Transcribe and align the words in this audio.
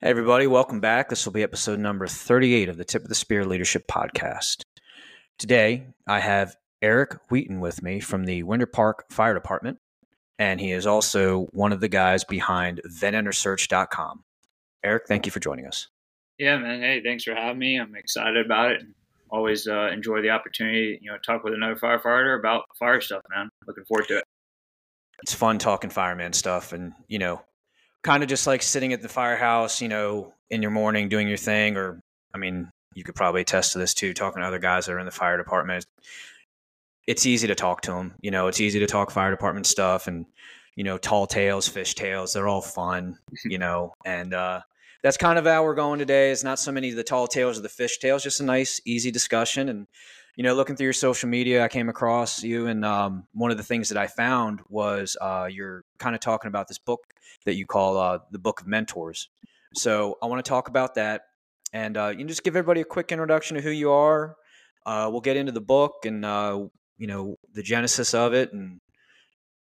Hey, 0.04 0.10
everybody, 0.10 0.46
welcome 0.46 0.80
back. 0.80 1.08
This 1.08 1.24
will 1.24 1.32
be 1.32 1.42
episode 1.42 1.78
number 1.78 2.06
38 2.06 2.68
of 2.68 2.76
the 2.76 2.84
Tip 2.84 3.04
of 3.04 3.08
the 3.08 3.14
Spear 3.14 3.46
Leadership 3.46 3.86
Podcast. 3.88 4.60
Today, 5.38 5.86
I 6.06 6.20
have 6.20 6.56
Eric 6.82 7.16
Wheaton 7.30 7.58
with 7.58 7.82
me 7.82 8.00
from 8.00 8.26
the 8.26 8.42
Winter 8.42 8.66
Park 8.66 9.06
Fire 9.10 9.32
Department, 9.32 9.78
and 10.38 10.60
he 10.60 10.72
is 10.72 10.86
also 10.86 11.44
one 11.52 11.72
of 11.72 11.80
the 11.80 11.88
guys 11.88 12.22
behind 12.22 12.82
VentEnterSearch.com. 12.86 14.24
Eric, 14.84 15.04
thank 15.08 15.24
you 15.24 15.32
for 15.32 15.40
joining 15.40 15.66
us. 15.66 15.88
Yeah, 16.38 16.58
man. 16.58 16.82
Hey, 16.82 17.00
thanks 17.02 17.24
for 17.24 17.34
having 17.34 17.58
me. 17.58 17.80
I'm 17.80 17.94
excited 17.94 18.44
about 18.44 18.72
it. 18.72 18.82
Always 19.30 19.66
uh, 19.66 19.88
enjoy 19.90 20.20
the 20.20 20.28
opportunity, 20.28 20.98
you 21.00 21.10
know, 21.10 21.16
talk 21.24 21.44
with 21.44 21.54
another 21.54 21.76
firefighter 21.76 22.38
about 22.38 22.64
fire 22.78 23.00
stuff, 23.00 23.22
man. 23.34 23.48
Looking 23.66 23.86
forward 23.86 24.08
to 24.08 24.18
it. 24.18 24.24
It's 25.22 25.32
fun 25.32 25.58
talking 25.58 25.88
fireman 25.88 26.34
stuff, 26.34 26.74
and 26.74 26.92
you 27.08 27.18
know, 27.18 27.40
kind 28.04 28.22
of 28.22 28.28
just 28.28 28.46
like 28.46 28.62
sitting 28.62 28.92
at 28.92 29.02
the 29.02 29.08
firehouse, 29.08 29.80
you 29.80 29.88
know, 29.88 30.32
in 30.50 30.62
your 30.62 30.70
morning 30.70 31.08
doing 31.08 31.26
your 31.26 31.38
thing, 31.38 31.76
or 31.76 32.00
I 32.32 32.38
mean, 32.38 32.70
you 32.94 33.02
could 33.02 33.16
probably 33.16 33.40
attest 33.40 33.72
to 33.72 33.78
this 33.78 33.94
too, 33.94 34.14
talking 34.14 34.40
to 34.40 34.46
other 34.46 34.60
guys 34.60 34.86
that 34.86 34.92
are 34.92 35.00
in 35.00 35.06
the 35.06 35.10
fire 35.10 35.36
department. 35.36 35.84
It's 37.06 37.26
easy 37.26 37.48
to 37.48 37.54
talk 37.54 37.80
to 37.82 37.92
them, 37.92 38.14
you 38.20 38.30
know. 38.30 38.46
It's 38.46 38.60
easy 38.60 38.78
to 38.78 38.86
talk 38.86 39.10
fire 39.10 39.30
department 39.30 39.66
stuff, 39.66 40.06
and 40.06 40.26
you 40.76 40.84
know, 40.84 40.98
tall 40.98 41.26
tales, 41.26 41.66
fish 41.66 41.94
tales. 41.94 42.32
They're 42.32 42.48
all 42.48 42.62
fun, 42.62 43.18
you 43.44 43.58
know, 43.58 43.94
and 44.04 44.32
uh, 44.32 44.60
that's 45.02 45.16
kind 45.16 45.38
of 45.38 45.46
how 45.46 45.64
we're 45.64 45.74
going 45.74 45.98
today. 45.98 46.30
It's 46.30 46.44
not 46.44 46.58
so 46.58 46.72
many 46.72 46.90
of 46.90 46.96
the 46.96 47.04
tall 47.04 47.26
tales 47.26 47.58
or 47.58 47.62
the 47.62 47.68
fish 47.68 47.98
tales, 47.98 48.22
just 48.22 48.40
a 48.40 48.44
nice, 48.44 48.80
easy 48.84 49.10
discussion, 49.10 49.68
and 49.68 49.86
you 50.36 50.42
know, 50.42 50.54
looking 50.54 50.74
through 50.74 50.84
your 50.84 50.92
social 50.92 51.28
media, 51.28 51.64
I 51.64 51.68
came 51.68 51.88
across 51.88 52.42
you, 52.42 52.66
and 52.66 52.84
um, 52.84 53.24
one 53.32 53.50
of 53.50 53.56
the 53.56 53.62
things 53.62 53.88
that 53.90 53.98
I 53.98 54.08
found 54.08 54.60
was 54.68 55.16
uh, 55.20 55.48
you're 55.50 55.84
kind 55.98 56.14
of 56.14 56.20
talking 56.20 56.48
about 56.48 56.66
this 56.66 56.78
book 56.78 57.00
that 57.44 57.54
you 57.54 57.66
call 57.66 57.96
uh, 57.96 58.18
the 58.32 58.38
Book 58.38 58.60
of 58.60 58.66
Mentors. 58.66 59.28
So 59.74 60.18
I 60.22 60.26
want 60.26 60.44
to 60.44 60.48
talk 60.48 60.68
about 60.68 60.96
that, 60.96 61.22
and 61.72 61.96
uh, 61.96 62.08
you 62.08 62.18
can 62.18 62.28
just 62.28 62.42
give 62.42 62.56
everybody 62.56 62.80
a 62.80 62.84
quick 62.84 63.12
introduction 63.12 63.56
of 63.56 63.62
who 63.62 63.70
you 63.70 63.92
are. 63.92 64.36
Uh, 64.84 65.08
we'll 65.10 65.20
get 65.20 65.36
into 65.36 65.52
the 65.52 65.60
book 65.60 66.04
and 66.04 66.24
uh, 66.24 66.64
you 66.98 67.06
know 67.06 67.36
the 67.52 67.62
genesis 67.62 68.12
of 68.12 68.34
it, 68.34 68.52
and 68.52 68.80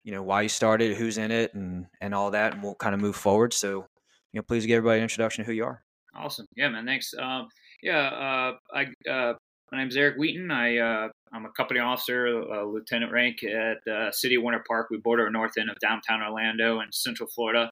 you 0.02 0.10
know 0.10 0.24
why 0.24 0.42
you 0.42 0.48
started, 0.48 0.96
who's 0.96 1.18
in 1.18 1.30
it, 1.30 1.54
and 1.54 1.86
and 2.00 2.14
all 2.14 2.32
that, 2.32 2.52
and 2.54 2.62
we'll 2.62 2.74
kind 2.74 2.94
of 2.94 3.00
move 3.00 3.16
forward. 3.16 3.52
So 3.54 3.86
you 4.32 4.38
know, 4.38 4.42
please 4.42 4.66
give 4.66 4.78
everybody 4.78 4.98
an 4.98 5.04
introduction 5.04 5.42
of 5.42 5.46
who 5.46 5.52
you 5.52 5.64
are. 5.64 5.82
Awesome, 6.16 6.46
yeah, 6.56 6.68
man. 6.68 6.84
Thanks. 6.84 7.14
Um, 7.16 7.46
yeah, 7.80 8.08
uh, 8.08 8.52
I 8.74 9.34
my 9.74 9.80
name's 9.80 9.96
Eric 9.96 10.16
Wheaton. 10.16 10.52
I 10.52 10.78
uh, 10.78 11.08
I'm 11.32 11.46
a 11.46 11.50
company 11.50 11.80
officer, 11.80 12.26
a 12.26 12.64
lieutenant 12.64 13.10
rank 13.10 13.42
at 13.42 13.78
uh, 13.92 14.12
City 14.12 14.36
of 14.36 14.44
Winter 14.44 14.62
Park. 14.68 14.86
We 14.88 14.98
border 14.98 15.28
north 15.30 15.58
end 15.58 15.68
of 15.68 15.76
downtown 15.80 16.22
Orlando 16.22 16.78
and 16.78 16.94
Central 16.94 17.28
Florida. 17.28 17.68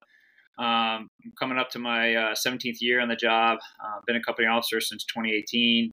Um, 0.58 1.08
I'm 1.24 1.32
coming 1.38 1.58
up 1.58 1.70
to 1.70 1.78
my 1.78 2.16
uh, 2.16 2.34
17th 2.34 2.78
year 2.80 3.00
on 3.00 3.06
the 3.06 3.14
job. 3.14 3.60
Uh, 3.80 4.00
been 4.04 4.16
a 4.16 4.22
company 4.22 4.48
officer 4.48 4.80
since 4.80 5.04
2018. 5.04 5.92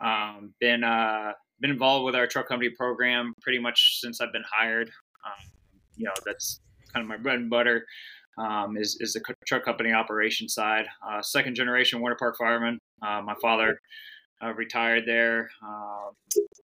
Um, 0.00 0.54
been 0.60 0.84
uh, 0.84 1.32
been 1.58 1.72
involved 1.72 2.04
with 2.04 2.14
our 2.14 2.28
truck 2.28 2.46
company 2.46 2.70
program 2.70 3.34
pretty 3.42 3.58
much 3.58 3.98
since 4.00 4.20
I've 4.20 4.32
been 4.32 4.44
hired. 4.48 4.90
Um, 5.26 5.50
you 5.96 6.04
know, 6.04 6.14
that's 6.24 6.60
kind 6.92 7.02
of 7.02 7.08
my 7.08 7.16
bread 7.16 7.40
and 7.40 7.50
butter. 7.50 7.84
Um, 8.38 8.76
is, 8.76 8.96
is 9.00 9.12
the 9.12 9.20
truck 9.44 9.64
company 9.64 9.92
operation 9.92 10.48
side. 10.48 10.86
Uh, 11.04 11.20
second 11.20 11.56
generation 11.56 12.00
Winter 12.00 12.16
Park 12.16 12.36
fireman. 12.38 12.78
Uh, 13.04 13.20
my 13.22 13.34
father 13.42 13.80
uh, 14.42 14.52
retired 14.54 15.04
there. 15.06 15.50
Uh, 15.64 16.10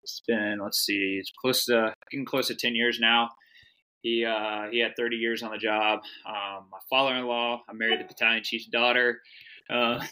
it's 0.03 0.22
been 0.28 0.59
let's 0.61 0.79
see, 0.85 1.17
it's 1.19 1.31
close 1.39 1.66
to 1.66 1.94
getting 2.11 2.25
close 2.25 2.47
to 2.47 2.56
ten 2.56 2.75
years 2.75 3.00
now. 3.00 3.29
He 4.01 4.25
uh, 4.25 4.67
he 4.69 4.79
had 4.79 4.91
30 4.97 5.16
years 5.16 5.44
on 5.44 5.51
the 5.51 5.57
job. 5.57 6.00
Um, 6.28 6.66
my 6.69 6.79
father-in-law, 6.89 7.63
I 7.69 7.73
married 7.73 8.01
the 8.01 8.03
battalion 8.03 8.44
chief's 8.44 8.67
daughter. 8.67 9.22
Uh, 9.69 10.03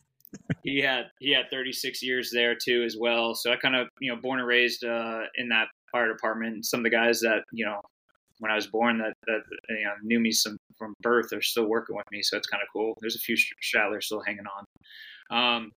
he 0.64 0.80
had 0.80 1.06
he 1.20 1.30
had 1.30 1.46
36 1.50 2.02
years 2.02 2.30
there 2.32 2.56
too 2.56 2.82
as 2.84 2.96
well. 2.98 3.34
So 3.36 3.52
I 3.52 3.56
kind 3.56 3.76
of 3.76 3.88
you 4.00 4.12
know 4.12 4.20
born 4.20 4.40
and 4.40 4.48
raised 4.48 4.84
uh, 4.84 5.20
in 5.36 5.48
that 5.50 5.68
fire 5.92 6.08
department. 6.08 6.66
Some 6.66 6.80
of 6.80 6.84
the 6.84 6.90
guys 6.90 7.20
that 7.20 7.44
you 7.52 7.64
know 7.64 7.80
when 8.40 8.50
I 8.50 8.54
was 8.54 8.66
born 8.66 8.98
that, 8.98 9.14
that 9.26 9.40
you 9.68 9.84
know, 9.84 9.94
knew 10.02 10.20
me 10.20 10.32
some 10.32 10.56
from 10.76 10.94
birth 11.00 11.32
are 11.32 11.42
still 11.42 11.66
working 11.66 11.96
with 11.96 12.06
me. 12.10 12.22
So 12.22 12.36
it's 12.36 12.46
kind 12.46 12.62
of 12.62 12.68
cool. 12.72 12.96
There's 13.00 13.16
a 13.16 13.20
few 13.20 13.36
stragglers 13.36 14.06
still 14.06 14.22
hanging 14.24 14.44
on. 14.46 14.64
Um, 15.36 15.72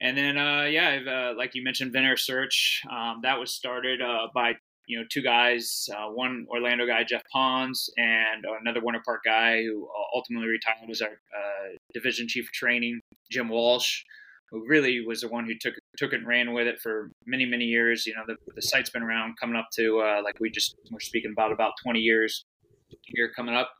and 0.00 0.16
then, 0.16 0.36
uh, 0.36 0.64
yeah, 0.64 0.98
uh, 1.06 1.34
like 1.36 1.54
you 1.54 1.62
mentioned, 1.62 1.94
VentEnterSearch. 1.94 2.86
Um, 2.90 3.20
that 3.22 3.38
was 3.38 3.52
started 3.52 4.02
uh, 4.02 4.28
by 4.34 4.54
you 4.86 4.98
know 4.98 5.04
two 5.10 5.22
guys, 5.22 5.88
uh, 5.96 6.08
one 6.08 6.46
Orlando 6.50 6.86
guy, 6.86 7.04
Jeff 7.04 7.22
Pons, 7.32 7.88
and 7.96 8.44
another 8.60 8.80
Winter 8.82 9.02
Park 9.04 9.22
guy 9.24 9.62
who 9.62 9.88
ultimately 10.14 10.48
retired 10.48 10.90
as 10.90 11.00
our 11.00 11.08
uh, 11.08 11.76
division 11.92 12.28
chief 12.28 12.46
of 12.46 12.52
training, 12.52 13.00
Jim 13.30 13.48
Walsh, 13.48 14.02
who 14.50 14.66
really 14.68 15.04
was 15.06 15.20
the 15.20 15.28
one 15.28 15.46
who 15.46 15.54
took 15.60 15.74
took 15.96 16.12
it 16.12 16.16
and 16.16 16.26
ran 16.26 16.52
with 16.52 16.66
it 16.66 16.80
for 16.82 17.10
many 17.26 17.46
many 17.46 17.64
years. 17.64 18.04
You 18.06 18.14
know, 18.14 18.22
the, 18.26 18.36
the 18.54 18.62
site's 18.62 18.90
been 18.90 19.02
around 19.02 19.34
coming 19.40 19.56
up 19.56 19.68
to 19.74 20.00
uh, 20.00 20.22
like 20.22 20.40
we 20.40 20.50
just 20.50 20.76
were 20.90 21.00
speaking 21.00 21.32
about 21.32 21.52
about 21.52 21.72
20 21.82 22.00
years 22.00 22.44
here 23.04 23.30
coming 23.34 23.54
up. 23.54 23.70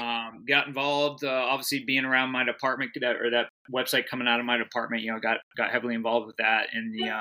Um, 0.00 0.44
got 0.48 0.66
involved, 0.66 1.22
uh, 1.22 1.28
obviously 1.28 1.84
being 1.84 2.06
around 2.06 2.30
my 2.30 2.44
department 2.44 2.92
that, 3.00 3.16
or 3.16 3.30
that 3.30 3.48
website 3.72 4.06
coming 4.08 4.26
out 4.26 4.40
of 4.40 4.46
my 4.46 4.56
department, 4.56 5.02
you 5.02 5.12
know, 5.12 5.20
got, 5.20 5.38
got 5.56 5.70
heavily 5.70 5.94
involved 5.94 6.26
with 6.26 6.36
that 6.36 6.68
in 6.72 6.92
the, 6.92 7.10
um, 7.10 7.20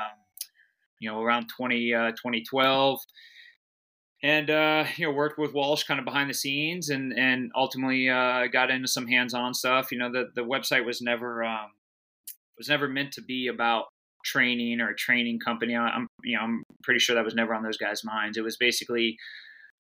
you 1.00 1.10
know, 1.10 1.22
around 1.22 1.48
20, 1.50 1.94
uh, 1.94 2.12
2012 2.12 3.00
and, 4.24 4.50
uh, 4.50 4.86
you 4.96 5.06
know, 5.06 5.12
worked 5.12 5.38
with 5.38 5.54
Walsh 5.54 5.84
kind 5.84 6.00
of 6.00 6.06
behind 6.06 6.30
the 6.30 6.34
scenes 6.34 6.90
and, 6.90 7.12
and 7.18 7.52
ultimately, 7.56 8.10
uh, 8.10 8.48
got 8.48 8.72
into 8.72 8.88
some 8.88 9.06
hands-on 9.06 9.54
stuff. 9.54 9.92
You 9.92 9.98
know, 9.98 10.10
the, 10.10 10.30
the 10.34 10.42
website 10.42 10.86
was 10.86 11.02
never, 11.02 11.44
um, 11.44 11.72
was 12.58 12.70
never 12.70 12.88
meant 12.88 13.12
to 13.14 13.22
be 13.22 13.48
about 13.48 13.86
training 14.24 14.80
or 14.80 14.90
a 14.90 14.96
training 14.96 15.40
company. 15.40 15.76
I'm, 15.76 16.08
you 16.24 16.38
know, 16.38 16.44
I'm 16.44 16.64
pretty 16.84 17.00
sure 17.00 17.16
that 17.16 17.26
was 17.26 17.36
never 17.36 17.54
on 17.54 17.64
those 17.64 17.78
guys' 17.78 18.04
minds. 18.06 18.38
It 18.38 18.44
was 18.44 18.56
basically, 18.56 19.18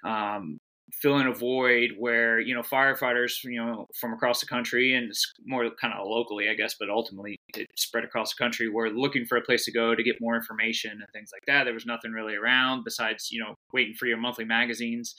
um, 0.05 0.57
filling 0.93 1.27
a 1.27 1.33
void 1.33 1.91
where 1.97 2.39
you 2.39 2.53
know 2.53 2.61
firefighters 2.61 3.43
you 3.43 3.63
know 3.63 3.87
from 3.99 4.13
across 4.13 4.39
the 4.39 4.45
country 4.45 4.93
and 4.93 5.11
more 5.45 5.69
kind 5.79 5.93
of 5.93 6.05
locally 6.05 6.49
i 6.49 6.53
guess 6.53 6.75
but 6.79 6.89
ultimately 6.89 7.39
it 7.57 7.67
spread 7.75 8.03
across 8.03 8.33
the 8.33 8.43
country 8.43 8.69
were 8.69 8.89
looking 8.89 9.25
for 9.25 9.37
a 9.37 9.41
place 9.41 9.65
to 9.65 9.71
go 9.71 9.95
to 9.95 10.03
get 10.03 10.21
more 10.21 10.35
information 10.35 10.91
and 10.91 11.07
things 11.13 11.31
like 11.33 11.43
that. 11.47 11.65
There 11.65 11.73
was 11.73 11.85
nothing 11.85 12.11
really 12.11 12.35
around 12.35 12.83
besides 12.83 13.29
you 13.31 13.41
know 13.41 13.55
waiting 13.73 13.95
for 13.95 14.05
your 14.05 14.17
monthly 14.17 14.45
magazines. 14.45 15.15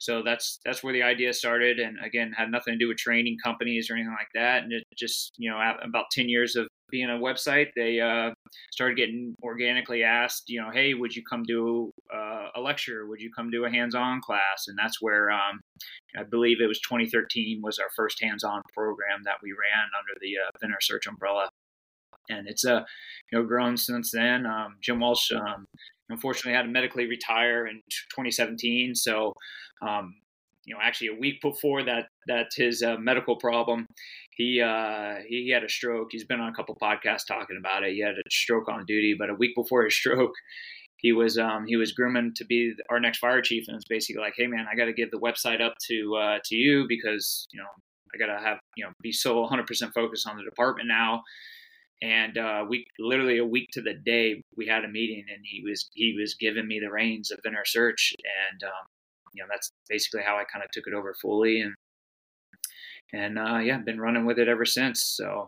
So 0.00 0.22
that's 0.24 0.58
that's 0.64 0.82
where 0.82 0.92
the 0.92 1.02
idea 1.02 1.32
started 1.32 1.78
and 1.78 1.96
again 2.04 2.32
had 2.36 2.50
nothing 2.50 2.74
to 2.74 2.78
do 2.78 2.88
with 2.88 2.98
training 2.98 3.36
companies 3.42 3.88
or 3.88 3.94
anything 3.94 4.12
like 4.12 4.28
that. 4.34 4.64
And 4.64 4.72
it 4.72 4.84
just 4.96 5.32
you 5.36 5.50
know 5.50 5.58
about 5.82 6.06
10 6.12 6.28
years 6.28 6.56
of 6.56 6.68
being 6.90 7.10
a 7.10 7.14
website, 7.14 7.68
they 7.76 8.00
uh, 8.00 8.30
started 8.72 8.96
getting 8.96 9.34
organically 9.42 10.02
asked, 10.02 10.44
you 10.48 10.60
know, 10.60 10.70
hey, 10.72 10.94
would 10.94 11.14
you 11.14 11.22
come 11.28 11.42
do 11.42 11.92
uh, 12.14 12.48
a 12.54 12.60
lecture? 12.60 13.06
Would 13.06 13.20
you 13.20 13.30
come 13.34 13.50
do 13.50 13.64
a 13.64 13.70
hands-on 13.70 14.20
class? 14.20 14.66
And 14.68 14.78
that's 14.78 15.00
where 15.00 15.30
um, 15.30 15.60
I 16.16 16.22
believe 16.22 16.60
it 16.60 16.66
was 16.66 16.80
2013 16.80 17.60
was 17.62 17.78
our 17.78 17.88
first 17.96 18.22
hands-on 18.22 18.62
program 18.72 19.22
that 19.24 19.36
we 19.42 19.50
ran 19.52 19.88
under 19.98 20.18
the 20.20 20.34
uh, 20.38 20.50
VentEnterSearch 20.62 21.08
umbrella, 21.08 21.48
and 22.28 22.48
it's 22.48 22.64
uh, 22.64 22.82
you 23.32 23.38
know 23.38 23.44
grown 23.44 23.76
since 23.76 24.10
then. 24.12 24.46
Um, 24.46 24.76
Jim 24.82 25.00
Walsh 25.00 25.32
um, 25.32 25.66
unfortunately 26.10 26.52
had 26.52 26.62
to 26.62 26.68
medically 26.68 27.06
retire 27.06 27.66
in 27.66 27.80
2017, 28.14 28.94
so 28.94 29.34
um, 29.82 30.14
you 30.66 30.74
know, 30.74 30.80
actually 30.82 31.08
a 31.08 31.20
week 31.20 31.40
before 31.42 31.82
that 31.84 32.06
that 32.26 32.46
his 32.54 32.82
uh, 32.82 32.96
medical 32.98 33.36
problem, 33.36 33.86
he 34.36 34.60
uh, 34.60 35.16
he 35.26 35.50
had 35.50 35.64
a 35.64 35.68
stroke. 35.68 36.08
He's 36.10 36.24
been 36.24 36.40
on 36.40 36.52
a 36.52 36.54
couple 36.54 36.76
podcasts 36.80 37.26
talking 37.26 37.56
about 37.58 37.84
it. 37.84 37.92
He 37.92 38.00
had 38.00 38.14
a 38.14 38.30
stroke 38.30 38.68
on 38.68 38.84
duty, 38.84 39.14
but 39.18 39.30
a 39.30 39.34
week 39.34 39.54
before 39.54 39.84
his 39.84 39.96
stroke, 39.96 40.34
he 40.96 41.12
was 41.12 41.38
um, 41.38 41.66
he 41.66 41.76
was 41.76 41.92
grooming 41.92 42.32
to 42.36 42.44
be 42.44 42.74
our 42.90 42.98
next 42.98 43.18
fire 43.18 43.42
chief, 43.42 43.64
and 43.68 43.76
it's 43.76 43.86
basically 43.88 44.22
like, 44.22 44.34
hey 44.36 44.46
man, 44.46 44.66
I 44.70 44.76
got 44.76 44.86
to 44.86 44.92
give 44.92 45.10
the 45.10 45.20
website 45.20 45.60
up 45.60 45.74
to 45.88 46.16
uh, 46.16 46.38
to 46.44 46.54
you 46.54 46.86
because 46.88 47.46
you 47.52 47.60
know 47.60 47.68
I 48.14 48.18
got 48.18 48.34
to 48.34 48.44
have 48.44 48.58
you 48.76 48.84
know 48.84 48.90
be 49.02 49.12
so 49.12 49.40
100 49.40 49.66
percent 49.66 49.92
focused 49.94 50.28
on 50.28 50.36
the 50.36 50.44
department 50.44 50.88
now. 50.88 51.22
And 52.02 52.36
uh, 52.36 52.64
we 52.68 52.84
literally 52.98 53.38
a 53.38 53.46
week 53.46 53.68
to 53.72 53.80
the 53.80 53.94
day 53.94 54.42
we 54.56 54.66
had 54.66 54.84
a 54.84 54.88
meeting, 54.88 55.24
and 55.32 55.42
he 55.44 55.62
was 55.62 55.88
he 55.94 56.16
was 56.18 56.34
giving 56.34 56.66
me 56.66 56.80
the 56.80 56.90
reins 56.90 57.30
of 57.30 57.38
inner 57.46 57.64
search, 57.64 58.14
and 58.50 58.64
um, 58.64 58.86
you 59.32 59.42
know 59.42 59.46
that's 59.48 59.70
basically 59.88 60.22
how 60.22 60.36
I 60.36 60.44
kind 60.44 60.64
of 60.64 60.70
took 60.72 60.86
it 60.88 60.94
over 60.94 61.14
fully, 61.22 61.60
and 61.60 61.72
and 63.14 63.38
uh, 63.38 63.58
yeah, 63.58 63.78
been 63.78 64.00
running 64.00 64.24
with 64.24 64.38
it 64.38 64.48
ever 64.48 64.64
since. 64.64 65.02
So 65.02 65.46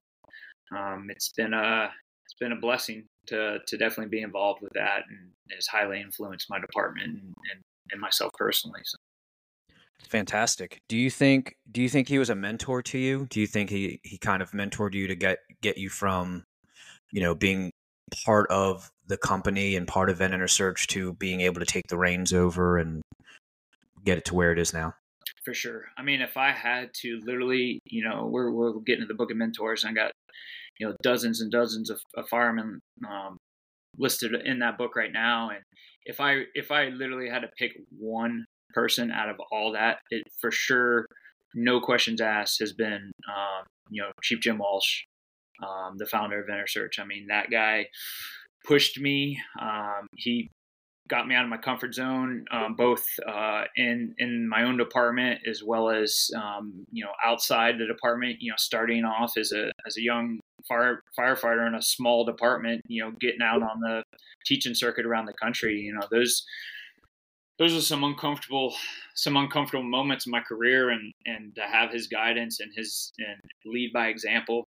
um, 0.76 1.08
it's 1.10 1.32
been 1.36 1.54
a 1.54 1.90
it's 2.24 2.34
been 2.38 2.52
a 2.52 2.60
blessing 2.60 3.04
to 3.26 3.58
to 3.66 3.76
definitely 3.76 4.10
be 4.10 4.22
involved 4.22 4.62
with 4.62 4.72
that, 4.74 5.02
and 5.08 5.30
has 5.54 5.66
highly 5.66 6.00
influenced 6.00 6.50
my 6.50 6.60
department 6.60 7.08
and, 7.08 7.34
and, 7.52 7.62
and 7.92 8.00
myself 8.00 8.32
personally. 8.38 8.80
So. 8.84 8.96
Fantastic. 10.08 10.78
Do 10.88 10.96
you 10.96 11.10
think 11.10 11.56
do 11.72 11.82
you 11.82 11.88
think 11.88 12.08
he 12.08 12.18
was 12.18 12.30
a 12.30 12.34
mentor 12.34 12.82
to 12.82 12.98
you? 12.98 13.26
Do 13.30 13.40
you 13.40 13.46
think 13.46 13.70
he 13.70 14.00
he 14.04 14.18
kind 14.18 14.42
of 14.42 14.52
mentored 14.52 14.94
you 14.94 15.06
to 15.08 15.14
get 15.14 15.38
get 15.62 15.78
you 15.78 15.88
from, 15.88 16.44
you 17.10 17.20
know, 17.20 17.34
being 17.34 17.70
part 18.24 18.48
of 18.50 18.90
the 19.08 19.16
company 19.16 19.74
and 19.74 19.88
part 19.88 20.10
of 20.10 20.18
Vet 20.18 20.50
Search 20.50 20.86
to 20.88 21.14
being 21.14 21.40
able 21.40 21.60
to 21.60 21.66
take 21.66 21.88
the 21.88 21.98
reins 21.98 22.32
over 22.32 22.78
and 22.78 23.02
get 24.04 24.18
it 24.18 24.24
to 24.26 24.34
where 24.34 24.52
it 24.52 24.58
is 24.58 24.72
now? 24.72 24.94
For 25.44 25.54
sure. 25.54 25.84
I 25.96 26.02
mean, 26.02 26.20
if 26.20 26.36
I 26.36 26.50
had 26.50 26.90
to 27.02 27.20
literally, 27.24 27.80
you 27.86 28.04
know, 28.04 28.28
we're 28.30 28.50
we're 28.50 28.72
getting 28.80 29.02
to 29.02 29.06
the 29.06 29.14
book 29.14 29.30
of 29.30 29.36
mentors, 29.36 29.84
and 29.84 29.90
I 29.90 30.02
got 30.02 30.12
you 30.78 30.86
know 30.86 30.94
dozens 31.02 31.40
and 31.40 31.50
dozens 31.50 31.90
of, 31.90 32.00
of 32.16 32.28
firemen 32.28 32.80
um, 33.08 33.36
listed 33.96 34.34
in 34.44 34.58
that 34.60 34.78
book 34.78 34.96
right 34.96 35.12
now, 35.12 35.50
and 35.50 35.62
if 36.04 36.20
I 36.20 36.42
if 36.54 36.70
I 36.70 36.86
literally 36.88 37.28
had 37.28 37.42
to 37.42 37.50
pick 37.58 37.72
one 37.96 38.44
person 38.72 39.10
out 39.10 39.28
of 39.28 39.36
all 39.52 39.72
that, 39.72 39.98
it 40.10 40.22
for 40.40 40.50
sure, 40.50 41.06
no 41.54 41.80
questions 41.80 42.20
asked, 42.20 42.58
has 42.60 42.72
been 42.72 43.10
um, 43.28 43.64
you 43.90 44.02
know 44.02 44.10
Chief 44.22 44.40
Jim 44.40 44.58
Walsh, 44.58 45.02
um, 45.62 45.96
the 45.96 46.06
founder 46.06 46.40
of 46.40 46.48
Inner 46.48 46.66
Search. 46.66 46.98
I 46.98 47.04
mean, 47.04 47.26
that 47.28 47.50
guy 47.50 47.86
pushed 48.64 49.00
me. 49.00 49.40
Um, 49.60 50.06
he 50.16 50.50
got 51.08 51.28
me 51.28 51.34
out 51.34 51.44
of 51.44 51.50
my 51.50 51.56
comfort 51.56 51.94
zone, 51.94 52.44
um, 52.50 52.74
both 52.74 53.04
uh, 53.26 53.64
in 53.76 54.14
in 54.18 54.48
my 54.48 54.64
own 54.64 54.76
department 54.76 55.40
as 55.48 55.62
well 55.64 55.90
as 55.90 56.30
um, 56.36 56.84
you 56.92 57.04
know 57.04 57.12
outside 57.24 57.78
the 57.78 57.86
department. 57.86 58.36
You 58.40 58.50
know, 58.50 58.56
starting 58.58 59.04
off 59.04 59.36
as 59.36 59.52
a 59.52 59.70
as 59.86 59.96
a 59.96 60.02
young 60.02 60.40
fire 60.68 61.02
firefighter 61.18 61.66
in 61.66 61.74
a 61.74 61.82
small 61.82 62.24
department, 62.24 62.82
you 62.88 63.02
know, 63.02 63.12
getting 63.20 63.42
out 63.42 63.62
on 63.62 63.80
the 63.80 64.02
teaching 64.44 64.74
circuit 64.74 65.06
around 65.06 65.26
the 65.26 65.34
country. 65.34 65.78
You 65.78 65.94
know, 65.94 66.06
those 66.10 66.44
those 67.58 67.74
are 67.74 67.80
some 67.80 68.04
uncomfortable 68.04 68.74
some 69.14 69.36
uncomfortable 69.36 69.84
moments 69.84 70.26
in 70.26 70.32
my 70.32 70.40
career, 70.40 70.90
and 70.90 71.12
and 71.24 71.54
to 71.54 71.62
have 71.62 71.90
his 71.90 72.06
guidance 72.06 72.60
and 72.60 72.72
his 72.76 73.12
and 73.18 73.40
lead 73.64 73.92
by 73.92 74.08
example, 74.08 74.64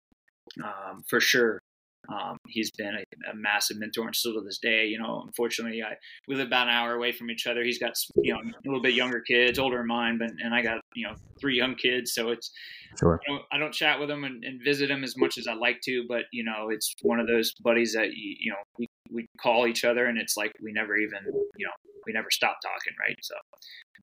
um, 0.62 1.02
for 1.08 1.20
sure. 1.20 1.60
Um, 2.08 2.36
he's 2.48 2.70
been 2.72 2.94
a, 2.94 3.30
a, 3.30 3.34
massive 3.34 3.78
mentor 3.78 4.06
and 4.06 4.14
still 4.14 4.34
to 4.34 4.40
this 4.40 4.58
day. 4.58 4.86
You 4.86 4.98
know, 4.98 5.22
unfortunately, 5.24 5.82
I 5.82 5.94
we 6.26 6.34
live 6.34 6.48
about 6.48 6.68
an 6.68 6.74
hour 6.74 6.94
away 6.94 7.12
from 7.12 7.30
each 7.30 7.46
other. 7.46 7.62
He's 7.62 7.78
got 7.78 7.92
you 8.16 8.34
know 8.34 8.40
a 8.40 8.64
little 8.64 8.82
bit 8.82 8.94
younger 8.94 9.20
kids, 9.20 9.58
older 9.58 9.78
than 9.78 9.86
mine, 9.86 10.18
but 10.18 10.30
and 10.42 10.54
I 10.54 10.62
got 10.62 10.80
you 10.94 11.06
know 11.06 11.14
three 11.40 11.56
young 11.56 11.74
kids, 11.74 12.12
so 12.14 12.30
it's 12.30 12.50
sure. 12.98 13.20
I 13.26 13.30
don't, 13.30 13.42
I 13.52 13.58
don't 13.58 13.72
chat 13.72 14.00
with 14.00 14.10
him 14.10 14.24
and, 14.24 14.44
and, 14.44 14.60
visit 14.62 14.90
him 14.90 15.04
as 15.04 15.16
much 15.16 15.38
as 15.38 15.46
I 15.46 15.54
like 15.54 15.80
to, 15.82 16.04
but 16.08 16.24
you 16.32 16.44
know, 16.44 16.68
it's 16.70 16.94
one 17.02 17.20
of 17.20 17.26
those 17.26 17.52
buddies 17.62 17.94
that 17.94 18.08
you, 18.08 18.36
you 18.38 18.50
know 18.50 18.58
we, 18.78 18.86
we 19.10 19.26
call 19.40 19.66
each 19.66 19.84
other, 19.84 20.06
and 20.06 20.18
it's 20.18 20.36
like 20.36 20.52
we 20.60 20.72
never 20.72 20.96
even 20.96 21.20
you 21.56 21.66
know 21.66 21.72
we 22.06 22.12
never 22.12 22.30
stop 22.30 22.56
talking, 22.62 22.94
right? 22.98 23.16
So, 23.22 23.34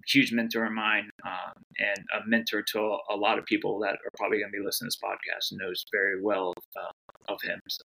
huge 0.07 0.31
mentor 0.31 0.65
of 0.65 0.71
mine, 0.71 1.09
um, 1.25 1.53
and 1.79 2.05
a 2.15 2.27
mentor 2.27 2.63
to 2.73 2.97
a, 3.09 3.15
lot 3.15 3.37
of 3.37 3.45
people 3.45 3.79
that 3.79 3.93
are 3.93 4.11
probably 4.17 4.39
going 4.39 4.51
to 4.51 4.57
be 4.57 4.63
listening 4.63 4.89
to 4.89 4.97
this 4.97 5.03
podcast 5.03 5.57
knows 5.57 5.85
very 5.91 6.21
well 6.21 6.53
uh, 6.79 6.91
of 7.27 7.39
him. 7.41 7.59
So. 7.67 7.83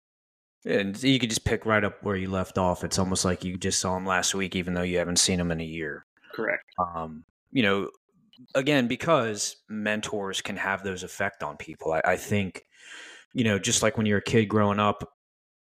And 0.64 1.02
you 1.02 1.18
could 1.18 1.30
just 1.30 1.44
pick 1.44 1.66
right 1.66 1.82
up 1.82 2.02
where 2.02 2.16
you 2.16 2.30
left 2.30 2.58
off. 2.58 2.84
It's 2.84 2.98
almost 2.98 3.24
like 3.24 3.44
you 3.44 3.56
just 3.56 3.80
saw 3.80 3.96
him 3.96 4.06
last 4.06 4.34
week, 4.34 4.54
even 4.54 4.74
though 4.74 4.82
you 4.82 4.98
haven't 4.98 5.18
seen 5.18 5.40
him 5.40 5.50
in 5.50 5.60
a 5.60 5.64
year. 5.64 6.06
Correct. 6.32 6.64
Um, 6.78 7.24
you 7.50 7.62
know, 7.62 7.90
again, 8.54 8.86
because 8.86 9.56
mentors 9.68 10.40
can 10.40 10.56
have 10.56 10.84
those 10.84 11.02
effect 11.02 11.42
on 11.42 11.56
people. 11.56 11.92
I, 11.92 12.02
I 12.04 12.16
think, 12.16 12.62
you 13.34 13.44
know, 13.44 13.58
just 13.58 13.82
like 13.82 13.96
when 13.96 14.06
you're 14.06 14.18
a 14.18 14.22
kid 14.22 14.46
growing 14.46 14.78
up, 14.78 15.08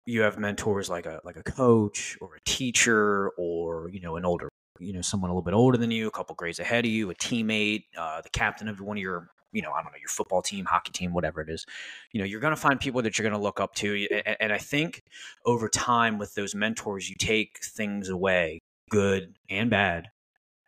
you 0.05 0.21
have 0.21 0.39
mentors 0.39 0.89
like 0.89 1.05
a 1.05 1.19
like 1.25 1.35
a 1.35 1.43
coach 1.43 2.17
or 2.21 2.35
a 2.35 2.39
teacher 2.45 3.29
or 3.37 3.89
you 3.91 3.99
know 3.99 4.15
an 4.15 4.23
older 4.23 4.47
you 4.79 4.93
know 4.93 5.01
someone 5.01 5.29
a 5.29 5.33
little 5.33 5.43
bit 5.43 5.53
older 5.53 5.77
than 5.77 5.91
you, 5.91 6.07
a 6.07 6.11
couple 6.11 6.35
grades 6.35 6.59
ahead 6.59 6.85
of 6.85 6.91
you, 6.91 7.09
a 7.09 7.15
teammate, 7.15 7.83
uh, 7.97 8.21
the 8.21 8.29
captain 8.29 8.67
of 8.67 8.79
one 8.79 8.97
of 8.97 9.01
your 9.01 9.27
you 9.51 9.61
know, 9.61 9.71
I 9.71 9.81
don't 9.81 9.91
know, 9.91 9.99
your 9.99 10.09
football 10.09 10.41
team, 10.41 10.65
hockey 10.65 10.91
team, 10.91 11.13
whatever 11.13 11.41
it 11.41 11.49
is, 11.49 11.65
you 12.11 12.19
know, 12.19 12.25
you're 12.25 12.39
going 12.39 12.55
to 12.55 12.59
find 12.61 12.79
people 12.79 13.01
that 13.01 13.17
you're 13.17 13.27
going 13.27 13.39
to 13.39 13.43
look 13.43 13.59
up 13.59 13.75
to. 13.75 14.07
And 14.39 14.51
I 14.51 14.57
think 14.57 15.01
over 15.45 15.69
time 15.69 16.17
with 16.17 16.35
those 16.35 16.53
mentors, 16.53 17.09
you 17.09 17.15
take 17.17 17.59
things 17.63 18.09
away, 18.09 18.59
good 18.89 19.35
and 19.49 19.69
bad, 19.69 20.07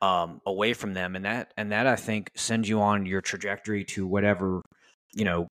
um, 0.02 0.42
away 0.46 0.74
from 0.74 0.94
them. 0.94 1.16
And 1.16 1.26
that, 1.26 1.54
and 1.58 1.72
that 1.72 1.88
I 1.88 1.96
think 1.96 2.32
sends 2.36 2.70
you 2.70 2.82
on 2.82 3.06
your 3.06 3.22
trajectory 3.22 3.84
to 3.86 4.08
whatever, 4.08 4.62
you 5.14 5.26
know, 5.26 5.48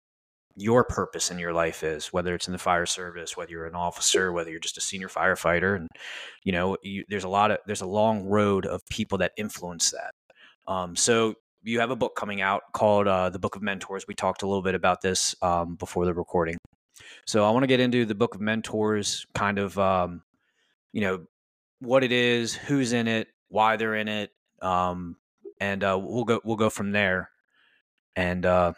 your 0.61 0.83
purpose 0.83 1.31
in 1.31 1.39
your 1.39 1.53
life 1.53 1.85
is, 1.85 2.13
whether 2.13 2.35
it's 2.35 2.49
in 2.49 2.53
the 2.53 2.59
fire 2.59 2.87
service, 2.87 3.37
whether 3.37 3.53
you're 3.53 3.67
an 3.67 3.77
officer, 3.77 4.33
whether 4.33 4.51
you're 4.51 4.59
just 4.59 4.77
a 4.77 4.81
senior 4.81 5.09
firefighter. 5.09 5.77
And, 5.77 5.87
you 6.43 6.51
know, 6.51 6.77
you, 6.83 7.05
there's 7.09 7.23
a 7.23 7.29
lot 7.29 7.53
of, 7.53 7.59
there's 7.67 7.81
a 7.81 7.87
long 7.87 8.25
road 8.25 8.67
of 8.67 8.81
people 8.91 9.19
that 9.19 9.33
influence 9.37 9.93
that. 9.93 10.15
Um, 10.67 10.97
so 10.97 11.35
you 11.69 11.81
have 11.81 11.91
a 11.91 11.97
book 11.97 12.17
coming 12.17 12.41
out 12.41 12.63
called 12.73 13.07
uh, 13.07 13.29
the 13.29 13.39
Book 13.39 13.55
of 13.55 13.63
Mentors. 13.63 14.07
We 14.09 14.15
talked 14.15 14.43
a 14.43 14.47
little 14.47 14.63
bit 14.63 14.75
about 14.75 15.03
this 15.03 15.35
um, 15.43 15.77
before 15.77 16.07
the 16.07 16.15
recording. 16.15 16.57
So 17.27 17.45
I 17.45 17.51
want 17.51 17.63
to 17.63 17.67
get 17.67 17.79
into 17.79 18.07
the 18.07 18.15
Book 18.15 18.35
of 18.35 18.41
Mentors, 18.41 19.27
kind 19.35 19.59
of, 19.59 19.79
um, 19.79 20.23
you 20.93 21.03
know, 21.03 21.27
what 21.81 22.03
it 22.03 22.11
is, 22.11 22.55
who's 22.55 22.95
in 22.95 23.07
it, 23.07 23.29
why 23.49 23.77
they're 23.77 23.95
in 23.95 24.09
it, 24.09 24.31
um, 24.63 25.17
and 25.61 25.85
uh, 25.85 25.99
we'll 26.01 26.25
go 26.25 26.41
we'll 26.43 26.57
go 26.57 26.71
from 26.71 26.91
there. 26.91 27.31
And 28.17 28.47
uh, 28.47 28.73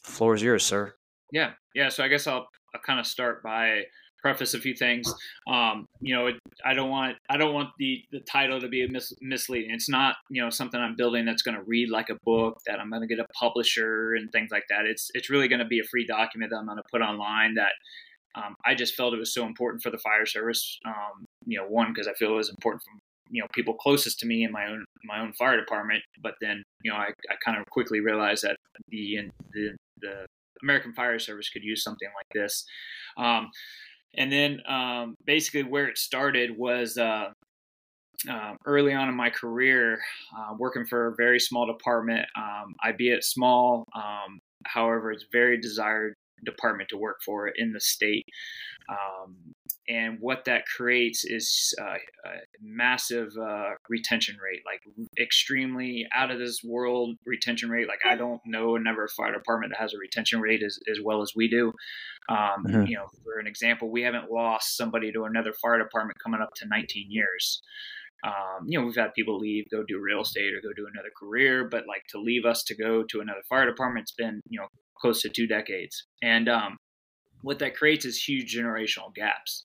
floor 0.00 0.34
is 0.34 0.42
yours, 0.42 0.64
sir. 0.64 0.94
Yeah, 1.32 1.52
yeah. 1.74 1.88
So 1.88 2.02
I 2.02 2.08
guess 2.08 2.26
I'll, 2.26 2.48
I'll 2.74 2.80
kind 2.84 3.00
of 3.00 3.06
start 3.06 3.42
by 3.42 3.84
preface 4.26 4.54
a 4.54 4.58
few 4.58 4.74
things. 4.74 5.14
Um, 5.46 5.86
you 6.00 6.12
know, 6.12 6.28
I 6.64 6.74
don't 6.74 6.90
want 6.90 7.16
I 7.30 7.36
don't 7.36 7.54
want 7.54 7.70
the 7.78 8.02
the 8.10 8.18
title 8.20 8.60
to 8.60 8.66
be 8.66 8.84
mis- 8.88 9.14
misleading. 9.20 9.70
It's 9.70 9.88
not 9.88 10.16
you 10.28 10.42
know 10.42 10.50
something 10.50 10.80
I'm 10.80 10.96
building 10.96 11.24
that's 11.24 11.42
going 11.42 11.56
to 11.56 11.62
read 11.62 11.90
like 11.90 12.10
a 12.10 12.16
book 12.24 12.58
that 12.66 12.80
I'm 12.80 12.90
going 12.90 13.02
to 13.02 13.06
get 13.06 13.20
a 13.20 13.28
publisher 13.38 14.14
and 14.14 14.30
things 14.32 14.50
like 14.50 14.64
that. 14.68 14.84
It's 14.84 15.10
it's 15.14 15.30
really 15.30 15.46
going 15.46 15.60
to 15.60 15.64
be 15.64 15.78
a 15.78 15.84
free 15.84 16.04
document 16.04 16.50
that 16.50 16.56
I'm 16.56 16.66
going 16.66 16.78
to 16.78 16.90
put 16.90 17.02
online 17.02 17.54
that. 17.54 17.72
Um, 18.34 18.54
I 18.66 18.74
just 18.74 18.96
felt 18.96 19.14
it 19.14 19.18
was 19.18 19.32
so 19.32 19.46
important 19.46 19.82
for 19.82 19.90
the 19.90 19.98
fire 19.98 20.26
service. 20.26 20.78
Um, 20.84 21.24
you 21.46 21.58
know, 21.58 21.66
one 21.66 21.92
because 21.92 22.08
I 22.08 22.14
feel 22.14 22.32
it 22.32 22.36
was 22.36 22.50
important 22.50 22.82
from 22.82 22.98
you 23.30 23.40
know 23.40 23.46
people 23.54 23.74
closest 23.74 24.18
to 24.20 24.26
me 24.26 24.42
in 24.42 24.50
my 24.50 24.66
own 24.66 24.84
my 25.04 25.20
own 25.20 25.32
fire 25.34 25.56
department. 25.56 26.02
But 26.20 26.34
then 26.40 26.64
you 26.82 26.90
know 26.90 26.96
I, 26.96 27.10
I 27.30 27.36
kind 27.44 27.60
of 27.60 27.64
quickly 27.70 28.00
realized 28.00 28.42
that 28.42 28.56
the 28.88 29.30
the 29.52 29.76
the 30.00 30.26
American 30.62 30.92
Fire 30.94 31.18
Service 31.20 31.48
could 31.48 31.62
use 31.62 31.84
something 31.84 32.08
like 32.16 32.32
this. 32.34 32.64
Um, 33.16 33.50
and 34.16 34.32
then 34.32 34.60
um, 34.68 35.14
basically 35.24 35.62
where 35.62 35.88
it 35.88 35.98
started 35.98 36.56
was 36.56 36.96
uh, 36.96 37.30
uh, 38.30 38.54
early 38.64 38.92
on 38.92 39.08
in 39.08 39.14
my 39.14 39.30
career, 39.30 40.00
uh, 40.36 40.54
working 40.58 40.86
for 40.86 41.08
a 41.08 41.14
very 41.16 41.38
small 41.38 41.66
department. 41.66 42.26
Um, 42.36 42.74
I 42.82 42.92
be 42.92 43.10
it 43.10 43.24
small, 43.24 43.84
um, 43.94 44.38
however, 44.64 45.12
it's 45.12 45.26
very 45.32 45.60
desired 45.60 46.14
department 46.44 46.88
to 46.90 46.96
work 46.96 47.18
for 47.24 47.48
in 47.48 47.72
the 47.72 47.80
state. 47.80 48.26
Um, 48.88 49.54
and 49.88 50.18
what 50.20 50.44
that 50.46 50.66
creates 50.66 51.24
is 51.24 51.74
uh, 51.80 51.94
a 51.94 52.38
massive 52.60 53.32
uh, 53.40 53.70
retention 53.88 54.36
rate, 54.42 54.62
like 54.64 54.82
extremely 55.20 56.06
out 56.14 56.30
of 56.30 56.38
this 56.38 56.62
world 56.64 57.16
retention 57.24 57.70
rate. 57.70 57.88
Like 57.88 58.00
I 58.08 58.16
don't 58.16 58.40
know 58.44 58.76
another 58.76 59.08
fire 59.08 59.32
department 59.32 59.72
that 59.72 59.80
has 59.80 59.94
a 59.94 59.98
retention 59.98 60.40
rate 60.40 60.62
as, 60.62 60.78
as 60.90 60.98
well 61.02 61.22
as 61.22 61.32
we 61.36 61.48
do. 61.48 61.72
Um, 62.28 62.64
mm-hmm. 62.66 62.86
You 62.86 62.96
know, 62.96 63.06
for 63.22 63.38
an 63.38 63.46
example, 63.46 63.90
we 63.90 64.02
haven't 64.02 64.30
lost 64.30 64.76
somebody 64.76 65.12
to 65.12 65.24
another 65.24 65.52
fire 65.52 65.78
department 65.78 66.18
coming 66.22 66.40
up 66.40 66.54
to 66.56 66.66
19 66.66 67.06
years. 67.08 67.62
Um, 68.24 68.66
you 68.66 68.78
know, 68.78 68.86
we've 68.86 68.96
had 68.96 69.14
people 69.14 69.38
leave, 69.38 69.66
go 69.70 69.84
do 69.86 70.00
real 70.00 70.22
estate 70.22 70.52
or 70.54 70.60
go 70.60 70.72
do 70.74 70.88
another 70.92 71.10
career, 71.16 71.68
but 71.70 71.86
like 71.86 72.02
to 72.10 72.18
leave 72.18 72.44
us 72.44 72.62
to 72.64 72.74
go 72.74 73.04
to 73.04 73.20
another 73.20 73.42
fire 73.48 73.66
department, 73.66 74.04
it's 74.04 74.12
been, 74.12 74.40
you 74.48 74.58
know, 74.58 74.66
close 74.98 75.22
to 75.22 75.28
two 75.28 75.46
decades. 75.46 76.06
And 76.22 76.48
um, 76.48 76.76
what 77.42 77.58
that 77.60 77.76
creates 77.76 78.04
is 78.04 78.22
huge 78.22 78.54
generational 78.54 79.14
gaps. 79.14 79.64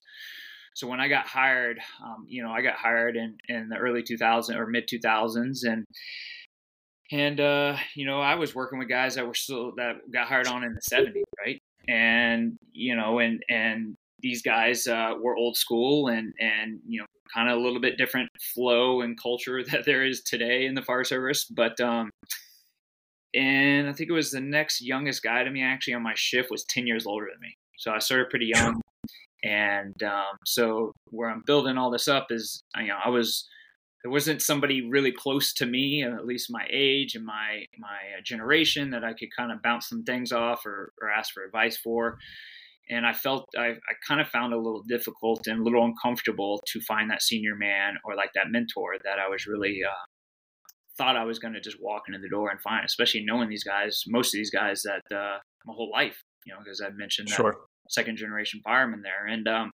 So 0.74 0.86
when 0.86 1.00
I 1.00 1.08
got 1.08 1.26
hired, 1.26 1.78
um, 2.02 2.24
you 2.28 2.42
know, 2.42 2.50
I 2.50 2.62
got 2.62 2.76
hired 2.76 3.16
in, 3.16 3.36
in 3.48 3.68
the 3.68 3.76
early 3.76 4.02
2000s 4.02 4.54
or 4.54 4.66
mid 4.66 4.88
2000s, 4.88 5.64
and 5.64 5.84
and 7.10 7.40
uh, 7.40 7.76
you 7.94 8.06
know, 8.06 8.20
I 8.20 8.36
was 8.36 8.54
working 8.54 8.78
with 8.78 8.88
guys 8.88 9.16
that 9.16 9.26
were 9.26 9.34
still 9.34 9.72
that 9.76 9.96
got 10.12 10.28
hired 10.28 10.46
on 10.46 10.64
in 10.64 10.74
the 10.74 10.80
70s, 10.80 11.22
right? 11.44 11.60
And 11.88 12.56
you 12.72 12.96
know, 12.96 13.18
and 13.18 13.42
and 13.50 13.96
these 14.22 14.42
guys 14.42 14.86
uh, 14.86 15.12
were 15.20 15.36
old 15.36 15.56
school 15.56 16.08
and 16.08 16.32
and 16.38 16.80
you 16.86 17.00
know 17.00 17.06
kind 17.34 17.48
of 17.48 17.56
a 17.56 17.60
little 17.60 17.80
bit 17.80 17.96
different 17.96 18.28
flow 18.54 19.00
and 19.00 19.20
culture 19.20 19.62
that 19.70 19.84
there 19.84 20.04
is 20.04 20.22
today 20.22 20.66
in 20.66 20.74
the 20.74 20.82
fire 20.82 21.04
service. 21.04 21.44
But 21.44 21.80
um, 21.80 22.10
and 23.34 23.88
I 23.88 23.92
think 23.92 24.10
it 24.10 24.14
was 24.14 24.30
the 24.30 24.40
next 24.40 24.82
youngest 24.82 25.22
guy 25.22 25.42
to 25.42 25.50
me 25.50 25.62
actually 25.62 25.94
on 25.94 26.02
my 26.02 26.14
shift 26.14 26.50
was 26.50 26.64
ten 26.64 26.86
years 26.86 27.06
older 27.06 27.26
than 27.30 27.40
me. 27.40 27.56
So 27.78 27.90
I 27.90 27.98
started 27.98 28.30
pretty 28.30 28.46
young, 28.54 28.80
and 29.42 30.00
um, 30.02 30.36
so 30.44 30.92
where 31.10 31.30
I'm 31.30 31.42
building 31.46 31.78
all 31.78 31.90
this 31.90 32.08
up 32.08 32.28
is 32.30 32.62
you 32.76 32.88
know 32.88 32.98
I 33.04 33.08
was 33.08 33.48
there 34.02 34.10
wasn't 34.10 34.42
somebody 34.42 34.88
really 34.88 35.12
close 35.12 35.52
to 35.54 35.66
me, 35.66 36.02
at 36.02 36.26
least 36.26 36.50
my 36.50 36.66
age 36.70 37.14
and 37.14 37.24
my 37.24 37.64
my 37.78 38.18
uh, 38.18 38.22
generation, 38.24 38.90
that 38.90 39.04
I 39.04 39.12
could 39.12 39.34
kind 39.36 39.52
of 39.52 39.62
bounce 39.62 39.88
some 39.88 40.02
things 40.02 40.32
off 40.32 40.66
or, 40.66 40.92
or 41.00 41.10
ask 41.10 41.32
for 41.32 41.44
advice 41.44 41.76
for. 41.76 42.18
And 42.90 43.06
I 43.06 43.12
felt 43.12 43.46
I, 43.56 43.68
I 43.68 43.94
kind 44.06 44.20
of 44.20 44.28
found 44.28 44.52
it 44.52 44.56
a 44.56 44.60
little 44.60 44.82
difficult 44.88 45.46
and 45.46 45.60
a 45.60 45.62
little 45.62 45.84
uncomfortable 45.84 46.62
to 46.72 46.80
find 46.80 47.10
that 47.10 47.22
senior 47.22 47.54
man 47.56 47.94
or 48.04 48.16
like 48.16 48.30
that 48.34 48.50
mentor 48.50 48.96
that 49.04 49.18
I 49.18 49.28
was 49.28 49.46
really 49.46 49.80
uh, 49.88 49.94
thought 50.98 51.16
I 51.16 51.24
was 51.24 51.38
going 51.38 51.54
to 51.54 51.60
just 51.60 51.80
walk 51.80 52.02
into 52.08 52.18
the 52.18 52.28
door 52.28 52.50
and 52.50 52.60
find, 52.60 52.84
especially 52.84 53.24
knowing 53.24 53.48
these 53.48 53.64
guys, 53.64 54.02
most 54.06 54.34
of 54.34 54.38
these 54.38 54.50
guys 54.50 54.82
that 54.82 55.16
uh, 55.16 55.38
my 55.64 55.74
whole 55.74 55.90
life, 55.90 56.22
you 56.44 56.52
know, 56.52 56.58
because 56.62 56.80
I 56.80 56.90
mentioned 56.90 57.28
that 57.28 57.36
sure. 57.36 57.56
second 57.88 58.16
generation 58.16 58.60
fireman 58.64 59.02
there. 59.02 59.26
And 59.26 59.48
um, 59.48 59.70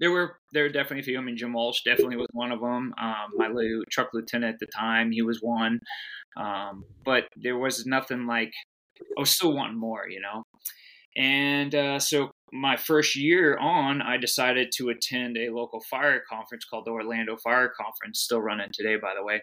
there 0.00 0.10
were 0.10 0.36
there 0.52 0.64
were 0.64 0.68
definitely 0.68 1.00
a 1.00 1.04
few. 1.04 1.18
I 1.18 1.22
mean, 1.22 1.36
Jim 1.36 1.52
Walsh 1.52 1.82
definitely 1.84 2.16
was 2.16 2.28
one 2.32 2.52
of 2.52 2.60
them. 2.60 2.94
Um, 3.00 3.30
my 3.36 3.48
truck 3.90 4.10
lieutenant 4.12 4.54
at 4.54 4.60
the 4.60 4.66
time, 4.66 5.12
he 5.12 5.22
was 5.22 5.38
one. 5.40 5.80
Um, 6.36 6.84
but 7.04 7.28
there 7.36 7.58
was 7.58 7.86
nothing 7.86 8.26
like 8.26 8.52
I 9.00 9.20
was 9.20 9.30
still 9.30 9.54
wanting 9.54 9.78
more, 9.78 10.08
you 10.08 10.20
know. 10.20 10.42
And 11.16 11.74
uh, 11.74 11.98
so 11.98 12.30
my 12.52 12.76
first 12.76 13.16
year 13.16 13.56
on, 13.58 14.02
I 14.02 14.16
decided 14.16 14.72
to 14.76 14.90
attend 14.90 15.36
a 15.36 15.50
local 15.50 15.80
fire 15.90 16.22
conference 16.28 16.64
called 16.64 16.86
the 16.86 16.90
Orlando 16.90 17.36
Fire 17.36 17.72
Conference, 17.76 18.20
still 18.20 18.40
running 18.40 18.68
today, 18.72 18.96
by 18.96 19.14
the 19.16 19.24
way. 19.24 19.40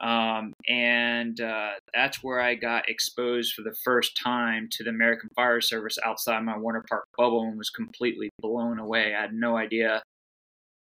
Um, 0.00 0.54
and 0.66 1.38
uh, 1.40 1.72
that's 1.94 2.22
where 2.22 2.40
I 2.40 2.54
got 2.54 2.88
exposed 2.88 3.52
for 3.52 3.62
the 3.62 3.74
first 3.84 4.16
time 4.22 4.68
to 4.72 4.84
the 4.84 4.90
American 4.90 5.28
Fire 5.36 5.60
Service 5.60 5.98
outside 6.04 6.40
my 6.40 6.56
Winter 6.56 6.82
Park 6.88 7.04
bubble 7.18 7.42
and 7.42 7.58
was 7.58 7.68
completely 7.68 8.30
blown 8.40 8.78
away. 8.78 9.14
I 9.14 9.20
had 9.20 9.34
no 9.34 9.58
idea. 9.58 10.02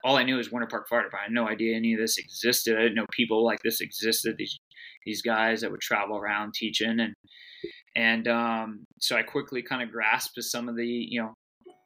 All 0.02 0.16
I 0.16 0.24
knew 0.24 0.36
was 0.36 0.50
Winter 0.50 0.66
Park 0.66 0.88
Fire 0.88 1.04
Department. 1.04 1.20
I 1.20 1.24
had 1.26 1.32
no 1.32 1.48
idea 1.48 1.76
any 1.76 1.94
of 1.94 2.00
this 2.00 2.18
existed. 2.18 2.76
I 2.76 2.82
didn't 2.82 2.96
know 2.96 3.06
people 3.12 3.44
like 3.44 3.60
this 3.62 3.80
existed. 3.80 4.34
These 4.36 4.58
these 5.06 5.22
guys 5.22 5.60
that 5.60 5.70
would 5.70 5.80
travel 5.80 6.16
around 6.16 6.54
teaching 6.54 6.98
and 6.98 7.14
and 7.96 8.28
um, 8.28 8.84
so 9.00 9.16
I 9.16 9.22
quickly 9.22 9.62
kind 9.62 9.82
of 9.82 9.90
grasped 9.90 10.42
some 10.42 10.68
of 10.68 10.76
the 10.76 10.86
you 10.86 11.20
know 11.20 11.34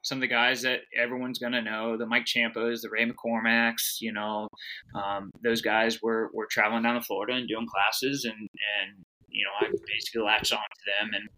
some 0.02 0.18
of 0.18 0.20
the 0.20 0.28
guys 0.28 0.62
that 0.62 0.80
everyone's 0.96 1.38
going 1.38 1.52
to 1.52 1.62
know, 1.62 1.96
the 1.96 2.06
Mike 2.06 2.24
Ciampos, 2.24 2.80
the 2.80 2.88
Ray 2.90 3.04
McCormacks, 3.04 4.00
you 4.00 4.12
know, 4.12 4.48
um, 4.94 5.30
those 5.42 5.60
guys 5.60 6.00
were, 6.00 6.30
were 6.32 6.46
traveling 6.50 6.82
down 6.82 6.94
to 6.94 7.02
Florida 7.02 7.34
and 7.34 7.48
doing 7.48 7.66
classes 7.66 8.24
and, 8.24 8.34
and, 8.34 9.04
you 9.28 9.44
know, 9.44 9.66
I 9.66 9.70
basically 9.86 10.22
latched 10.22 10.52
on 10.52 10.58
to 10.58 10.92
them 10.98 11.10
and, 11.14 11.28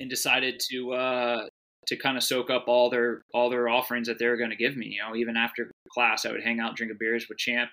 and 0.00 0.10
decided 0.10 0.60
to, 0.70 0.92
uh, 0.92 1.46
to 1.86 1.96
kind 1.96 2.16
of 2.16 2.22
soak 2.22 2.50
up 2.50 2.64
all 2.68 2.90
their 2.90 3.22
all 3.34 3.50
their 3.50 3.68
offerings 3.68 4.06
that 4.06 4.18
they 4.18 4.26
were 4.26 4.36
going 4.36 4.50
to 4.50 4.56
give 4.56 4.76
me. 4.76 4.86
You 4.86 5.02
know, 5.02 5.16
even 5.16 5.36
after 5.36 5.70
class, 5.92 6.24
I 6.24 6.32
would 6.32 6.42
hang 6.42 6.60
out, 6.60 6.76
drink 6.76 6.92
a 6.92 6.94
beers 6.94 7.26
with 7.28 7.38
Champ 7.38 7.70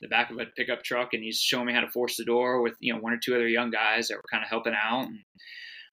in 0.00 0.06
the 0.06 0.08
back 0.08 0.30
of 0.30 0.38
a 0.38 0.46
pickup 0.56 0.82
truck, 0.82 1.10
and 1.12 1.22
he's 1.22 1.38
showing 1.38 1.66
me 1.66 1.74
how 1.74 1.80
to 1.80 1.90
force 1.90 2.16
the 2.16 2.24
door 2.24 2.62
with 2.62 2.74
you 2.80 2.92
know 2.92 3.00
one 3.00 3.12
or 3.12 3.18
two 3.18 3.34
other 3.34 3.48
young 3.48 3.70
guys 3.70 4.08
that 4.08 4.16
were 4.16 4.24
kind 4.30 4.42
of 4.42 4.48
helping 4.48 4.74
out. 4.74 5.06
And, 5.06 5.20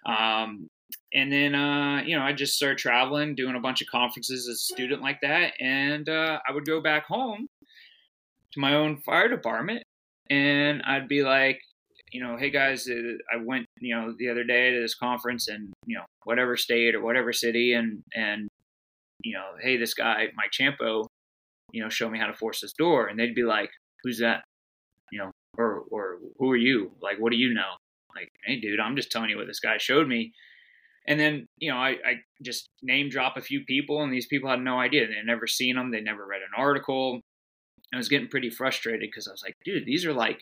um, 0.05 0.67
and 1.13 1.31
then 1.31 1.55
uh, 1.55 2.01
you 2.05 2.17
know 2.17 2.23
I 2.23 2.33
just 2.33 2.55
started 2.55 2.77
traveling, 2.77 3.35
doing 3.35 3.55
a 3.55 3.61
bunch 3.61 3.81
of 3.81 3.87
conferences 3.87 4.47
as 4.47 4.55
a 4.55 4.57
student 4.57 5.01
like 5.01 5.19
that, 5.21 5.53
and 5.59 6.07
uh, 6.07 6.39
I 6.47 6.53
would 6.53 6.65
go 6.65 6.81
back 6.81 7.05
home 7.05 7.47
to 8.53 8.59
my 8.59 8.75
own 8.75 9.01
fire 9.05 9.27
department, 9.27 9.83
and 10.29 10.81
I'd 10.83 11.07
be 11.07 11.23
like, 11.23 11.59
you 12.11 12.23
know, 12.23 12.37
hey 12.37 12.49
guys, 12.49 12.87
uh, 12.89 13.17
I 13.31 13.37
went 13.43 13.65
you 13.79 13.95
know 13.95 14.13
the 14.17 14.29
other 14.29 14.43
day 14.43 14.71
to 14.71 14.81
this 14.81 14.95
conference 14.95 15.47
and, 15.47 15.73
you 15.85 15.97
know 15.97 16.05
whatever 16.23 16.57
state 16.57 16.95
or 16.95 17.01
whatever 17.01 17.33
city, 17.33 17.73
and 17.73 18.01
and 18.15 18.47
you 19.23 19.33
know, 19.33 19.45
hey, 19.61 19.77
this 19.77 19.93
guy 19.93 20.27
Mike 20.35 20.51
Ciampo, 20.51 21.05
you 21.71 21.81
know, 21.83 21.89
show 21.89 22.09
me 22.09 22.19
how 22.19 22.27
to 22.27 22.33
force 22.33 22.61
this 22.61 22.73
door, 22.73 23.07
and 23.07 23.19
they'd 23.19 23.35
be 23.35 23.43
like, 23.43 23.71
who's 24.03 24.19
that, 24.19 24.43
you 25.11 25.19
know, 25.19 25.31
or 25.57 25.83
or 25.91 26.17
who 26.39 26.51
are 26.51 26.57
you? 26.57 26.91
Like, 27.01 27.17
what 27.19 27.31
do 27.31 27.37
you 27.37 27.53
know? 27.53 27.75
Like, 28.15 28.29
hey, 28.45 28.59
dude, 28.59 28.79
I'm 28.79 28.95
just 28.95 29.11
telling 29.11 29.29
you 29.29 29.37
what 29.37 29.47
this 29.47 29.59
guy 29.59 29.77
showed 29.77 30.07
me 30.07 30.33
and 31.07 31.17
then, 31.19 31.47
you 31.57 31.71
know, 31.71 31.77
I, 31.77 31.91
I 31.91 32.13
just 32.41 32.69
name 32.83 33.09
drop 33.09 33.37
a 33.37 33.41
few 33.41 33.61
people, 33.63 34.03
and 34.03 34.11
these 34.11 34.27
people 34.27 34.49
had 34.49 34.59
no 34.59 34.77
idea. 34.77 35.07
They'd 35.07 35.25
never 35.25 35.47
seen 35.47 35.75
them. 35.75 35.89
They 35.89 36.01
never 36.01 36.25
read 36.25 36.41
an 36.41 36.61
article. 36.61 37.21
I 37.93 37.97
was 37.97 38.09
getting 38.09 38.27
pretty 38.27 38.49
frustrated 38.49 39.07
because 39.09 39.27
I 39.27 39.31
was 39.31 39.41
like, 39.41 39.55
dude, 39.63 39.85
these 39.85 40.05
are 40.05 40.13
like, 40.13 40.41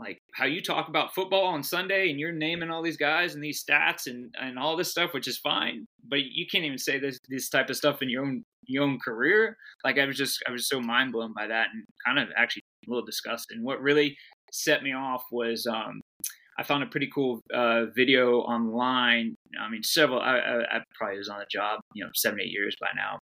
like 0.00 0.18
how 0.34 0.44
you 0.44 0.60
talk 0.60 0.88
about 0.88 1.14
football 1.14 1.46
on 1.46 1.62
Sunday, 1.62 2.10
and 2.10 2.18
you're 2.18 2.32
naming 2.32 2.70
all 2.70 2.82
these 2.82 2.96
guys 2.96 3.34
and 3.34 3.44
these 3.44 3.64
stats 3.64 4.06
and 4.06 4.34
and 4.40 4.58
all 4.58 4.76
this 4.76 4.90
stuff, 4.90 5.14
which 5.14 5.28
is 5.28 5.38
fine, 5.38 5.86
but 6.08 6.20
you 6.22 6.46
can't 6.50 6.64
even 6.64 6.78
say 6.78 6.98
this 6.98 7.18
this 7.28 7.48
type 7.48 7.70
of 7.70 7.76
stuff 7.76 8.02
in 8.02 8.08
your 8.08 8.24
own 8.24 8.44
your 8.66 8.84
own 8.84 8.98
career. 8.98 9.56
Like 9.84 9.98
I 9.98 10.06
was 10.06 10.16
just 10.16 10.42
I 10.48 10.50
was 10.50 10.68
so 10.68 10.80
mind 10.80 11.12
blown 11.12 11.32
by 11.32 11.46
that, 11.46 11.68
and 11.72 11.84
kind 12.04 12.18
of 12.18 12.28
actually 12.36 12.62
a 12.86 12.90
little 12.90 13.04
disgusted. 13.04 13.56
And 13.56 13.64
what 13.64 13.80
really 13.80 14.16
set 14.52 14.82
me 14.82 14.92
off 14.92 15.24
was 15.30 15.66
um, 15.66 16.00
I 16.58 16.62
found 16.62 16.82
a 16.82 16.86
pretty 16.86 17.10
cool 17.12 17.40
uh, 17.52 17.86
video 17.94 18.40
online. 18.40 19.36
I 19.60 19.68
mean, 19.68 19.82
several. 19.82 20.20
I, 20.20 20.38
I, 20.38 20.76
I, 20.76 20.80
probably 20.94 21.18
was 21.18 21.28
on 21.28 21.38
the 21.38 21.46
job, 21.50 21.80
you 21.94 22.04
know, 22.04 22.10
seven, 22.14 22.40
eight 22.40 22.50
years 22.50 22.76
by 22.80 22.88
now, 22.94 23.18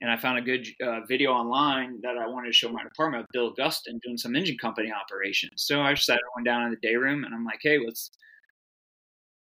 and 0.00 0.10
I 0.10 0.16
found 0.16 0.38
a 0.38 0.42
good 0.42 0.66
uh, 0.80 1.00
video 1.06 1.32
online 1.32 2.00
that 2.02 2.16
I 2.16 2.26
wanted 2.26 2.48
to 2.48 2.52
show 2.52 2.68
my 2.68 2.82
department 2.82 3.24
of 3.24 3.28
Bill 3.32 3.54
Gustin 3.54 4.00
doing 4.02 4.16
some 4.16 4.36
engine 4.36 4.56
company 4.56 4.92
operations. 4.92 5.64
So 5.64 5.80
I 5.80 5.94
decided 5.94 6.20
I 6.22 6.36
went 6.36 6.46
down 6.46 6.64
in 6.64 6.70
the 6.70 6.76
day 6.76 6.94
room, 6.94 7.24
and 7.24 7.34
I'm 7.34 7.44
like, 7.44 7.60
hey, 7.62 7.78
let's. 7.84 8.10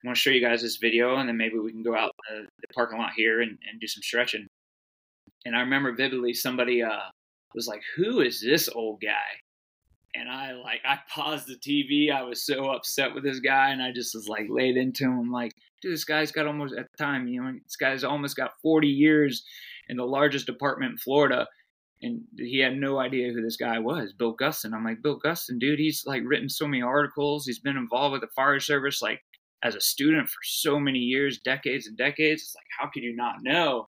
I 0.03 0.07
want 0.07 0.17
to 0.17 0.21
show 0.21 0.31
you 0.31 0.45
guys 0.45 0.61
this 0.61 0.77
video, 0.77 1.15
and 1.15 1.29
then 1.29 1.37
maybe 1.37 1.57
we 1.57 1.71
can 1.71 1.81
go 1.81 1.95
out 1.95 2.11
the, 2.29 2.41
the 2.59 2.73
parking 2.73 2.99
lot 2.99 3.11
here 3.15 3.41
and, 3.41 3.51
and 3.51 3.79
do 3.79 3.87
some 3.87 4.03
stretching. 4.03 4.45
And 5.45 5.55
I 5.55 5.61
remember 5.61 5.95
vividly 5.95 6.33
somebody 6.33 6.83
uh, 6.83 7.09
was 7.55 7.67
like, 7.67 7.81
"Who 7.95 8.19
is 8.19 8.41
this 8.41 8.67
old 8.69 9.01
guy?" 9.01 9.39
and 10.15 10.29
I 10.29 10.53
like 10.53 10.81
I 10.85 10.99
paused 11.09 11.47
the 11.47 11.55
TV. 11.55 12.11
I 12.11 12.23
was 12.23 12.45
so 12.45 12.71
upset 12.71 13.13
with 13.13 13.23
this 13.23 13.39
guy, 13.39 13.69
and 13.69 13.81
I 13.81 13.91
just 13.91 14.13
was 14.13 14.27
like 14.27 14.47
laid 14.49 14.77
into 14.77 15.05
him. 15.05 15.31
like, 15.31 15.53
dude, 15.81 15.93
this 15.93 16.05
guy's 16.05 16.31
got 16.31 16.47
almost 16.47 16.75
at 16.75 16.85
the 16.91 17.03
time, 17.03 17.27
you 17.27 17.41
know, 17.41 17.51
this 17.51 17.75
guy's 17.75 18.03
almost 18.03 18.35
got 18.35 18.59
40 18.61 18.87
years 18.87 19.43
in 19.89 19.97
the 19.97 20.05
largest 20.05 20.45
department 20.45 20.91
in 20.91 20.97
Florida, 20.97 21.47
and 22.01 22.21
he 22.37 22.59
had 22.59 22.75
no 22.75 22.99
idea 22.99 23.31
who 23.31 23.41
this 23.41 23.57
guy 23.57 23.79
was, 23.79 24.13
Bill 24.13 24.35
Gustin. 24.35 24.73
I'm 24.73 24.83
like, 24.83 25.01
Bill 25.01 25.19
Gustin, 25.19 25.59
dude, 25.59 25.79
he's 25.79 26.03
like 26.05 26.23
written 26.25 26.49
so 26.49 26.67
many 26.67 26.81
articles. 26.81 27.45
He's 27.45 27.59
been 27.59 27.77
involved 27.77 28.13
with 28.13 28.21
the 28.21 28.27
fire 28.35 28.59
service 28.59 29.01
like 29.01 29.21
as 29.63 29.75
a 29.75 29.81
student 29.81 30.27
for 30.27 30.39
so 30.43 30.79
many 30.79 30.99
years, 30.99 31.39
decades 31.39 31.87
and 31.87 31.97
decades. 31.97 32.41
It's 32.43 32.55
like, 32.55 32.65
how 32.77 32.89
could 32.93 33.03
you 33.03 33.15
not 33.15 33.35
know? 33.41 33.87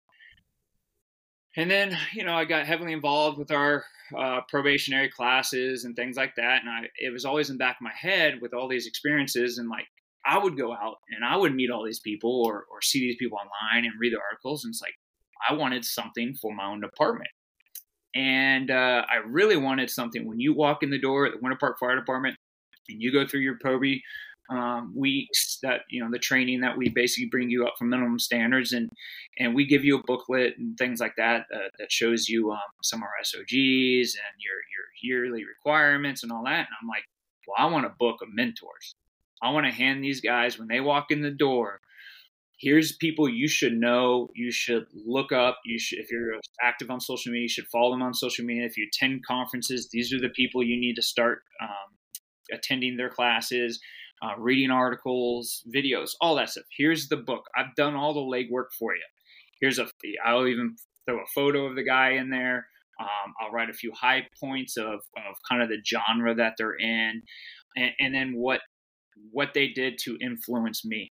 And 1.56 1.70
then, 1.70 1.96
you 2.12 2.24
know, 2.24 2.34
I 2.34 2.44
got 2.44 2.66
heavily 2.66 2.92
involved 2.92 3.38
with 3.38 3.50
our 3.50 3.84
uh, 4.18 4.40
probationary 4.48 5.08
classes 5.08 5.84
and 5.84 5.96
things 5.96 6.16
like 6.16 6.34
that. 6.36 6.60
And 6.62 6.70
I, 6.70 6.88
it 6.98 7.10
was 7.10 7.24
always 7.24 7.48
in 7.48 7.56
the 7.56 7.60
back 7.60 7.76
of 7.76 7.84
my 7.84 7.92
head 7.94 8.40
with 8.42 8.52
all 8.52 8.68
these 8.68 8.86
experiences. 8.86 9.58
And 9.58 9.68
like, 9.68 9.86
I 10.24 10.38
would 10.38 10.56
go 10.56 10.72
out 10.72 10.96
and 11.10 11.24
I 11.24 11.36
would 11.36 11.54
meet 11.54 11.70
all 11.70 11.84
these 11.84 12.00
people 12.00 12.42
or, 12.46 12.66
or 12.70 12.80
see 12.82 13.00
these 13.00 13.16
people 13.18 13.38
online 13.38 13.84
and 13.84 13.98
read 13.98 14.12
the 14.12 14.20
articles. 14.20 14.64
And 14.64 14.72
it's 14.72 14.82
like, 14.82 14.94
I 15.48 15.54
wanted 15.54 15.84
something 15.84 16.34
for 16.40 16.54
my 16.54 16.66
own 16.66 16.80
department. 16.80 17.30
And 18.14 18.70
uh, 18.70 19.04
I 19.10 19.16
really 19.26 19.56
wanted 19.56 19.88
something 19.90 20.26
when 20.26 20.38
you 20.38 20.54
walk 20.54 20.82
in 20.82 20.90
the 20.90 21.00
door 21.00 21.26
at 21.26 21.32
the 21.32 21.38
Winter 21.40 21.56
Park 21.58 21.78
Fire 21.78 21.96
Department 21.96 22.36
and 22.88 23.00
you 23.00 23.12
go 23.12 23.26
through 23.26 23.40
your 23.40 23.58
probie 23.64 24.00
um, 24.50 24.92
weeks 24.94 25.58
that 25.62 25.82
you 25.88 26.02
know 26.02 26.10
the 26.10 26.18
training 26.18 26.60
that 26.60 26.76
we 26.76 26.88
basically 26.88 27.28
bring 27.30 27.48
you 27.48 27.64
up 27.64 27.74
from 27.78 27.88
minimum 27.88 28.18
standards 28.18 28.72
and 28.72 28.90
and 29.38 29.54
we 29.54 29.64
give 29.66 29.84
you 29.84 29.96
a 29.96 30.02
booklet 30.04 30.54
and 30.58 30.76
things 30.76 31.00
like 31.00 31.14
that 31.16 31.46
uh, 31.54 31.68
that 31.78 31.90
shows 31.90 32.28
you 32.28 32.50
um, 32.50 32.58
some 32.82 33.00
of 33.00 33.04
our 33.04 33.24
SOGs 33.24 34.14
and 34.14 34.34
your 34.40 34.58
your 34.72 34.86
yearly 35.02 35.44
requirements 35.44 36.22
and 36.22 36.32
all 36.32 36.44
that. 36.44 36.58
And 36.58 36.76
I'm 36.80 36.88
like, 36.88 37.04
well, 37.46 37.56
I 37.58 37.70
want 37.70 37.86
a 37.86 37.94
book 37.98 38.20
of 38.22 38.28
mentors. 38.32 38.94
I 39.42 39.50
want 39.50 39.66
to 39.66 39.72
hand 39.72 40.02
these 40.02 40.20
guys 40.20 40.58
when 40.58 40.68
they 40.68 40.80
walk 40.80 41.10
in 41.10 41.22
the 41.22 41.30
door. 41.30 41.80
Here's 42.62 42.96
people 42.96 43.28
you 43.28 43.48
should 43.48 43.74
know. 43.74 44.28
You 44.34 44.52
should 44.52 44.86
look 44.94 45.32
up. 45.32 45.58
You 45.64 45.78
should, 45.78 45.98
if 45.98 46.10
you're 46.10 46.38
active 46.62 46.90
on 46.90 47.00
social 47.00 47.32
media, 47.32 47.42
you 47.42 47.48
should 47.48 47.66
follow 47.72 47.90
them 47.90 48.02
on 48.02 48.14
social 48.14 48.44
media. 48.44 48.64
If 48.64 48.76
you 48.76 48.86
attend 48.86 49.26
conferences, 49.26 49.88
these 49.92 50.12
are 50.14 50.20
the 50.20 50.28
people 50.28 50.62
you 50.62 50.80
need 50.80 50.94
to 50.94 51.02
start 51.02 51.40
um, 51.60 51.68
attending 52.52 52.96
their 52.96 53.10
classes 53.10 53.80
uh, 54.22 54.38
reading 54.38 54.70
articles, 54.70 55.64
videos, 55.74 56.10
all 56.20 56.36
that 56.36 56.50
stuff. 56.50 56.64
Here's 56.76 57.08
the 57.08 57.16
book. 57.16 57.44
I've 57.56 57.74
done 57.76 57.94
all 57.94 58.14
the 58.14 58.20
legwork 58.20 58.66
for 58.78 58.94
you. 58.94 59.02
Here's 59.60 59.78
a. 59.78 59.86
I'll 60.24 60.46
even 60.46 60.76
throw 61.06 61.18
a 61.18 61.26
photo 61.34 61.66
of 61.66 61.74
the 61.74 61.84
guy 61.84 62.10
in 62.10 62.30
there. 62.30 62.66
Um, 63.00 63.34
I'll 63.40 63.50
write 63.50 63.70
a 63.70 63.74
few 63.74 63.92
high 63.92 64.26
points 64.40 64.76
of, 64.76 64.86
of 64.86 65.36
kind 65.50 65.62
of 65.62 65.68
the 65.68 65.78
genre 65.84 66.34
that 66.34 66.54
they're 66.56 66.76
in, 66.76 67.22
and, 67.76 67.90
and 67.98 68.14
then 68.14 68.34
what 68.36 68.60
what 69.32 69.54
they 69.54 69.68
did 69.68 69.98
to 70.04 70.16
influence 70.20 70.84
me. 70.84 71.11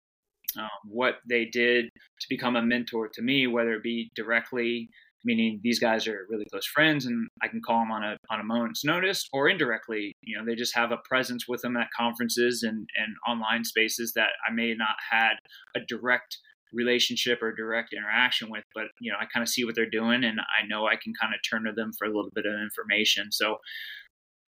Um, 0.57 0.69
what 0.85 1.15
they 1.27 1.45
did 1.45 1.85
to 1.85 2.27
become 2.29 2.55
a 2.55 2.61
mentor 2.61 3.09
to 3.13 3.21
me, 3.21 3.47
whether 3.47 3.73
it 3.73 3.83
be 3.83 4.11
directly, 4.15 4.89
meaning 5.23 5.59
these 5.63 5.79
guys 5.79 6.07
are 6.07 6.25
really 6.29 6.45
close 6.51 6.67
friends 6.67 7.05
and 7.05 7.27
I 7.41 7.47
can 7.47 7.61
call 7.65 7.79
them 7.79 7.91
on 7.91 8.03
a 8.03 8.17
on 8.29 8.39
a 8.39 8.43
moment's 8.43 8.85
notice, 8.85 9.27
or 9.33 9.49
indirectly, 9.49 10.13
you 10.21 10.37
know, 10.37 10.45
they 10.45 10.55
just 10.55 10.75
have 10.75 10.91
a 10.91 10.97
presence 11.09 11.47
with 11.47 11.61
them 11.61 11.77
at 11.77 11.87
conferences 11.97 12.63
and 12.63 12.87
and 12.97 13.15
online 13.27 13.63
spaces 13.63 14.13
that 14.15 14.29
I 14.47 14.51
may 14.51 14.73
not 14.75 14.95
had 15.11 15.33
a 15.75 15.79
direct 15.87 16.37
relationship 16.73 17.41
or 17.41 17.53
direct 17.55 17.93
interaction 17.93 18.49
with, 18.49 18.63
but 18.73 18.85
you 18.99 19.11
know, 19.11 19.17
I 19.19 19.25
kind 19.25 19.41
of 19.41 19.49
see 19.49 19.65
what 19.65 19.75
they're 19.75 19.89
doing 19.89 20.23
and 20.23 20.39
I 20.39 20.67
know 20.67 20.85
I 20.85 20.97
can 21.01 21.13
kind 21.19 21.33
of 21.33 21.39
turn 21.49 21.63
to 21.65 21.71
them 21.71 21.91
for 21.97 22.05
a 22.05 22.09
little 22.09 22.31
bit 22.33 22.45
of 22.45 22.53
information. 22.53 23.31
So, 23.31 23.57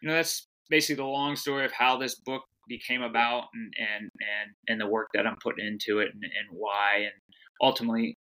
you 0.02 0.10
know, 0.10 0.16
that's 0.16 0.48
basically 0.70 1.02
the 1.02 1.10
long 1.10 1.36
story 1.36 1.66
of 1.66 1.72
how 1.72 1.98
this 1.98 2.16
book 2.16 2.44
became 2.67 3.01
about 3.01 3.45
and 3.53 3.74
and 3.79 4.03
and, 4.03 4.51
and 4.67 4.81
the 4.81 4.88
work 4.88 5.09
that 5.13 5.25
I'm 5.25 5.38
putting 5.41 5.65
into 5.65 6.00
it 6.00 6.09
and, 6.13 6.24
and 6.24 6.47
why 6.51 6.97
and 7.00 7.13
ultimately 7.62 8.17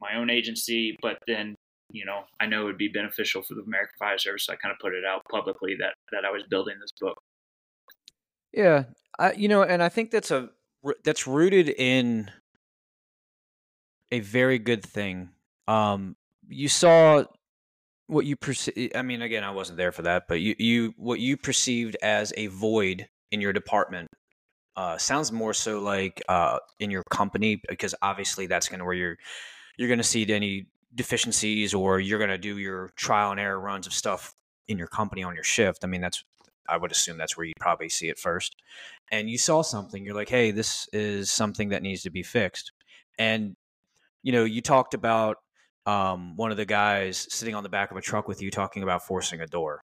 my 0.00 0.16
own 0.16 0.30
agency, 0.30 0.96
but 1.02 1.18
then 1.26 1.56
you 1.90 2.04
know 2.04 2.22
I 2.40 2.46
know 2.46 2.62
it 2.62 2.64
would 2.64 2.78
be 2.78 2.88
beneficial 2.88 3.42
for 3.42 3.54
the 3.54 3.62
American 3.62 3.94
Fire 3.98 4.18
Service. 4.18 4.46
So 4.46 4.52
I 4.52 4.56
kind 4.56 4.72
of 4.72 4.78
put 4.80 4.94
it 4.94 5.04
out 5.04 5.22
publicly 5.30 5.76
that 5.80 5.94
that 6.12 6.24
I 6.24 6.30
was 6.30 6.42
building 6.48 6.76
this 6.80 6.92
book. 7.00 7.18
Yeah, 8.52 8.84
I 9.18 9.32
you 9.32 9.48
know, 9.48 9.62
and 9.62 9.82
I 9.82 9.88
think 9.88 10.10
that's 10.10 10.30
a 10.30 10.50
that's 11.04 11.26
rooted 11.26 11.68
in 11.68 12.30
a 14.10 14.20
very 14.20 14.58
good 14.58 14.84
thing. 14.84 15.30
Um, 15.68 16.16
you 16.48 16.68
saw 16.68 17.24
what 18.06 18.26
you 18.26 18.36
perceive. 18.36 18.90
I 18.94 19.02
mean, 19.02 19.22
again, 19.22 19.44
I 19.44 19.50
wasn't 19.50 19.78
there 19.78 19.92
for 19.92 20.02
that, 20.02 20.24
but 20.28 20.40
you 20.40 20.56
you 20.58 20.94
what 20.96 21.20
you 21.20 21.36
perceived 21.36 21.96
as 22.02 22.32
a 22.36 22.48
void 22.48 23.08
in 23.30 23.40
your 23.40 23.52
department 23.52 24.08
uh, 24.76 24.96
sounds 24.96 25.32
more 25.32 25.52
so 25.52 25.80
like 25.80 26.22
uh, 26.28 26.58
in 26.78 26.90
your 26.90 27.02
company 27.10 27.60
because 27.68 27.94
obviously 28.02 28.46
that's 28.46 28.68
going 28.68 28.78
to 28.78 28.84
where 28.84 28.94
you're 28.94 29.16
you're 29.76 29.88
going 29.88 29.98
to 29.98 30.04
see 30.04 30.30
any 30.32 30.66
deficiencies 30.94 31.74
or 31.74 32.00
you're 32.00 32.18
going 32.18 32.30
to 32.30 32.38
do 32.38 32.58
your 32.58 32.90
trial 32.96 33.30
and 33.30 33.40
error 33.40 33.60
runs 33.60 33.86
of 33.86 33.92
stuff 33.92 34.34
in 34.68 34.78
your 34.78 34.86
company 34.86 35.22
on 35.22 35.34
your 35.34 35.44
shift. 35.44 35.84
I 35.84 35.86
mean, 35.86 36.00
that's 36.00 36.22
I 36.68 36.76
would 36.76 36.92
assume 36.92 37.18
that's 37.18 37.36
where 37.36 37.46
you 37.46 37.52
probably 37.58 37.88
see 37.88 38.08
it 38.08 38.18
first. 38.18 38.56
And 39.10 39.28
you 39.28 39.38
saw 39.38 39.62
something, 39.62 40.04
you're 40.04 40.14
like, 40.14 40.28
hey, 40.28 40.50
this 40.52 40.88
is 40.92 41.30
something 41.30 41.70
that 41.70 41.82
needs 41.82 42.02
to 42.02 42.10
be 42.10 42.22
fixed. 42.22 42.72
And 43.18 43.56
you 44.22 44.32
know, 44.32 44.44
you 44.44 44.60
talked 44.60 44.94
about 44.94 45.38
um, 45.86 46.36
one 46.36 46.50
of 46.50 46.56
the 46.56 46.66
guys 46.66 47.26
sitting 47.30 47.54
on 47.54 47.62
the 47.62 47.68
back 47.68 47.90
of 47.90 47.96
a 47.96 48.02
truck 48.02 48.28
with 48.28 48.40
you 48.40 48.50
talking 48.50 48.82
about 48.82 49.06
forcing 49.06 49.40
a 49.40 49.46
door. 49.46 49.80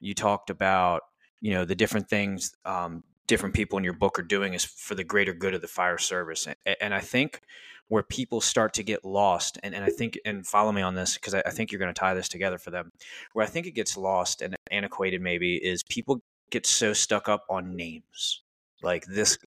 You 0.00 0.14
talked 0.14 0.50
about 0.50 1.02
you 1.40 1.52
know 1.52 1.64
the 1.64 1.74
different 1.74 2.08
things 2.08 2.54
um, 2.64 3.02
different 3.26 3.54
people 3.54 3.78
in 3.78 3.84
your 3.84 3.92
book 3.92 4.18
are 4.18 4.22
doing 4.22 4.54
is 4.54 4.64
for 4.64 4.94
the 4.94 5.04
greater 5.04 5.34
good 5.34 5.54
of 5.54 5.60
the 5.60 5.68
fire 5.68 5.98
service 5.98 6.46
and, 6.46 6.76
and 6.80 6.94
i 6.94 7.00
think 7.00 7.42
where 7.88 8.02
people 8.02 8.40
start 8.40 8.74
to 8.74 8.82
get 8.82 9.04
lost 9.04 9.58
and, 9.62 9.74
and 9.74 9.84
i 9.84 9.88
think 9.88 10.18
and 10.24 10.46
follow 10.46 10.72
me 10.72 10.82
on 10.82 10.94
this 10.94 11.14
because 11.14 11.34
I, 11.34 11.42
I 11.46 11.50
think 11.50 11.70
you're 11.70 11.78
going 11.78 11.92
to 11.92 11.98
tie 11.98 12.14
this 12.14 12.28
together 12.28 12.58
for 12.58 12.70
them 12.70 12.90
where 13.32 13.44
i 13.44 13.48
think 13.48 13.66
it 13.66 13.72
gets 13.72 13.96
lost 13.96 14.42
and 14.42 14.56
antiquated 14.70 15.20
maybe 15.20 15.56
is 15.56 15.82
people 15.84 16.20
get 16.50 16.66
so 16.66 16.92
stuck 16.92 17.28
up 17.28 17.44
on 17.50 17.74
names 17.74 18.42
like 18.82 19.04
this 19.06 19.38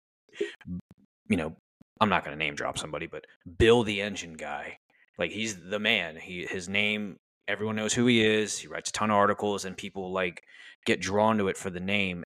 you 1.29 1.37
know 1.37 1.57
i'm 2.01 2.09
not 2.09 2.25
going 2.25 2.37
to 2.37 2.45
name 2.45 2.55
drop 2.55 2.79
somebody 2.79 3.07
but 3.07 3.25
bill 3.59 3.83
the 3.83 4.01
engine 4.01 4.35
guy 4.35 4.79
like 5.19 5.31
he's 5.31 5.57
the 5.57 5.79
man 5.79 6.17
he 6.17 6.47
his 6.47 6.69
name 6.69 7.19
everyone 7.49 7.77
knows 7.77 7.95
who 7.95 8.07
he 8.07 8.25
is 8.25 8.59
he 8.59 8.69
writes 8.69 8.91
a 8.91 8.93
ton 8.93 9.11
of 9.11 9.17
articles 9.17 9.65
and 9.65 9.77
people 9.77 10.13
like 10.13 10.43
get 10.89 11.01
drawn 11.01 11.39
to 11.39 11.49
it 11.49 11.57
for 11.57 11.71
the 11.71 11.81
name. 11.81 12.25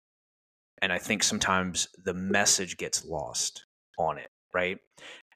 And 0.80 0.92
I 0.92 0.98
think 0.98 1.22
sometimes 1.22 1.88
the 2.04 2.14
message 2.14 2.76
gets 2.76 3.04
lost 3.04 3.64
on 3.98 4.18
it, 4.18 4.28
right? 4.52 4.78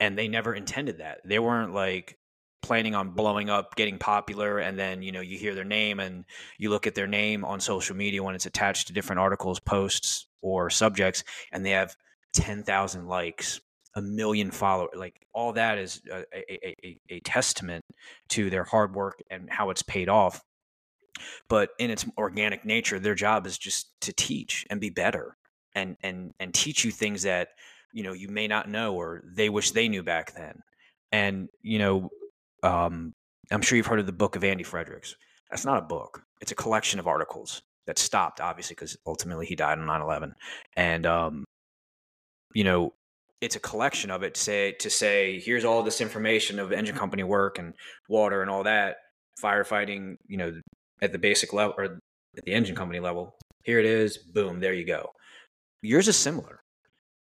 And 0.01 0.19
they 0.19 0.29
never 0.29 0.55
intended 0.55 0.99
that. 0.99 1.21
They 1.25 1.39
weren't 1.39 1.73
like 1.73 2.17
planning 2.63 2.95
on 2.95 3.11
blowing 3.11 3.49
up, 3.49 3.77
getting 3.77 3.99
popular, 3.99 4.59
and 4.59 4.79
then 4.79 5.03
you 5.03 5.13
know 5.13 5.21
you 5.21 5.39
hear 5.39 5.55
their 5.55 5.65
name 5.65 6.01
and 6.01 6.25
you 6.59 6.71
look 6.71 6.87
at 6.87 6.95
their 6.95 7.07
name 7.07 7.45
on 7.45 7.61
social 7.61 7.97
media 7.97 8.23
when 8.23 8.35
it's 8.35 8.47
attached 8.47 8.89
to 8.89 8.93
different 8.93 9.21
articles, 9.21 9.61
posts, 9.61 10.27
or 10.43 10.69
subjects, 10.69 11.23
and 11.53 11.65
they 11.65 11.71
have 11.71 11.95
ten 12.33 12.63
thousand 12.63 13.07
likes, 13.07 13.61
a 13.97 14.03
million 14.03 14.51
followers. 14.51 14.91
Like 14.95 15.27
all 15.33 15.55
that 15.55 15.79
is 15.79 16.03
a, 16.13 16.23
a, 16.33 16.87
a, 16.87 16.99
a 17.09 17.21
testament 17.21 17.85
to 18.29 18.51
their 18.51 18.63
hard 18.63 18.95
work 18.95 19.23
and 19.31 19.49
how 19.51 19.71
it's 19.71 19.83
paid 19.83 20.09
off. 20.09 20.43
But 21.49 21.71
in 21.79 21.91
its 21.91 22.07
organic 22.19 22.65
nature 22.65 22.99
their 22.99 23.15
job 23.15 23.47
is 23.47 23.57
just 23.57 23.91
to 24.03 24.13
teach 24.13 24.67
and 24.71 24.81
be 24.81 24.91
better 24.91 25.37
and 25.75 25.97
and 26.03 26.35
and 26.39 26.53
teach 26.53 26.85
you 26.85 26.93
things 26.93 27.23
that 27.23 27.49
you 27.93 28.03
know 28.03 28.13
you 28.13 28.29
may 28.29 28.47
not 28.47 28.69
know 28.69 28.95
or 28.95 29.23
they 29.25 29.49
wish 29.49 29.71
they 29.71 29.89
knew 29.89 30.03
back 30.03 30.35
then. 30.35 30.63
And 31.11 31.49
you 31.63 31.79
know 31.79 32.11
um, 32.63 33.15
i'm 33.51 33.63
sure 33.63 33.77
you've 33.77 33.87
heard 33.87 34.01
of 34.01 34.07
the 34.07 34.13
book 34.13 34.37
of 34.37 34.45
andy 34.45 34.65
fredericks. 34.65 35.17
That's 35.51 35.65
not 35.65 35.79
a 35.79 35.87
book. 35.87 36.23
It's 36.41 36.53
a 36.53 36.57
collection 36.57 37.01
of 37.01 37.07
articles 37.07 37.63
that 37.87 37.99
stopped 37.99 38.41
obviously 38.41 38.75
because 38.75 38.99
ultimately 39.07 39.47
he 39.47 39.57
died 39.57 39.79
on 39.79 39.87
9-11 39.87 40.33
and 40.77 41.07
um, 41.07 41.45
you 42.53 42.65
know 42.65 42.93
it's 43.41 43.57
a 43.57 43.61
collection 43.61 44.11
of 44.11 44.23
it 44.23 44.35
to 44.35 44.41
say 44.41 44.73
to 44.81 44.91
say 44.91 45.41
here's 45.41 45.65
all 45.65 45.83
this 45.83 46.01
information 46.01 46.59
of 46.59 46.73
engine 46.73 46.97
company 46.97 47.23
work 47.23 47.59
and 47.59 47.75
water 48.09 48.43
and 48.43 48.51
all 48.51 48.63
that 48.65 48.97
firefighting 49.43 50.17
you 50.27 50.37
know 50.37 50.53
at 51.03 51.13
the 51.13 51.19
basic 51.19 51.53
level 51.53 51.75
or 51.77 51.85
at 51.85 52.45
the 52.45 52.53
engine 52.53 52.77
company 52.77 53.01
level. 53.01 53.35
Here 53.63 53.79
it 53.79 53.87
is, 53.87 54.19
boom, 54.19 54.61
there 54.61 54.75
you 54.75 54.87
go. 54.87 55.11
Yours 55.83 56.09
is 56.09 56.17
similar, 56.17 56.61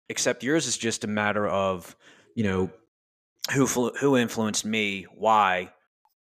except 0.09 0.43
yours 0.43 0.67
is 0.67 0.77
just 0.77 1.05
a 1.05 1.09
matter 1.09 1.47
of, 1.47 1.97
you 2.35 2.45
know, 2.45 2.71
who 3.55 3.67
who 3.67 4.17
influenced 4.17 4.65
me, 4.65 5.07
why, 5.15 5.71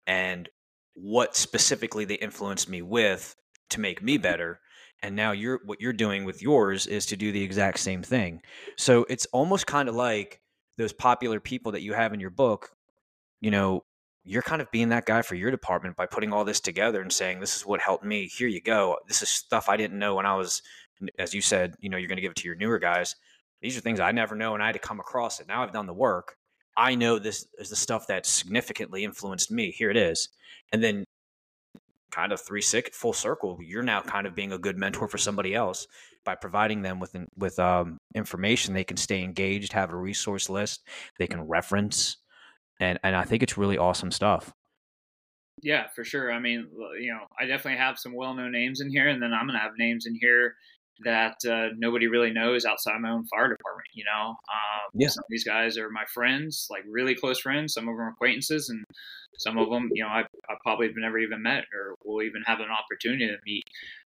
and 0.06 0.48
what 0.94 1.36
specifically 1.36 2.04
they 2.04 2.14
influenced 2.14 2.68
me 2.68 2.82
with 2.82 3.34
to 3.70 3.80
make 3.80 4.02
me 4.02 4.18
better. 4.18 4.60
And 5.04 5.14
now 5.14 5.32
you're 5.32 5.60
what 5.66 5.82
you're 5.82 5.92
doing 5.92 6.24
with 6.24 6.40
yours 6.40 6.86
is 6.86 7.04
to 7.06 7.16
do 7.16 7.30
the 7.30 7.42
exact 7.42 7.78
same 7.78 8.02
thing. 8.02 8.40
So 8.78 9.04
it's 9.10 9.26
almost 9.26 9.66
kind 9.66 9.86
of 9.86 9.94
like 9.94 10.40
those 10.78 10.94
popular 10.94 11.40
people 11.40 11.72
that 11.72 11.82
you 11.82 11.92
have 11.92 12.14
in 12.14 12.20
your 12.20 12.30
book, 12.30 12.70
you 13.42 13.50
know, 13.50 13.84
you're 14.24 14.40
kind 14.40 14.62
of 14.62 14.70
being 14.70 14.88
that 14.88 15.04
guy 15.04 15.20
for 15.20 15.34
your 15.34 15.50
department 15.50 15.94
by 15.94 16.06
putting 16.06 16.32
all 16.32 16.42
this 16.42 16.58
together 16.58 17.02
and 17.02 17.12
saying 17.12 17.38
this 17.38 17.54
is 17.54 17.66
what 17.66 17.82
helped 17.82 18.02
me. 18.02 18.28
Here 18.28 18.48
you 18.48 18.62
go. 18.62 18.96
This 19.06 19.20
is 19.20 19.28
stuff 19.28 19.68
i 19.68 19.76
didn't 19.76 19.98
know 19.98 20.14
when 20.14 20.24
i 20.24 20.34
was 20.34 20.62
as 21.18 21.34
you 21.34 21.42
said 21.42 21.74
you 21.80 21.90
know 21.90 21.98
you're 21.98 22.08
going 22.08 22.16
to 22.16 22.22
give 22.22 22.30
it 22.30 22.36
to 22.36 22.48
your 22.48 22.56
newer 22.56 22.78
guys. 22.78 23.14
These 23.60 23.76
are 23.76 23.80
things 23.80 24.00
i 24.00 24.10
never 24.10 24.34
know 24.34 24.54
and 24.54 24.62
i 24.62 24.66
had 24.66 24.72
to 24.72 24.78
come 24.78 25.00
across 25.00 25.38
it. 25.38 25.46
Now 25.46 25.62
i've 25.62 25.72
done 25.74 25.86
the 25.86 25.92
work. 25.92 26.38
I 26.78 26.94
know 26.94 27.18
this 27.18 27.46
is 27.58 27.68
the 27.68 27.76
stuff 27.76 28.06
that 28.06 28.24
significantly 28.24 29.04
influenced 29.04 29.50
me. 29.50 29.70
Here 29.70 29.90
it 29.90 29.98
is. 29.98 30.30
And 30.72 30.82
then 30.82 31.04
kind 32.14 32.32
of 32.32 32.40
three 32.40 32.60
six 32.62 32.96
full 32.96 33.12
circle 33.12 33.58
you're 33.60 33.82
now 33.82 34.00
kind 34.00 34.26
of 34.26 34.34
being 34.34 34.52
a 34.52 34.58
good 34.58 34.78
mentor 34.78 35.08
for 35.08 35.18
somebody 35.18 35.54
else 35.54 35.86
by 36.24 36.34
providing 36.34 36.80
them 36.82 37.00
with 37.00 37.16
with 37.36 37.58
um, 37.58 37.98
information 38.14 38.72
they 38.72 38.84
can 38.84 38.96
stay 38.96 39.22
engaged 39.22 39.72
have 39.72 39.90
a 39.90 39.96
resource 39.96 40.48
list 40.48 40.86
they 41.18 41.26
can 41.26 41.42
reference 41.42 42.18
and 42.80 42.98
and 43.02 43.14
I 43.14 43.24
think 43.24 43.42
it's 43.42 43.56
really 43.56 43.78
awesome 43.78 44.10
stuff. 44.10 44.52
Yeah, 45.62 45.86
for 45.94 46.04
sure. 46.04 46.32
I 46.32 46.40
mean, 46.40 46.68
you 47.00 47.12
know, 47.12 47.26
I 47.38 47.46
definitely 47.46 47.78
have 47.78 47.98
some 47.98 48.14
well-known 48.14 48.52
names 48.52 48.80
in 48.80 48.90
here, 48.90 49.08
and 49.08 49.22
then 49.22 49.32
I'm 49.32 49.46
gonna 49.46 49.58
have 49.58 49.72
names 49.78 50.06
in 50.06 50.14
here 50.14 50.56
that 51.02 51.36
uh, 51.48 51.68
nobody 51.76 52.06
really 52.06 52.32
knows 52.32 52.64
outside 52.64 53.00
my 53.00 53.10
own 53.10 53.26
fire 53.26 53.48
department. 53.48 53.88
You 53.94 54.04
know, 54.04 54.28
um, 54.30 54.90
yeah. 54.94 55.08
some 55.08 55.22
of 55.22 55.30
these 55.30 55.44
guys 55.44 55.76
are 55.78 55.90
my 55.90 56.04
friends, 56.12 56.68
like 56.70 56.82
really 56.88 57.14
close 57.14 57.40
friends. 57.40 57.74
Some 57.74 57.88
of 57.88 57.94
them 57.94 58.00
are 58.00 58.10
acquaintances, 58.10 58.68
and 58.68 58.84
some 59.38 59.58
of 59.58 59.68
them, 59.70 59.90
you 59.92 60.02
know, 60.02 60.08
I, 60.08 60.20
I 60.20 60.54
probably 60.62 60.86
have 60.86 60.96
never 60.96 61.18
even 61.18 61.42
met 61.42 61.64
or 61.74 61.96
will 62.04 62.22
even 62.22 62.42
have 62.46 62.60
an 62.60 62.68
opportunity 62.70 63.26
to 63.26 63.36
meet. 63.44 63.64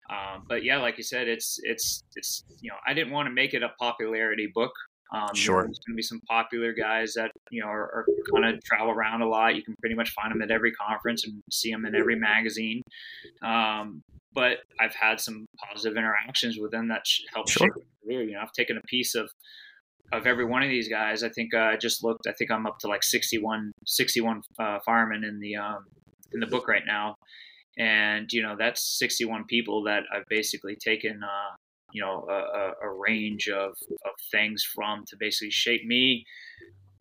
Um, 0.09 0.45
but 0.47 0.63
yeah, 0.63 0.77
like 0.77 0.97
you 0.97 1.03
said, 1.03 1.27
it's 1.27 1.59
it's 1.63 2.03
it's 2.15 2.43
you 2.61 2.69
know, 2.69 2.77
I 2.87 2.93
didn't 2.93 3.11
want 3.11 3.27
to 3.27 3.33
make 3.33 3.53
it 3.53 3.63
a 3.63 3.69
popularity 3.79 4.49
book 4.53 4.71
um, 5.13 5.33
sure. 5.33 5.55
You 5.55 5.61
know, 5.61 5.65
there's 5.67 5.79
going 5.79 5.93
to 5.93 5.95
be 5.95 6.01
some 6.01 6.21
popular 6.27 6.73
guys 6.73 7.13
that 7.13 7.31
you 7.49 7.61
know 7.61 7.67
are, 7.67 7.81
are 7.81 8.05
kind 8.33 8.45
of 8.45 8.63
travel 8.63 8.91
around 8.91 9.21
a 9.21 9.27
lot. 9.27 9.55
You 9.55 9.63
can 9.63 9.75
pretty 9.79 9.95
much 9.95 10.11
find 10.11 10.31
them 10.31 10.41
at 10.41 10.51
every 10.51 10.71
conference 10.71 11.25
and 11.25 11.41
see 11.51 11.71
them 11.71 11.85
in 11.85 11.95
every 11.95 12.15
magazine. 12.15 12.81
Um, 13.41 14.01
but 14.33 14.59
I've 14.79 14.93
had 14.93 15.19
some 15.19 15.47
positive 15.57 15.97
interactions 15.97 16.57
with 16.59 16.71
them 16.71 16.89
that 16.89 17.03
help 17.33 17.49
sure. 17.49 17.67
shape 17.67 17.73
my 17.75 17.83
career. 18.05 18.23
You 18.23 18.33
know, 18.33 18.41
I've 18.41 18.51
taken 18.51 18.77
a 18.77 18.81
piece 18.81 19.15
of 19.15 19.29
of 20.11 20.25
every 20.25 20.45
one 20.45 20.63
of 20.63 20.69
these 20.69 20.87
guys. 20.87 21.23
I 21.23 21.29
think 21.29 21.53
uh, 21.53 21.59
I 21.59 21.77
just 21.77 22.03
looked. 22.03 22.27
I 22.27 22.33
think 22.33 22.51
I'm 22.51 22.65
up 22.65 22.79
to 22.79 22.87
like 22.87 23.03
61, 23.03 23.71
61 23.85 24.41
uh, 24.59 24.79
firemen 24.85 25.23
in 25.23 25.39
the 25.39 25.55
um, 25.55 25.85
in 26.33 26.39
the 26.39 26.47
book 26.47 26.67
right 26.67 26.83
now, 26.85 27.15
and 27.77 28.31
you 28.31 28.41
know 28.41 28.55
that's 28.57 28.97
61 28.99 29.45
people 29.45 29.83
that 29.83 30.03
I've 30.13 30.25
basically 30.29 30.75
taken 30.75 31.21
uh, 31.23 31.55
you 31.91 32.01
know 32.01 32.25
a, 32.29 32.87
a 32.87 32.89
range 32.89 33.47
of, 33.49 33.71
of 33.71 34.11
things 34.31 34.63
from 34.63 35.03
to 35.07 35.15
basically 35.17 35.51
shape 35.51 35.85
me 35.85 36.25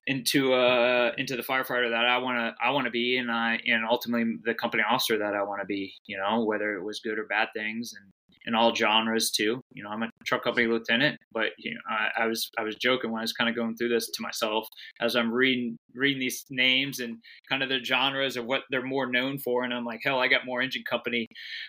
into 0.06 0.54
uh 0.54 1.12
into 1.18 1.36
the 1.36 1.42
firefighter 1.42 1.90
that 1.90 2.04
I 2.06 2.18
want 2.18 2.38
to 2.38 2.54
I 2.64 2.70
want 2.70 2.84
to 2.84 2.90
be 2.90 3.18
and 3.18 3.30
I 3.30 3.58
and 3.66 3.84
ultimately 3.88 4.36
the 4.44 4.54
company 4.54 4.84
officer 4.88 5.18
that 5.18 5.34
I 5.34 5.42
want 5.42 5.60
to 5.60 5.66
be 5.66 5.92
you 6.06 6.16
know 6.16 6.44
whether 6.44 6.76
it 6.76 6.84
was 6.84 7.00
good 7.00 7.18
or 7.18 7.24
bad 7.24 7.48
things 7.54 7.92
and 7.96 8.12
in 8.46 8.54
all 8.54 8.74
genres 8.74 9.30
too. 9.30 9.60
You 9.72 9.82
know, 9.82 9.90
I'm 9.90 10.02
a 10.04 10.10
truck 10.24 10.44
company 10.44 10.66
lieutenant, 10.66 11.18
but 11.32 11.50
you 11.58 11.74
know, 11.74 11.80
I, 11.90 12.22
I 12.22 12.26
was 12.26 12.48
I 12.56 12.62
was 12.62 12.76
joking 12.76 13.10
when 13.10 13.20
I 13.20 13.24
was 13.24 13.32
kind 13.32 13.50
of 13.50 13.56
going 13.56 13.76
through 13.76 13.88
this 13.88 14.08
to 14.08 14.22
myself 14.22 14.68
as 15.00 15.16
I'm 15.16 15.32
reading 15.32 15.76
reading 15.94 16.20
these 16.20 16.44
names 16.48 17.00
and 17.00 17.18
kind 17.48 17.62
of 17.62 17.68
the 17.68 17.82
genres 17.84 18.36
of 18.36 18.46
what 18.46 18.62
they're 18.70 18.82
more 18.82 19.10
known 19.10 19.38
for, 19.38 19.64
and 19.64 19.74
I'm 19.74 19.84
like, 19.84 20.00
hell, 20.04 20.20
I 20.20 20.28
got 20.28 20.46
more 20.46 20.62
engine 20.62 20.84
company 20.88 21.26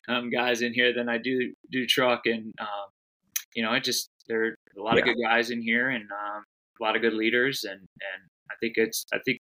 um, 0.07 0.29
guys 0.29 0.61
in 0.61 0.73
here 0.73 0.93
than 0.93 1.09
I 1.09 1.17
do 1.17 1.53
do 1.71 1.85
truck, 1.87 2.21
and 2.25 2.53
um, 2.59 2.89
you 3.55 3.63
know, 3.63 3.73
it 3.73 3.83
just 3.83 4.09
there 4.27 4.45
are 4.45 4.55
a 4.77 4.81
lot 4.81 4.95
yeah. 4.95 5.01
of 5.01 5.05
good 5.05 5.17
guys 5.21 5.49
in 5.49 5.61
here 5.61 5.89
and 5.89 6.03
um, 6.03 6.43
a 6.79 6.83
lot 6.83 6.95
of 6.95 7.01
good 7.01 7.13
leaders, 7.13 7.63
and 7.63 7.79
and 7.79 8.21
I 8.51 8.55
think 8.61 8.73
it's 8.77 9.05
I 9.13 9.19
think 9.25 9.39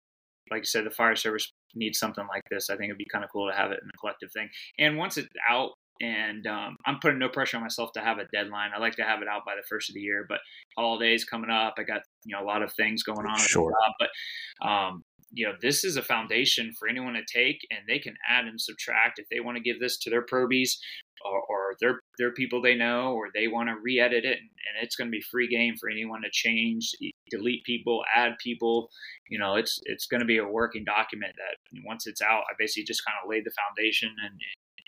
like 0.52 0.62
you 0.62 0.66
said, 0.66 0.86
the 0.86 0.92
fire 0.92 1.16
service 1.16 1.52
needs 1.76 2.00
something 2.00 2.26
like 2.28 2.44
this. 2.52 2.70
I 2.70 2.76
think 2.76 2.90
it'd 2.90 2.98
be 2.98 3.08
kind 3.12 3.24
of 3.24 3.32
cool 3.32 3.50
to 3.50 3.56
have 3.56 3.72
it 3.72 3.80
in 3.82 3.90
a 3.90 3.98
collective 3.98 4.30
thing. 4.32 4.50
And 4.78 4.98
once 4.98 5.18
it's 5.18 5.30
out, 5.50 5.72
and 6.02 6.46
um, 6.48 6.76
I'm 6.86 7.00
putting 7.00 7.20
no 7.20 7.30
pressure 7.30 7.58
on 7.58 7.64
myself 7.64 7.92
to 7.94 8.02
have 8.02 8.18
a 8.18 8.26
deadline. 8.34 8.72
I 8.76 8.80
like 8.80 8.96
to 8.98 9.04
have 9.04 9.22
it 9.22 9.28
out 9.28 9.46
by 9.46 9.56
the 9.56 9.66
first 9.70 9.90
of 9.90 9.96
the 9.96 10.02
year, 10.02 10.26
but 10.28 10.40
holidays 10.78 11.24
coming 11.24 11.50
up, 11.50 11.76
I 11.78 11.84
got 11.84 12.02
you 12.26 12.36
know 12.36 12.44
a 12.44 12.48
lot 12.48 12.62
of 12.62 12.74
things 12.74 13.04
going 13.04 13.26
on. 13.26 13.38
Sure. 13.40 13.74
But 14.00 14.68
um, 14.68 15.04
you 15.32 15.46
know 15.46 15.54
this 15.62 15.84
is 15.84 15.98
a 15.98 16.02
foundation 16.02 16.72
for 16.78 16.88
anyone 16.88 17.14
to 17.14 17.24
take, 17.32 17.60
and 17.72 17.82
they 17.88 18.00
can 18.00 18.16
add 18.28 18.46
and 18.46 18.60
subtract 18.60 19.20
if 19.20 19.26
they 19.32 19.40
want 19.40 19.58
to 19.58 19.64
give 19.64 19.80
this 19.80 19.98
to 20.00 20.10
their 20.10 20.24
probies 20.24 20.80
or, 21.26 21.42
or 21.42 21.76
their 21.80 22.00
their 22.18 22.32
people 22.32 22.62
they 22.62 22.76
know, 22.76 23.14
or 23.14 23.30
they 23.34 23.48
want 23.48 23.70
to 23.70 23.76
re-edit 23.82 24.26
it, 24.26 24.38
and, 24.38 24.50
and 24.50 24.84
it's 24.84 24.96
going 24.96 25.08
to 25.08 25.12
be 25.12 25.22
free 25.22 25.48
game 25.48 25.76
for 25.80 25.90
anyone 25.90 26.22
to 26.22 26.30
change, 26.32 26.92
delete 27.30 27.64
people, 27.64 28.04
add 28.16 28.34
people. 28.42 28.90
You 29.30 29.40
know, 29.40 29.56
it's 29.56 29.80
it's 29.84 30.06
going 30.06 30.22
to 30.22 30.26
be 30.26 30.38
a 30.38 30.48
working 30.48 30.84
document 30.84 31.34
that 31.38 31.82
once 31.86 32.08
it's 32.08 32.22
out, 32.22 32.44
I 32.50 32.54
basically 32.58 32.86
just 32.86 33.06
kind 33.06 33.16
of 33.24 33.30
laid 33.30 33.46
the 33.46 33.52
foundation, 33.52 34.10
and 34.24 34.40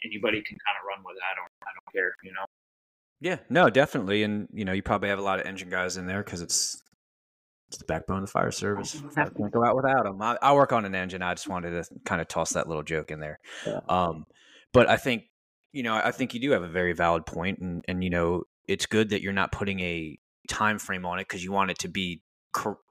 anybody 0.04 0.42
can 0.42 0.58
kind 0.66 0.78
of 0.80 0.88
run 0.88 1.04
with 1.06 1.18
it. 1.18 1.24
I 1.24 1.36
don't 1.36 1.52
I 1.64 1.72
don't 1.74 1.94
care. 1.94 2.16
You 2.24 2.34
know. 2.34 2.46
Yeah, 3.22 3.38
no, 3.50 3.70
definitely, 3.70 4.24
and 4.24 4.48
you 4.54 4.66
know, 4.66 4.74
you 4.74 4.84
probably 4.84 5.10
have 5.10 5.20
a 5.20 5.24
lot 5.24 5.40
of 5.40 5.46
engine 5.46 5.70
guys 5.70 5.98
in 5.98 6.06
there 6.06 6.24
because 6.24 6.42
it's 6.42 6.82
it's 7.70 7.78
the 7.78 7.86
backbone 7.86 8.18
of 8.18 8.24
the 8.24 8.32
fire 8.32 8.52
service. 8.52 9.02
I 9.18 9.24
can't 9.24 9.52
go 9.52 9.64
out 9.64 9.76
without 9.76 10.04
them. 10.04 10.22
I, 10.22 10.38
I, 10.42 10.54
work 10.54 10.72
on 10.72 10.86
an 10.86 10.94
engine. 10.94 11.24
I 11.24 11.34
just 11.34 11.48
wanted 11.48 11.72
to 11.72 11.90
kind 12.06 12.22
of 12.22 12.28
toss 12.28 12.54
that 12.54 12.68
little 12.68 12.84
joke 12.84 13.10
in 13.10 13.20
there. 13.20 13.40
Yeah. 13.66 13.80
Um, 13.90 14.26
but 14.72 14.88
I 14.88 14.98
think 14.98 15.24
you 15.76 15.84
know, 15.84 15.94
I 15.94 16.12
think 16.12 16.34
you 16.34 16.40
do 16.40 16.52
have 16.52 16.64
a 16.64 16.70
very 16.70 16.94
valid 16.94 17.26
point, 17.26 17.60
and 17.60 17.84
and 17.90 18.02
you 18.02 18.10
know, 18.10 18.44
it's 18.66 18.86
good 18.86 19.10
that 19.10 19.22
you're 19.22 19.34
not 19.34 19.52
putting 19.52 19.82
a 19.82 20.18
time 20.48 20.80
frame 20.80 21.06
on 21.06 21.20
it 21.20 21.28
because 21.28 21.44
you 21.44 21.52
want 21.52 21.70
it 21.70 21.80
to 21.80 21.90
be 21.90 22.22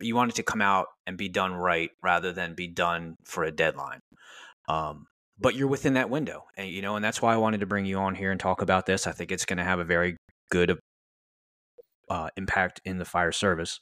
you 0.02 0.14
want 0.14 0.30
it 0.30 0.34
to 0.34 0.42
come 0.42 0.60
out 0.60 0.88
and 1.06 1.16
be 1.16 1.30
done 1.30 1.54
right 1.54 1.90
rather 2.02 2.30
than 2.30 2.54
be 2.54 2.68
done 2.68 3.16
for 3.24 3.42
a 3.42 3.50
deadline. 3.50 4.00
Um, 4.68 5.06
but 5.38 5.54
you're 5.54 5.68
within 5.68 5.94
that 5.94 6.10
window, 6.10 6.44
and 6.58 6.68
you 6.68 6.82
know, 6.82 6.94
and 6.94 7.02
that's 7.02 7.22
why 7.22 7.32
I 7.32 7.38
wanted 7.38 7.60
to 7.60 7.66
bring 7.66 7.86
you 7.86 7.96
on 7.96 8.14
here 8.14 8.30
and 8.30 8.38
talk 8.38 8.60
about 8.60 8.84
this. 8.84 9.06
I 9.06 9.12
think 9.12 9.32
it's 9.32 9.46
going 9.46 9.56
to 9.56 9.64
have 9.64 9.78
a 9.78 9.84
very 9.84 10.18
good 10.50 10.78
uh, 12.10 12.28
impact 12.36 12.82
in 12.84 12.98
the 12.98 13.06
fire 13.06 13.32
service. 13.32 13.80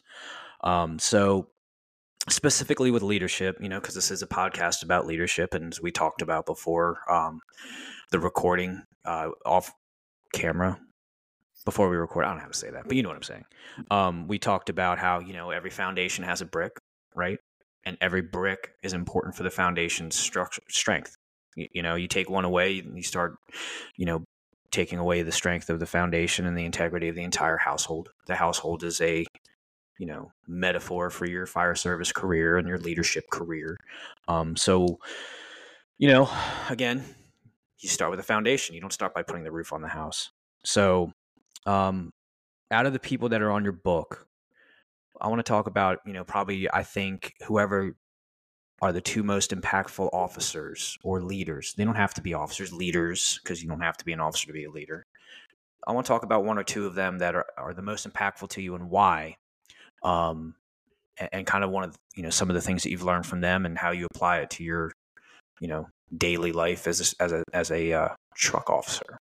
Um, 0.62 1.00
so 1.00 1.48
specifically 2.28 2.92
with 2.92 3.02
leadership, 3.02 3.56
you 3.60 3.68
know, 3.68 3.80
because 3.80 3.96
this 3.96 4.12
is 4.12 4.22
a 4.22 4.28
podcast 4.28 4.84
about 4.84 5.06
leadership, 5.06 5.54
and 5.54 5.72
as 5.72 5.82
we 5.82 5.90
talked 5.90 6.22
about 6.22 6.46
before, 6.46 7.00
um, 7.10 7.40
the 8.12 8.20
recording 8.20 8.84
uh, 9.04 9.28
off 9.44 9.72
camera 10.32 10.78
before 11.64 11.88
we 11.88 11.96
record. 11.96 12.24
I 12.24 12.30
don't 12.30 12.40
how 12.40 12.48
to 12.48 12.54
say 12.54 12.70
that, 12.70 12.84
but 12.86 12.96
you 12.96 13.02
know 13.02 13.08
what 13.08 13.16
I'm 13.16 13.22
saying. 13.22 13.44
Um, 13.90 14.28
we 14.28 14.38
talked 14.38 14.68
about 14.68 14.98
how 14.98 15.20
you 15.20 15.32
know 15.32 15.50
every 15.50 15.70
foundation 15.70 16.24
has 16.24 16.40
a 16.40 16.46
brick, 16.46 16.72
right? 17.14 17.38
And 17.84 17.96
every 18.00 18.22
brick 18.22 18.74
is 18.82 18.92
important 18.92 19.34
for 19.34 19.42
the 19.42 19.50
foundation's 19.50 20.16
structure 20.16 20.62
strength. 20.68 21.16
You, 21.56 21.68
you 21.72 21.82
know, 21.82 21.96
you 21.96 22.08
take 22.08 22.30
one 22.30 22.44
away, 22.44 22.72
you 22.72 23.02
start, 23.02 23.36
you 23.96 24.06
know, 24.06 24.24
taking 24.70 24.98
away 24.98 25.22
the 25.22 25.32
strength 25.32 25.68
of 25.68 25.80
the 25.80 25.86
foundation 25.86 26.46
and 26.46 26.56
the 26.56 26.64
integrity 26.64 27.08
of 27.08 27.14
the 27.14 27.22
entire 27.22 27.58
household. 27.58 28.10
The 28.26 28.36
household 28.36 28.84
is 28.84 29.00
a 29.00 29.24
you 29.98 30.06
know 30.06 30.32
metaphor 30.48 31.10
for 31.10 31.26
your 31.26 31.46
fire 31.46 31.74
service 31.74 32.12
career 32.12 32.56
and 32.56 32.66
your 32.66 32.78
leadership 32.78 33.24
career. 33.30 33.76
Um, 34.28 34.56
so, 34.56 34.98
you 35.98 36.08
know, 36.08 36.28
again, 36.70 37.04
you 37.82 37.88
start 37.88 38.10
with 38.10 38.20
a 38.20 38.24
foundation. 38.24 38.74
You 38.74 38.80
don't 38.80 38.92
start 38.92 39.14
by 39.14 39.22
putting 39.22 39.44
the 39.44 39.52
roof 39.52 39.72
on 39.72 39.82
the 39.82 39.88
house. 39.88 40.30
So, 40.64 41.12
um, 41.66 42.10
out 42.70 42.86
of 42.86 42.92
the 42.92 42.98
people 42.98 43.28
that 43.30 43.42
are 43.42 43.50
on 43.50 43.64
your 43.64 43.72
book, 43.72 44.26
I 45.20 45.28
want 45.28 45.40
to 45.40 45.48
talk 45.48 45.66
about, 45.66 45.98
you 46.06 46.12
know, 46.12 46.24
probably 46.24 46.72
I 46.72 46.82
think 46.84 47.34
whoever 47.46 47.94
are 48.80 48.92
the 48.92 49.00
two 49.00 49.22
most 49.22 49.50
impactful 49.50 50.08
officers 50.12 50.96
or 51.04 51.20
leaders. 51.20 51.74
They 51.76 51.84
don't 51.84 51.94
have 51.96 52.14
to 52.14 52.22
be 52.22 52.34
officers, 52.34 52.72
leaders, 52.72 53.38
because 53.42 53.62
you 53.62 53.68
don't 53.68 53.80
have 53.80 53.96
to 53.98 54.04
be 54.04 54.12
an 54.12 54.20
officer 54.20 54.46
to 54.46 54.52
be 54.52 54.64
a 54.64 54.70
leader. 54.70 55.06
I 55.86 55.92
want 55.92 56.06
to 56.06 56.08
talk 56.08 56.22
about 56.22 56.44
one 56.44 56.58
or 56.58 56.64
two 56.64 56.86
of 56.86 56.94
them 56.94 57.18
that 57.18 57.34
are, 57.34 57.46
are 57.58 57.74
the 57.74 57.82
most 57.82 58.08
impactful 58.08 58.48
to 58.50 58.62
you 58.62 58.74
and 58.74 58.88
why. 58.88 59.36
Um, 60.02 60.54
and, 61.18 61.28
and 61.32 61.46
kind 61.46 61.64
of 61.64 61.70
one 61.70 61.84
of 61.84 61.96
you 62.16 62.22
know 62.22 62.30
some 62.30 62.50
of 62.50 62.54
the 62.54 62.60
things 62.60 62.82
that 62.82 62.90
you've 62.90 63.04
learned 63.04 63.26
from 63.26 63.40
them 63.40 63.66
and 63.66 63.78
how 63.78 63.90
you 63.90 64.06
apply 64.12 64.38
it 64.38 64.50
to 64.50 64.64
your 64.64 64.92
you 65.60 65.68
know 65.68 65.86
daily 66.16 66.52
life 66.52 66.86
as 66.86 67.14
a, 67.18 67.22
as 67.22 67.32
a 67.32 67.44
as 67.52 67.70
a 67.70 67.92
uh, 67.92 68.08
truck 68.34 68.70
officer? 68.70 69.18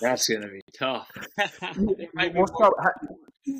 That's 0.00 0.28
gonna 0.28 0.48
be 0.48 0.60
tough. 0.78 1.10
we'll 1.78 2.46
start, 2.46 2.74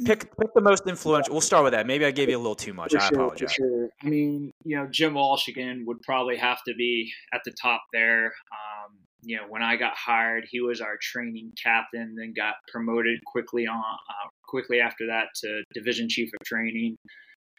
pick 0.05 0.37
pick 0.39 0.55
the 0.55 0.61
most 0.61 0.87
influential. 0.87 1.33
We'll 1.33 1.41
start 1.41 1.65
with 1.65 1.73
that. 1.73 1.87
Maybe 1.87 2.05
I 2.05 2.11
gave 2.11 2.29
you 2.29 2.37
a 2.37 2.39
little 2.39 2.55
too 2.55 2.75
much. 2.75 2.93
For 2.93 2.99
I 2.99 3.09
sure, 3.09 3.21
apologize. 3.21 3.53
Sure. 3.53 3.89
I 4.03 4.07
mean, 4.07 4.53
you 4.65 4.77
know, 4.77 4.87
Jim 4.91 5.15
Walsh 5.15 5.49
again 5.49 5.85
would 5.87 6.03
probably 6.03 6.37
have 6.37 6.59
to 6.67 6.75
be 6.75 7.11
at 7.33 7.41
the 7.45 7.53
top 7.61 7.83
there. 7.93 8.27
Um, 8.27 8.99
you 9.23 9.37
know, 9.37 9.45
when 9.49 9.63
I 9.63 9.77
got 9.77 9.95
hired, 9.97 10.47
he 10.51 10.61
was 10.61 10.81
our 10.81 10.97
training 11.01 11.53
captain, 11.63 12.15
then 12.17 12.35
got 12.37 12.55
promoted 12.71 13.19
quickly 13.25 13.67
on 13.67 13.79
uh, 13.79 14.29
quickly 14.47 14.81
after 14.81 15.07
that 15.07 15.29
to 15.43 15.63
division 15.75 16.09
chief 16.09 16.29
of 16.39 16.47
training 16.47 16.97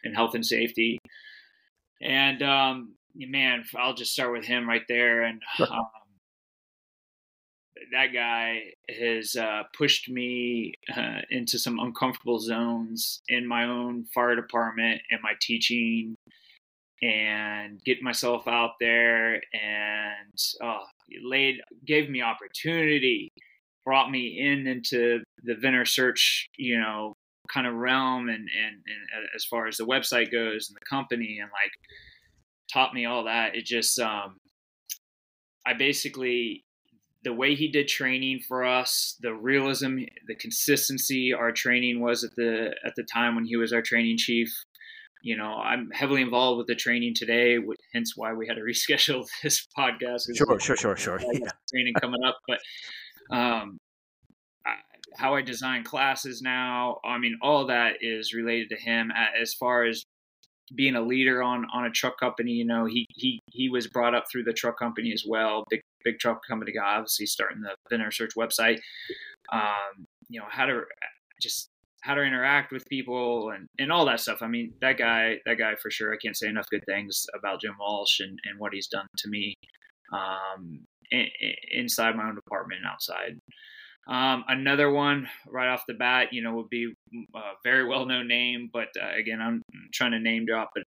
and 0.04 0.14
health 0.14 0.34
and 0.34 0.46
safety. 0.46 0.98
And 2.00 2.42
um, 2.42 2.94
man, 3.14 3.64
I'll 3.76 3.94
just 3.94 4.12
start 4.12 4.32
with 4.32 4.44
him 4.44 4.68
right 4.68 4.84
there. 4.88 5.22
And 5.22 5.42
um, 5.60 5.86
that 7.92 8.12
guy 8.12 8.72
has 8.88 9.36
uh, 9.36 9.62
pushed 9.76 10.08
me 10.08 10.74
uh, 10.94 11.20
into 11.30 11.58
some 11.58 11.78
uncomfortable 11.78 12.38
zones 12.38 13.22
in 13.28 13.46
my 13.46 13.64
own 13.64 14.04
fire 14.14 14.36
department 14.36 15.00
and 15.10 15.20
my 15.22 15.32
teaching 15.40 16.16
and 17.00 17.82
getting 17.84 18.02
myself 18.02 18.48
out 18.48 18.72
there 18.80 19.34
and 19.34 20.34
uh, 20.62 20.80
laid 21.24 21.60
gave 21.86 22.10
me 22.10 22.20
opportunity 22.20 23.30
brought 23.84 24.10
me 24.10 24.38
in 24.40 24.66
into 24.66 25.20
the 25.44 25.54
VentEnterSearch 25.54 26.46
you 26.56 26.78
know 26.78 27.14
kind 27.48 27.66
of 27.66 27.74
realm 27.74 28.28
and, 28.28 28.36
and, 28.36 28.74
and 28.74 29.28
as 29.34 29.44
far 29.44 29.68
as 29.68 29.76
the 29.76 29.86
website 29.86 30.32
goes 30.32 30.68
and 30.68 30.76
the 30.76 30.84
company 30.90 31.38
and 31.40 31.50
like 31.52 31.72
taught 32.72 32.94
me 32.94 33.06
all 33.06 33.24
that. 33.24 33.54
It 33.54 33.64
just, 33.64 33.98
um, 33.98 34.36
I 35.66 35.74
basically, 35.74 36.64
the 37.24 37.32
way 37.32 37.54
he 37.54 37.68
did 37.68 37.88
training 37.88 38.40
for 38.46 38.64
us, 38.64 39.16
the 39.20 39.34
realism, 39.34 39.98
the 40.26 40.34
consistency 40.34 41.32
our 41.32 41.52
training 41.52 42.00
was 42.00 42.24
at 42.24 42.34
the 42.36 42.74
at 42.86 42.94
the 42.96 43.04
time 43.12 43.34
when 43.34 43.44
he 43.44 43.56
was 43.56 43.72
our 43.72 43.82
training 43.82 44.16
chief. 44.18 44.48
You 45.22 45.36
know, 45.36 45.54
I'm 45.54 45.90
heavily 45.90 46.22
involved 46.22 46.58
with 46.58 46.68
the 46.68 46.76
training 46.76 47.14
today, 47.16 47.58
hence 47.92 48.12
why 48.16 48.32
we 48.32 48.46
had 48.46 48.54
to 48.54 48.60
reschedule 48.62 49.26
this 49.42 49.66
podcast. 49.76 50.22
Sure, 50.36 50.60
sure, 50.60 50.76
sure, 50.76 50.96
sure. 50.96 51.20
Yeah. 51.20 51.50
Training 51.70 51.94
coming 51.94 52.22
up, 52.24 52.38
but 52.46 53.36
um, 53.36 53.78
how 55.16 55.34
I 55.34 55.42
design 55.42 55.84
classes 55.84 56.42
now. 56.42 56.98
I 57.04 57.18
mean, 57.18 57.38
all 57.42 57.66
that 57.66 57.96
is 58.00 58.32
related 58.32 58.70
to 58.70 58.76
him. 58.76 59.10
As 59.40 59.54
far 59.54 59.84
as 59.84 60.04
being 60.74 60.96
a 60.96 61.02
leader 61.02 61.42
on 61.42 61.66
on 61.72 61.84
a 61.84 61.90
truck 61.90 62.18
company, 62.18 62.52
you 62.52 62.64
know, 62.64 62.86
he 62.86 63.06
he 63.14 63.40
he 63.50 63.68
was 63.68 63.86
brought 63.86 64.14
up 64.14 64.24
through 64.30 64.44
the 64.44 64.52
truck 64.52 64.78
company 64.78 65.12
as 65.12 65.24
well. 65.26 65.64
Big 65.70 65.80
big 66.04 66.18
truck 66.18 66.40
company 66.48 66.72
guy, 66.72 66.96
obviously 66.96 67.26
starting 67.26 67.62
the 67.62 67.74
VentEnterSearch 67.90 68.36
website. 68.36 68.78
Um, 69.52 70.06
you 70.28 70.40
know, 70.40 70.46
how 70.48 70.66
to 70.66 70.82
just 71.40 71.68
how 72.02 72.14
to 72.14 72.22
interact 72.22 72.72
with 72.72 72.86
people 72.88 73.50
and, 73.50 73.66
and 73.78 73.90
all 73.90 74.06
that 74.06 74.20
stuff. 74.20 74.38
I 74.40 74.46
mean, 74.46 74.72
that 74.80 74.98
guy, 74.98 75.38
that 75.46 75.58
guy 75.58 75.74
for 75.82 75.90
sure. 75.90 76.12
I 76.12 76.16
can't 76.16 76.36
say 76.36 76.48
enough 76.48 76.68
good 76.70 76.84
things 76.86 77.26
about 77.36 77.60
Jim 77.60 77.74
Walsh 77.78 78.20
and, 78.20 78.38
and 78.44 78.58
what 78.58 78.72
he's 78.72 78.86
done 78.86 79.06
to 79.18 79.28
me 79.28 79.54
um, 80.12 80.80
in, 81.10 81.26
inside 81.72 82.16
my 82.16 82.28
own 82.28 82.36
department 82.36 82.80
and 82.82 82.90
outside. 82.90 83.38
Um, 84.08 84.44
another 84.48 84.90
one 84.90 85.28
right 85.46 85.68
off 85.68 85.84
the 85.86 85.94
bat, 85.94 86.32
you 86.32 86.42
know, 86.42 86.54
would 86.54 86.70
be 86.70 86.94
a 87.34 87.40
very 87.62 87.86
well 87.86 88.06
known 88.06 88.26
name, 88.26 88.70
but 88.72 88.88
uh, 89.00 89.14
again, 89.14 89.40
I'm 89.40 89.62
trying 89.92 90.12
to 90.12 90.18
name 90.18 90.46
drop, 90.46 90.70
but 90.74 90.82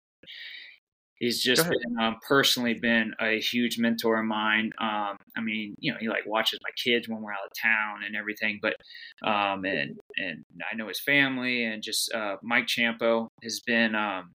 he's 1.21 1.41
just 1.41 1.69
been, 1.69 1.99
um, 1.99 2.17
personally 2.27 2.73
been 2.73 3.13
a 3.21 3.39
huge 3.39 3.77
mentor 3.77 4.19
of 4.19 4.25
mine. 4.25 4.71
Um, 4.79 5.17
I 5.37 5.41
mean, 5.41 5.75
you 5.77 5.91
know, 5.91 5.99
he 5.99 6.09
like 6.09 6.25
watches 6.25 6.57
my 6.63 6.71
kids 6.83 7.07
when 7.07 7.21
we're 7.21 7.31
out 7.31 7.45
of 7.45 7.51
town 7.61 7.99
and 8.03 8.15
everything, 8.15 8.59
but 8.59 8.75
um, 9.23 9.63
and 9.65 9.99
and 10.17 10.43
I 10.71 10.75
know 10.75 10.87
his 10.87 10.99
family 10.99 11.63
and 11.63 11.83
just 11.83 12.11
uh, 12.13 12.37
Mike 12.41 12.65
Ciampo 12.65 13.27
has 13.43 13.59
been. 13.59 13.93
Um, 13.93 14.31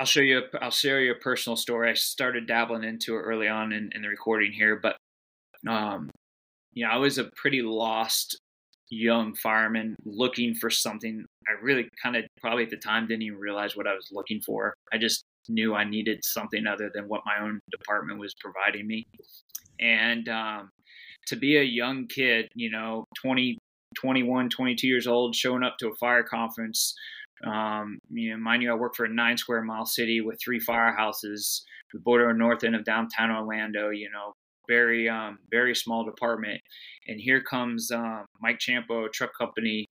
I'll 0.00 0.06
show 0.06 0.20
you. 0.20 0.40
I'll 0.60 0.70
share 0.70 1.02
you 1.02 1.12
a 1.12 1.16
personal 1.16 1.56
story. 1.56 1.90
I 1.90 1.94
started 1.94 2.46
dabbling 2.46 2.82
into 2.82 3.14
it 3.16 3.20
early 3.20 3.46
on 3.46 3.72
in, 3.74 3.90
in 3.94 4.00
the 4.00 4.08
recording 4.08 4.52
here, 4.52 4.80
but 4.82 4.96
um, 5.68 6.10
you 6.72 6.86
know, 6.86 6.92
I 6.92 6.96
was 6.96 7.18
a 7.18 7.30
pretty 7.36 7.62
lost 7.62 8.38
young 8.90 9.34
fireman 9.34 9.96
looking 10.04 10.54
for 10.54 10.70
something. 10.70 11.24
I 11.48 11.62
really 11.62 11.88
kind 12.02 12.16
of 12.16 12.24
probably 12.40 12.64
at 12.64 12.70
the 12.70 12.76
time 12.76 13.06
didn't 13.06 13.22
even 13.22 13.38
realize 13.38 13.74
what 13.74 13.86
I 13.86 13.94
was 13.94 14.08
looking 14.12 14.40
for. 14.44 14.74
I 14.92 14.98
just 14.98 15.24
knew 15.48 15.74
I 15.74 15.84
needed 15.84 16.20
something 16.24 16.66
other 16.66 16.90
than 16.94 17.08
what 17.08 17.22
my 17.24 17.44
own 17.44 17.60
department 17.70 18.20
was 18.20 18.34
providing 18.40 18.86
me. 18.86 19.06
And 19.80 20.28
um, 20.28 20.70
to 21.28 21.36
be 21.36 21.56
a 21.56 21.62
young 21.62 22.06
kid, 22.06 22.48
you 22.54 22.70
know, 22.70 23.04
20, 23.22 23.58
21, 23.96 24.50
22 24.50 24.86
years 24.86 25.06
old, 25.06 25.34
showing 25.34 25.62
up 25.62 25.76
to 25.78 25.88
a 25.88 25.94
fire 25.96 26.22
conference. 26.22 26.94
Um, 27.44 27.98
you 28.10 28.30
know, 28.30 28.36
mind 28.36 28.62
you, 28.62 28.70
I 28.70 28.74
work 28.74 28.94
for 28.94 29.04
a 29.04 29.12
nine 29.12 29.36
square 29.36 29.62
mile 29.62 29.86
city 29.86 30.20
with 30.20 30.38
three 30.42 30.60
firehouses. 30.60 31.62
We 31.92 32.00
border 32.00 32.32
north 32.32 32.62
end 32.62 32.76
of 32.76 32.84
downtown 32.84 33.30
Orlando. 33.30 33.90
You 33.90 34.10
know, 34.10 34.32
very 34.68 35.08
um, 35.08 35.38
very 35.50 35.74
small 35.74 36.04
department. 36.04 36.60
And 37.08 37.20
here 37.20 37.42
comes 37.42 37.90
um, 37.90 38.26
Mike 38.40 38.58
Ciampo, 38.58 39.10
truck 39.12 39.30
company, 39.38 39.86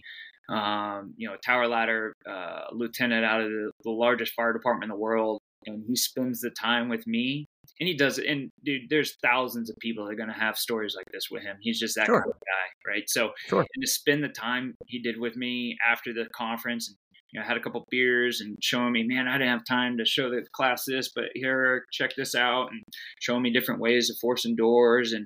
um, 0.50 1.14
you 1.18 1.28
know, 1.28 1.36
tower 1.44 1.68
ladder 1.68 2.14
uh, 2.30 2.66
lieutenant 2.72 3.26
out 3.26 3.42
of 3.42 3.50
the, 3.50 3.72
the, 3.84 3.92
largest 3.92 4.34
fire 4.34 4.54
department 4.54 4.92
in 4.92 4.96
the 4.96 5.02
world, 5.02 5.40
and 5.66 5.84
he 5.88 5.96
spends 5.96 6.42
the 6.42 6.50
time 6.50 6.90
with 6.90 7.06
me. 7.08 7.46
And 7.80 7.88
he 7.88 7.96
does 7.96 8.18
it. 8.18 8.26
And 8.28 8.50
dude, 8.64 8.90
there's 8.90 9.16
thousands 9.24 9.70
of 9.70 9.76
people 9.78 10.06
that 10.06 10.12
are 10.12 10.16
going 10.16 10.30
to 10.30 10.36
have 10.36 10.58
stories 10.58 10.94
like 10.96 11.06
this 11.12 11.30
with 11.32 11.44
him. 11.44 11.58
He's 11.62 11.80
just 11.80 11.96
that 11.96 12.08
sure. 12.08 12.22
kind 12.22 12.32
of 12.32 12.40
guy, 12.40 12.92
right? 12.92 13.04
So, 13.08 13.32
sure. 13.48 13.62
and 13.62 13.82
to 13.82 13.88
spend 13.88 14.24
the 14.24 14.30
time 14.30 14.76
he 14.88 15.00
did 15.00 15.20
with 15.20 15.36
me 15.36 15.78
after 15.90 16.14
the 16.14 16.26
conference 16.36 16.90
and 16.90 16.98
you 17.32 17.39
know, 17.39 17.46
had 17.46 17.58
a 17.58 17.62
couple 17.62 17.86
beers 17.89 18.41
and 18.41 18.58
showing 18.62 18.91
me, 18.91 19.04
man, 19.04 19.28
I 19.28 19.38
didn't 19.38 19.54
have 19.54 19.65
time 19.65 19.98
to 19.98 20.06
show 20.06 20.30
the 20.30 20.46
class 20.52 20.84
this, 20.86 21.12
but 21.13 21.26
here, 21.34 21.86
check 21.91 22.15
this 22.15 22.36
out, 22.36 22.72
and 22.72 22.82
showing 23.20 23.41
me 23.41 23.52
different 23.52 23.80
ways 23.80 24.10
of 24.10 24.17
forcing 24.20 24.56
doors, 24.56 25.13
and 25.13 25.26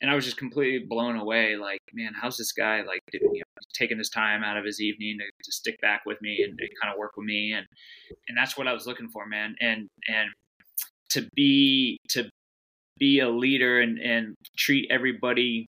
and 0.00 0.10
I 0.10 0.14
was 0.14 0.24
just 0.24 0.36
completely 0.36 0.86
blown 0.86 1.16
away. 1.16 1.56
Like, 1.56 1.80
man, 1.92 2.12
how's 2.20 2.36
this 2.36 2.52
guy 2.52 2.82
like 2.82 3.00
you 3.12 3.20
know, 3.22 3.62
taking 3.74 3.98
his 3.98 4.10
time 4.10 4.44
out 4.44 4.56
of 4.56 4.64
his 4.64 4.80
evening 4.80 5.18
to, 5.18 5.24
to 5.24 5.52
stick 5.52 5.80
back 5.80 6.02
with 6.06 6.20
me 6.22 6.44
and, 6.44 6.58
kind 6.80 6.92
of 6.92 6.98
work 6.98 7.12
with 7.16 7.26
me, 7.26 7.52
and 7.52 7.66
and 8.28 8.36
that's 8.36 8.56
what 8.56 8.68
I 8.68 8.72
was 8.72 8.86
looking 8.86 9.08
for, 9.08 9.26
man. 9.26 9.54
And 9.60 9.88
and 10.08 10.30
to 11.10 11.28
be 11.34 11.98
to 12.10 12.28
be 12.98 13.20
a 13.20 13.28
leader 13.30 13.80
and 13.80 13.98
and 13.98 14.34
treat 14.56 14.88
everybody 14.90 15.66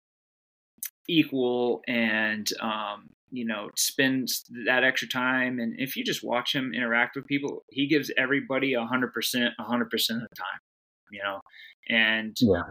equal 1.10 1.82
and 1.88 2.50
um, 2.62 3.10
you 3.32 3.46
know 3.46 3.70
spends 3.76 4.46
that 4.66 4.84
extra 4.84 5.08
time 5.08 5.60
and 5.60 5.74
if 5.78 5.96
you 5.96 6.04
just 6.04 6.24
watch 6.24 6.56
him 6.56 6.74
interact 6.74 7.16
with 7.16 7.26
people 7.26 7.64
he 7.70 7.88
gives 7.88 8.12
everybody 8.18 8.74
a 8.74 8.80
100% 8.80 8.86
a 8.86 9.64
100% 9.64 9.84
of 9.84 9.90
the 9.90 10.36
time 10.36 10.60
you 11.12 11.22
know? 11.24 11.40
And 11.90 12.36
yeah. 12.40 12.64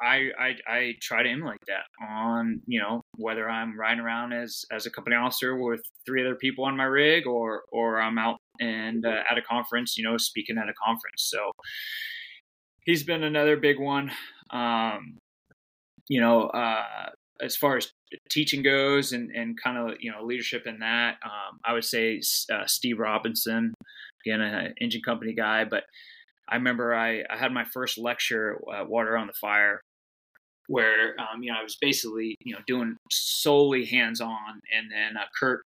I, 0.00 0.28
I 0.38 0.54
I 0.68 0.94
try 1.00 1.24
to 1.24 1.28
emulate 1.28 1.58
that 1.66 2.06
on 2.06 2.60
you 2.66 2.80
know 2.80 3.02
whether 3.16 3.48
I'm 3.48 3.78
riding 3.78 3.98
around 3.98 4.32
as 4.32 4.64
as 4.70 4.86
a 4.86 4.90
company 4.90 5.16
officer 5.16 5.56
with 5.56 5.80
three 6.06 6.24
other 6.24 6.36
people 6.36 6.64
on 6.64 6.76
my 6.76 6.84
rig 6.84 7.26
or 7.26 7.62
or 7.72 8.00
I'm 8.00 8.16
out 8.16 8.38
and 8.60 9.04
uh, 9.04 9.22
at 9.28 9.38
a 9.38 9.42
conference 9.42 9.96
you 9.96 10.04
know 10.04 10.16
speaking 10.16 10.56
at 10.56 10.68
a 10.68 10.74
conference. 10.84 11.28
So 11.28 11.50
he's 12.84 13.02
been 13.02 13.24
another 13.24 13.56
big 13.56 13.80
one. 13.80 14.12
Um, 14.50 15.18
you 16.08 16.20
know 16.20 16.42
uh, 16.42 17.08
as 17.40 17.56
far 17.56 17.76
as 17.76 17.92
teaching 18.30 18.62
goes 18.62 19.12
and, 19.12 19.30
and 19.30 19.60
kind 19.60 19.76
of 19.76 19.96
you 20.00 20.10
know 20.10 20.24
leadership 20.24 20.66
in 20.66 20.78
that 20.78 21.16
um, 21.24 21.58
i 21.64 21.72
would 21.72 21.84
say 21.84 22.20
uh, 22.52 22.66
steve 22.66 22.98
robinson 22.98 23.74
again 24.24 24.40
an 24.40 24.74
engine 24.80 25.02
company 25.04 25.32
guy 25.32 25.64
but 25.64 25.84
i 26.48 26.56
remember 26.56 26.94
i, 26.94 27.22
I 27.30 27.36
had 27.36 27.52
my 27.52 27.64
first 27.64 27.98
lecture 27.98 28.58
at 28.74 28.88
water 28.88 29.16
on 29.16 29.26
the 29.26 29.32
fire 29.34 29.80
where 30.68 31.14
um, 31.20 31.42
you 31.42 31.52
know 31.52 31.58
i 31.58 31.62
was 31.62 31.76
basically 31.80 32.36
you 32.44 32.54
know 32.54 32.60
doing 32.66 32.96
solely 33.10 33.84
hands-on 33.84 34.60
and 34.76 34.90
then 34.90 35.16
uh, 35.16 35.26
kurt 35.38 35.62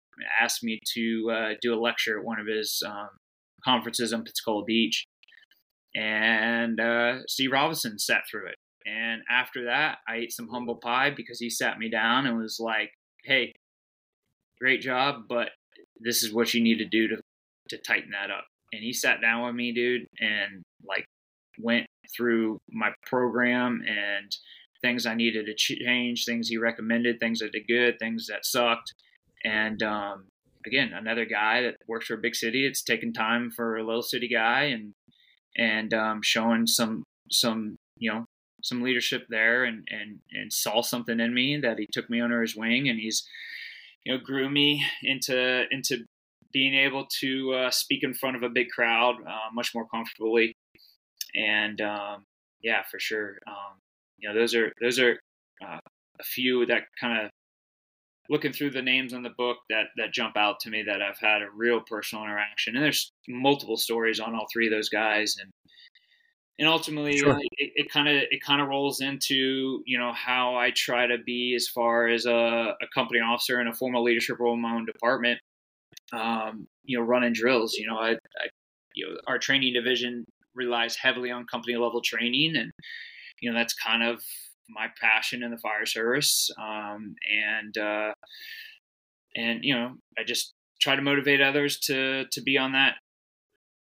asked 0.40 0.64
me 0.64 0.80
to 0.94 1.30
uh, 1.30 1.50
do 1.60 1.74
a 1.74 1.80
lecture 1.80 2.18
at 2.18 2.24
one 2.24 2.40
of 2.40 2.46
his 2.46 2.82
um, 2.86 3.08
conferences 3.64 4.12
on 4.12 4.24
pensacola 4.24 4.64
beach 4.64 5.04
and 5.94 6.80
uh, 6.80 7.18
steve 7.26 7.52
robinson 7.52 7.98
sat 7.98 8.22
through 8.30 8.46
it 8.46 8.56
and 8.86 9.22
after 9.28 9.64
that, 9.64 9.98
I 10.08 10.16
ate 10.16 10.32
some 10.32 10.48
humble 10.48 10.76
pie 10.76 11.10
because 11.10 11.40
he 11.40 11.50
sat 11.50 11.78
me 11.78 11.90
down 11.90 12.26
and 12.26 12.38
was 12.38 12.58
like, 12.60 12.90
"Hey, 13.24 13.52
great 14.60 14.80
job, 14.80 15.24
but 15.28 15.50
this 16.00 16.22
is 16.22 16.32
what 16.32 16.54
you 16.54 16.62
need 16.62 16.78
to 16.78 16.86
do 16.86 17.08
to 17.08 17.16
to 17.70 17.78
tighten 17.78 18.10
that 18.10 18.30
up." 18.30 18.46
And 18.72 18.82
he 18.82 18.92
sat 18.92 19.20
down 19.20 19.46
with 19.46 19.54
me, 19.54 19.72
dude, 19.72 20.06
and 20.20 20.62
like 20.86 21.04
went 21.58 21.86
through 22.16 22.58
my 22.70 22.92
program 23.06 23.82
and 23.86 24.30
things 24.82 25.06
I 25.06 25.14
needed 25.14 25.46
to 25.46 25.54
change, 25.54 26.24
things 26.24 26.48
he 26.48 26.58
recommended, 26.58 27.18
things 27.18 27.40
that 27.40 27.52
did 27.52 27.66
good, 27.66 27.98
things 27.98 28.26
that 28.28 28.44
sucked. 28.44 28.92
And 29.44 29.82
um, 29.82 30.26
again, 30.66 30.92
another 30.92 31.24
guy 31.24 31.62
that 31.62 31.76
works 31.88 32.06
for 32.06 32.14
a 32.14 32.18
big 32.18 32.34
city. 32.34 32.66
It's 32.66 32.82
taking 32.82 33.12
time 33.12 33.50
for 33.50 33.76
a 33.76 33.84
little 33.84 34.02
city 34.02 34.28
guy 34.28 34.64
and 34.64 34.92
and 35.56 35.94
um, 35.94 36.20
showing 36.22 36.66
some 36.66 37.04
some 37.30 37.76
you 37.98 38.12
know 38.12 38.26
some 38.66 38.82
leadership 38.82 39.26
there 39.28 39.64
and 39.64 39.86
and 39.90 40.18
and 40.32 40.52
saw 40.52 40.82
something 40.82 41.20
in 41.20 41.32
me 41.32 41.56
that 41.58 41.78
he 41.78 41.86
took 41.90 42.10
me 42.10 42.20
under 42.20 42.42
his 42.42 42.56
wing. 42.56 42.88
And 42.88 42.98
he's 42.98 43.26
you 44.04 44.12
know 44.12 44.18
grew 44.18 44.50
me 44.50 44.84
into 45.02 45.64
into 45.70 46.04
being 46.52 46.74
able 46.74 47.06
to 47.20 47.52
uh, 47.52 47.70
speak 47.70 48.02
in 48.02 48.14
front 48.14 48.36
of 48.36 48.42
a 48.42 48.48
big 48.48 48.68
crowd 48.70 49.16
uh, 49.26 49.52
much 49.52 49.74
more 49.74 49.86
comfortably. 49.86 50.54
And 51.34 51.80
um, 51.80 52.24
yeah 52.62 52.82
for 52.90 52.98
sure. 52.98 53.38
Um, 53.46 53.78
you 54.18 54.28
know 54.28 54.34
those 54.34 54.54
are 54.54 54.72
those 54.80 54.98
are 54.98 55.18
uh, 55.64 55.78
a 56.20 56.24
few 56.24 56.66
that 56.66 56.82
kind 57.00 57.24
of 57.24 57.30
looking 58.28 58.52
through 58.52 58.70
the 58.70 58.82
names 58.82 59.14
on 59.14 59.22
the 59.22 59.30
book 59.30 59.58
that 59.70 59.86
that 59.96 60.12
jump 60.12 60.36
out 60.36 60.58
to 60.60 60.70
me 60.70 60.82
that 60.82 61.02
I've 61.02 61.18
had 61.18 61.42
a 61.42 61.50
real 61.54 61.80
personal 61.80 62.24
interaction. 62.24 62.74
And 62.74 62.84
there's 62.84 63.12
multiple 63.28 63.76
stories 63.76 64.20
on 64.20 64.34
all 64.34 64.46
three 64.52 64.66
of 64.66 64.72
those 64.72 64.88
guys. 64.88 65.36
And 65.40 65.50
and 66.58 66.68
ultimately 66.68 67.18
sure. 67.18 67.38
it 67.58 67.90
kind 67.90 68.08
of 68.08 68.14
it 68.30 68.42
kind 68.42 68.62
of 68.62 68.68
rolls 68.68 69.00
into 69.00 69.82
you 69.84 69.98
know 69.98 70.12
how 70.12 70.56
I 70.56 70.70
try 70.70 71.06
to 71.06 71.18
be 71.18 71.54
as 71.54 71.68
far 71.68 72.08
as 72.08 72.26
a, 72.26 72.74
a 72.80 72.86
company 72.94 73.20
officer 73.20 73.60
in 73.60 73.68
a 73.68 73.74
formal 73.74 74.02
leadership 74.02 74.38
role 74.38 74.54
in 74.54 74.62
my 74.62 74.74
own 74.74 74.86
department. 74.86 75.38
Um, 76.12 76.66
you 76.84 76.98
know, 76.98 77.04
running 77.04 77.32
drills. 77.32 77.74
You 77.74 77.88
know, 77.88 77.96
I, 77.96 78.12
I, 78.12 78.48
you 78.94 79.06
know 79.06 79.20
our 79.26 79.38
training 79.38 79.74
division 79.74 80.24
relies 80.54 80.96
heavily 80.96 81.30
on 81.30 81.46
company 81.46 81.76
level 81.76 82.00
training, 82.00 82.56
and 82.56 82.70
you 83.40 83.50
know 83.50 83.58
that's 83.58 83.74
kind 83.74 84.02
of 84.02 84.22
my 84.68 84.88
passion 85.00 85.42
in 85.42 85.50
the 85.50 85.58
fire 85.58 85.86
service. 85.86 86.50
Um, 86.58 87.14
and 87.30 87.76
uh, 87.76 88.12
and 89.36 89.60
you 89.62 89.74
know, 89.74 89.94
I 90.18 90.24
just 90.24 90.54
try 90.80 90.96
to 90.96 91.02
motivate 91.02 91.42
others 91.42 91.78
to 91.80 92.24
to 92.32 92.42
be 92.42 92.56
on 92.56 92.72
that 92.72 92.94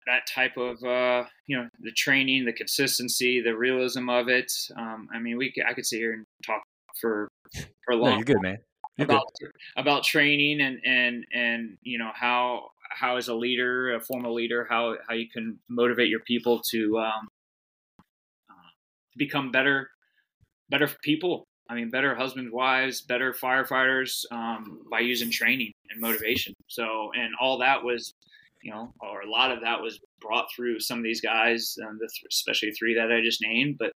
that 0.07 0.27
type 0.27 0.57
of 0.57 0.83
uh, 0.83 1.25
you 1.47 1.57
know 1.57 1.67
the 1.79 1.91
training, 1.91 2.45
the 2.45 2.53
consistency, 2.53 3.41
the 3.41 3.55
realism 3.55 4.09
of 4.09 4.27
it. 4.27 4.51
Um, 4.77 5.07
I 5.13 5.19
mean, 5.19 5.37
we 5.37 5.53
I 5.67 5.73
could 5.73 5.85
sit 5.85 5.97
here 5.97 6.13
and 6.13 6.25
talk 6.45 6.61
for 6.99 7.27
for 7.85 7.93
a 7.93 7.95
long. 7.95 8.11
No, 8.11 8.15
you're 8.17 8.25
good, 8.25 8.41
man. 8.41 8.57
You're 8.97 9.05
about 9.05 9.25
good. 9.39 9.51
about 9.77 10.03
training 10.03 10.61
and 10.61 10.79
and 10.85 11.25
and 11.33 11.77
you 11.81 11.97
know 11.97 12.11
how 12.13 12.69
how 12.89 13.17
as 13.17 13.27
a 13.27 13.35
leader, 13.35 13.95
a 13.95 13.99
former 13.99 14.29
leader, 14.29 14.65
how 14.69 14.95
how 15.07 15.15
you 15.15 15.27
can 15.29 15.59
motivate 15.69 16.09
your 16.09 16.21
people 16.21 16.61
to 16.71 16.99
um, 16.99 17.27
uh, 18.49 18.69
become 19.17 19.51
better 19.51 19.89
better 20.69 20.89
people. 21.03 21.45
I 21.67 21.73
mean, 21.73 21.89
better 21.89 22.13
husbands, 22.13 22.51
wives, 22.53 23.01
better 23.01 23.33
firefighters 23.33 24.23
um, 24.31 24.81
by 24.91 24.99
using 24.99 25.31
training 25.31 25.71
and 25.89 25.99
motivation. 25.99 26.53
So, 26.67 27.09
and 27.17 27.33
all 27.41 27.57
that 27.57 27.83
was 27.83 28.13
you 28.65 28.71
know, 28.71 28.91
or 28.99 29.21
a 29.21 29.29
lot 29.29 29.51
of 29.51 29.61
that 29.61 29.79
was 29.79 29.99
brought 30.19 30.47
through 30.53 30.79
some 30.79 30.97
of 30.97 31.03
these 31.03 31.21
guys, 31.21 31.75
um, 31.87 31.99
the 32.01 32.07
th- 32.07 32.25
especially 32.31 32.71
three 32.71 32.95
that 32.95 33.11
I 33.11 33.21
just 33.23 33.39
named. 33.39 33.75
But 33.77 33.91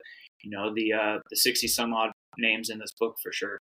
you 0.44 0.50
know, 0.50 0.74
the 0.74 0.92
uh, 0.92 1.18
the 1.31 1.37
sixty 1.37 1.66
some 1.66 1.94
odd 1.94 2.11
names 2.37 2.68
in 2.68 2.78
this 2.78 2.92
book 3.00 3.16
for 3.22 3.33
sure. 3.33 3.59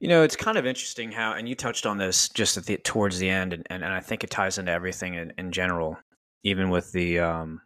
You 0.00 0.08
know, 0.08 0.24
it's 0.24 0.34
kind 0.34 0.58
of 0.58 0.66
interesting 0.66 1.12
how, 1.12 1.34
and 1.34 1.48
you 1.48 1.54
touched 1.54 1.86
on 1.86 1.96
this 1.96 2.28
just 2.28 2.56
at 2.56 2.66
the 2.66 2.76
towards 2.78 3.20
the 3.20 3.30
end, 3.30 3.52
and, 3.52 3.64
and, 3.70 3.84
and 3.84 3.92
I 3.92 4.00
think 4.00 4.24
it 4.24 4.30
ties 4.30 4.58
into 4.58 4.72
everything 4.72 5.14
in, 5.14 5.32
in 5.38 5.52
general, 5.52 5.96
even 6.42 6.70
with 6.70 6.90
the 6.90 7.20
um, 7.20 7.60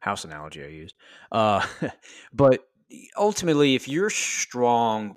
house 0.00 0.24
analogy 0.24 0.64
I 0.64 0.68
used. 0.68 0.94
Uh, 1.30 1.64
but 2.32 2.60
ultimately, 3.18 3.74
if 3.74 3.88
you're 3.88 4.08
strong 4.08 5.16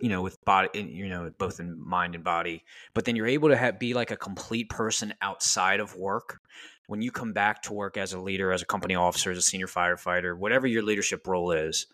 you 0.00 0.08
know 0.08 0.22
with 0.22 0.42
body 0.44 0.68
you 0.80 1.08
know 1.08 1.30
both 1.38 1.60
in 1.60 1.78
mind 1.78 2.14
and 2.14 2.24
body 2.24 2.64
but 2.94 3.04
then 3.04 3.16
you're 3.16 3.26
able 3.26 3.48
to 3.48 3.56
have, 3.56 3.78
be 3.78 3.94
like 3.94 4.10
a 4.10 4.16
complete 4.16 4.68
person 4.68 5.14
outside 5.22 5.80
of 5.80 5.96
work. 5.96 6.40
When 6.86 7.02
you 7.02 7.12
come 7.12 7.32
back 7.32 7.62
to 7.62 7.72
work 7.72 7.96
as 7.96 8.12
a 8.14 8.20
leader 8.20 8.50
as 8.52 8.62
a 8.62 8.66
company 8.66 8.96
officer 8.96 9.30
as 9.30 9.38
a 9.38 9.42
senior 9.42 9.68
firefighter 9.68 10.36
whatever 10.36 10.66
your 10.66 10.82
leadership 10.82 11.26
role 11.26 11.52
is 11.52 11.86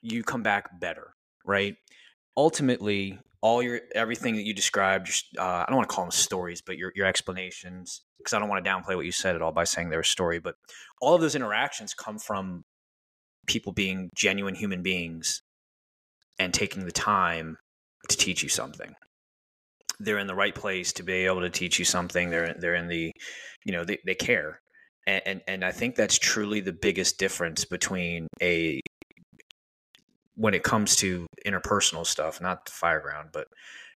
you 0.00 0.22
come 0.22 0.42
back 0.42 0.80
better 0.80 1.14
right? 1.44 1.76
Ultimately 2.36 3.18
all 3.42 3.62
your 3.62 3.80
everything 3.94 4.36
that 4.36 4.44
you 4.44 4.54
described 4.54 5.24
uh, 5.38 5.42
i 5.42 5.64
don't 5.68 5.76
want 5.76 5.88
to 5.88 5.94
call 5.94 6.04
them 6.04 6.12
stories 6.12 6.62
but 6.62 6.78
your, 6.78 6.92
your 6.94 7.06
explanations 7.06 8.02
because 8.16 8.32
i 8.32 8.38
don't 8.38 8.48
want 8.48 8.64
to 8.64 8.70
downplay 8.70 8.96
what 8.96 9.04
you 9.04 9.12
said 9.12 9.34
at 9.34 9.42
all 9.42 9.52
by 9.52 9.64
saying 9.64 9.90
they're 9.90 10.00
a 10.00 10.04
story 10.04 10.38
but 10.38 10.54
all 11.00 11.14
of 11.14 11.20
those 11.20 11.34
interactions 11.34 11.92
come 11.92 12.18
from 12.18 12.64
people 13.46 13.72
being 13.72 14.08
genuine 14.14 14.54
human 14.54 14.82
beings 14.82 15.42
and 16.38 16.52
taking 16.52 16.84
the 16.84 16.92
time 16.92 17.56
to 18.08 18.16
teach 18.16 18.42
you 18.42 18.48
something. 18.48 18.94
They're 19.98 20.18
in 20.18 20.26
the 20.26 20.34
right 20.34 20.54
place 20.54 20.92
to 20.94 21.02
be 21.02 21.26
able 21.26 21.42
to 21.42 21.50
teach 21.50 21.78
you 21.78 21.84
something. 21.84 22.30
They're 22.30 22.54
they're 22.58 22.74
in 22.74 22.88
the, 22.88 23.12
you 23.64 23.72
know, 23.72 23.84
they, 23.84 23.98
they 24.04 24.14
care, 24.14 24.60
and, 25.06 25.22
and 25.26 25.40
and 25.46 25.64
I 25.64 25.70
think 25.70 25.94
that's 25.94 26.18
truly 26.18 26.60
the 26.60 26.72
biggest 26.72 27.18
difference 27.18 27.64
between 27.64 28.26
a 28.40 28.80
when 30.34 30.54
it 30.54 30.62
comes 30.62 30.96
to 30.96 31.26
interpersonal 31.46 32.06
stuff, 32.06 32.40
not 32.40 32.64
the 32.64 32.72
fireground, 32.72 33.32
but 33.32 33.46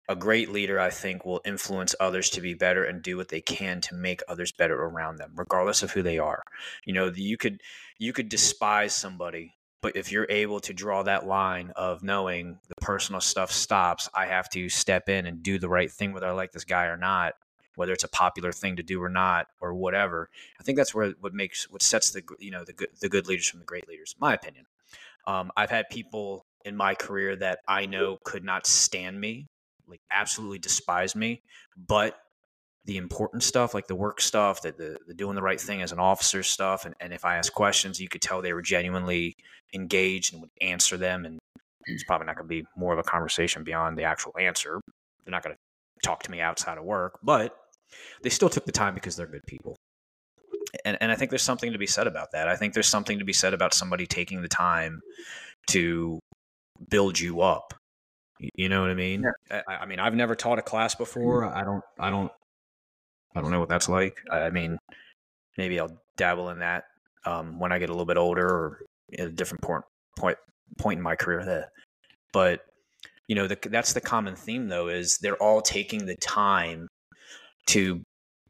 a 0.08 0.16
great 0.16 0.50
leader, 0.50 0.80
I 0.80 0.90
think, 0.90 1.24
will 1.24 1.40
influence 1.44 1.94
others 2.00 2.30
to 2.30 2.40
be 2.40 2.54
better 2.54 2.84
and 2.84 3.02
do 3.02 3.16
what 3.16 3.28
they 3.28 3.40
can 3.40 3.80
to 3.82 3.94
make 3.94 4.20
others 4.28 4.52
better 4.52 4.74
around 4.74 5.16
them, 5.16 5.32
regardless 5.36 5.82
of 5.82 5.92
who 5.92 6.02
they 6.02 6.18
are. 6.18 6.42
You 6.84 6.94
know, 6.94 7.12
you 7.14 7.36
could 7.36 7.60
you 7.98 8.12
could 8.12 8.28
despise 8.28 8.94
somebody, 8.94 9.54
but 9.82 9.96
if 9.96 10.10
you're 10.10 10.26
able 10.30 10.60
to 10.60 10.72
draw 10.72 11.02
that 11.02 11.26
line 11.26 11.72
of 11.76 12.02
knowing 12.02 12.58
the 12.68 12.74
personal 12.80 13.20
stuff 13.20 13.52
stops, 13.52 14.08
I 14.14 14.26
have 14.26 14.48
to 14.50 14.68
step 14.68 15.08
in 15.08 15.26
and 15.26 15.42
do 15.42 15.58
the 15.58 15.68
right 15.68 15.90
thing, 15.90 16.12
whether 16.12 16.26
I 16.26 16.32
like 16.32 16.52
this 16.52 16.64
guy 16.64 16.86
or 16.86 16.96
not, 16.96 17.34
whether 17.74 17.92
it's 17.92 18.04
a 18.04 18.08
popular 18.08 18.52
thing 18.52 18.76
to 18.76 18.82
do 18.82 19.02
or 19.02 19.08
not, 19.08 19.48
or 19.60 19.74
whatever. 19.74 20.30
I 20.58 20.62
think 20.62 20.78
that's 20.78 20.94
where 20.94 21.10
what 21.20 21.34
makes 21.34 21.68
what 21.68 21.82
sets 21.82 22.10
the 22.10 22.22
you 22.38 22.50
know 22.50 22.64
the 22.64 22.72
good 22.72 22.88
the 23.00 23.08
good 23.08 23.26
leaders 23.26 23.48
from 23.48 23.60
the 23.60 23.66
great 23.66 23.88
leaders, 23.88 24.14
my 24.18 24.32
opinion. 24.32 24.66
Um, 25.26 25.50
I've 25.56 25.70
had 25.70 25.90
people 25.90 26.46
in 26.64 26.76
my 26.76 26.94
career 26.94 27.36
that 27.36 27.58
I 27.66 27.86
know 27.86 28.18
could 28.24 28.44
not 28.44 28.66
stand 28.66 29.20
me 29.20 29.48
like 29.92 30.00
absolutely 30.10 30.58
despise 30.58 31.14
me, 31.14 31.42
but 31.76 32.18
the 32.84 32.96
important 32.96 33.42
stuff, 33.42 33.74
like 33.74 33.86
the 33.86 33.94
work 33.94 34.20
stuff, 34.20 34.62
that 34.62 34.76
the, 34.76 34.98
the 35.06 35.14
doing 35.14 35.36
the 35.36 35.42
right 35.42 35.60
thing 35.60 35.82
as 35.82 35.92
an 35.92 35.98
officer 35.98 36.42
stuff, 36.42 36.84
and, 36.84 36.94
and 37.00 37.12
if 37.12 37.24
I 37.24 37.36
asked 37.36 37.54
questions, 37.54 38.00
you 38.00 38.08
could 38.08 38.22
tell 38.22 38.42
they 38.42 38.52
were 38.52 38.62
genuinely 38.62 39.34
engaged 39.72 40.32
and 40.32 40.42
would 40.42 40.50
answer 40.60 40.96
them. 40.96 41.24
And 41.24 41.38
it's 41.86 42.04
probably 42.04 42.26
not 42.26 42.36
going 42.36 42.48
to 42.48 42.62
be 42.62 42.64
more 42.76 42.92
of 42.92 42.98
a 42.98 43.04
conversation 43.04 43.62
beyond 43.62 43.96
the 43.96 44.04
actual 44.04 44.32
answer. 44.38 44.80
They're 45.24 45.30
not 45.30 45.44
going 45.44 45.54
to 45.54 46.08
talk 46.08 46.22
to 46.24 46.30
me 46.30 46.40
outside 46.40 46.78
of 46.78 46.84
work, 46.84 47.18
but 47.22 47.56
they 48.22 48.30
still 48.30 48.48
took 48.48 48.66
the 48.66 48.72
time 48.72 48.94
because 48.94 49.14
they're 49.14 49.26
good 49.26 49.46
people. 49.46 49.76
And, 50.84 50.96
and 51.00 51.12
I 51.12 51.14
think 51.14 51.30
there's 51.30 51.42
something 51.42 51.72
to 51.72 51.78
be 51.78 51.86
said 51.86 52.06
about 52.06 52.32
that. 52.32 52.48
I 52.48 52.56
think 52.56 52.74
there's 52.74 52.88
something 52.88 53.18
to 53.18 53.24
be 53.24 53.32
said 53.32 53.54
about 53.54 53.74
somebody 53.74 54.06
taking 54.06 54.42
the 54.42 54.48
time 54.48 55.00
to 55.68 56.18
build 56.88 57.20
you 57.20 57.42
up 57.42 57.74
you 58.54 58.68
know 58.68 58.80
what 58.80 58.90
I 58.90 58.94
mean? 58.94 59.24
Yeah. 59.50 59.62
I, 59.68 59.74
I, 59.74 59.86
mean, 59.86 60.00
I've 60.00 60.14
never 60.14 60.34
taught 60.34 60.58
a 60.58 60.62
class 60.62 60.94
before. 60.94 61.44
I 61.44 61.64
don't, 61.64 61.84
I 61.98 62.10
don't, 62.10 62.32
I 63.34 63.40
don't 63.40 63.50
know 63.50 63.60
what 63.60 63.68
that's 63.68 63.88
like. 63.88 64.18
I, 64.30 64.50
mean, 64.50 64.78
maybe 65.56 65.80
I'll 65.80 65.96
dabble 66.16 66.50
in 66.50 66.58
that 66.60 66.84
um, 67.24 67.58
when 67.58 67.72
I 67.72 67.78
get 67.78 67.88
a 67.88 67.92
little 67.92 68.06
bit 68.06 68.16
older 68.16 68.46
or 68.46 68.78
at 69.18 69.26
a 69.26 69.32
different 69.32 69.62
point 69.62 69.84
point 70.18 70.38
point 70.78 70.98
in 70.98 71.02
my 71.02 71.16
career. 71.16 71.44
There, 71.44 71.70
but 72.32 72.64
you 73.28 73.34
know, 73.34 73.46
the, 73.46 73.58
that's 73.70 73.92
the 73.92 74.00
common 74.00 74.36
theme 74.36 74.68
though 74.68 74.88
is 74.88 75.18
they're 75.18 75.42
all 75.42 75.62
taking 75.62 76.06
the 76.06 76.16
time 76.16 76.88
to 77.66 78.02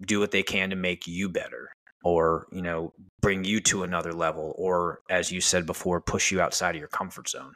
do 0.07 0.21
what 0.21 0.31
they 0.31 0.42
can 0.42 0.71
to 0.71 0.77
make 0.77 1.07
you 1.07 1.29
better 1.29 1.71
or 2.05 2.47
you 2.51 2.62
know 2.62 2.92
bring 3.21 3.45
you 3.45 3.61
to 3.61 3.83
another 3.83 4.12
level 4.12 4.55
or 4.59 5.01
as 5.09 5.31
you 5.31 5.40
said 5.40 5.66
before 5.66 6.01
push 6.01 6.33
you 6.33 6.40
outside 6.40 6.75
of 6.75 6.79
your 6.81 6.88
comfort 6.88 7.29
zone 7.29 7.55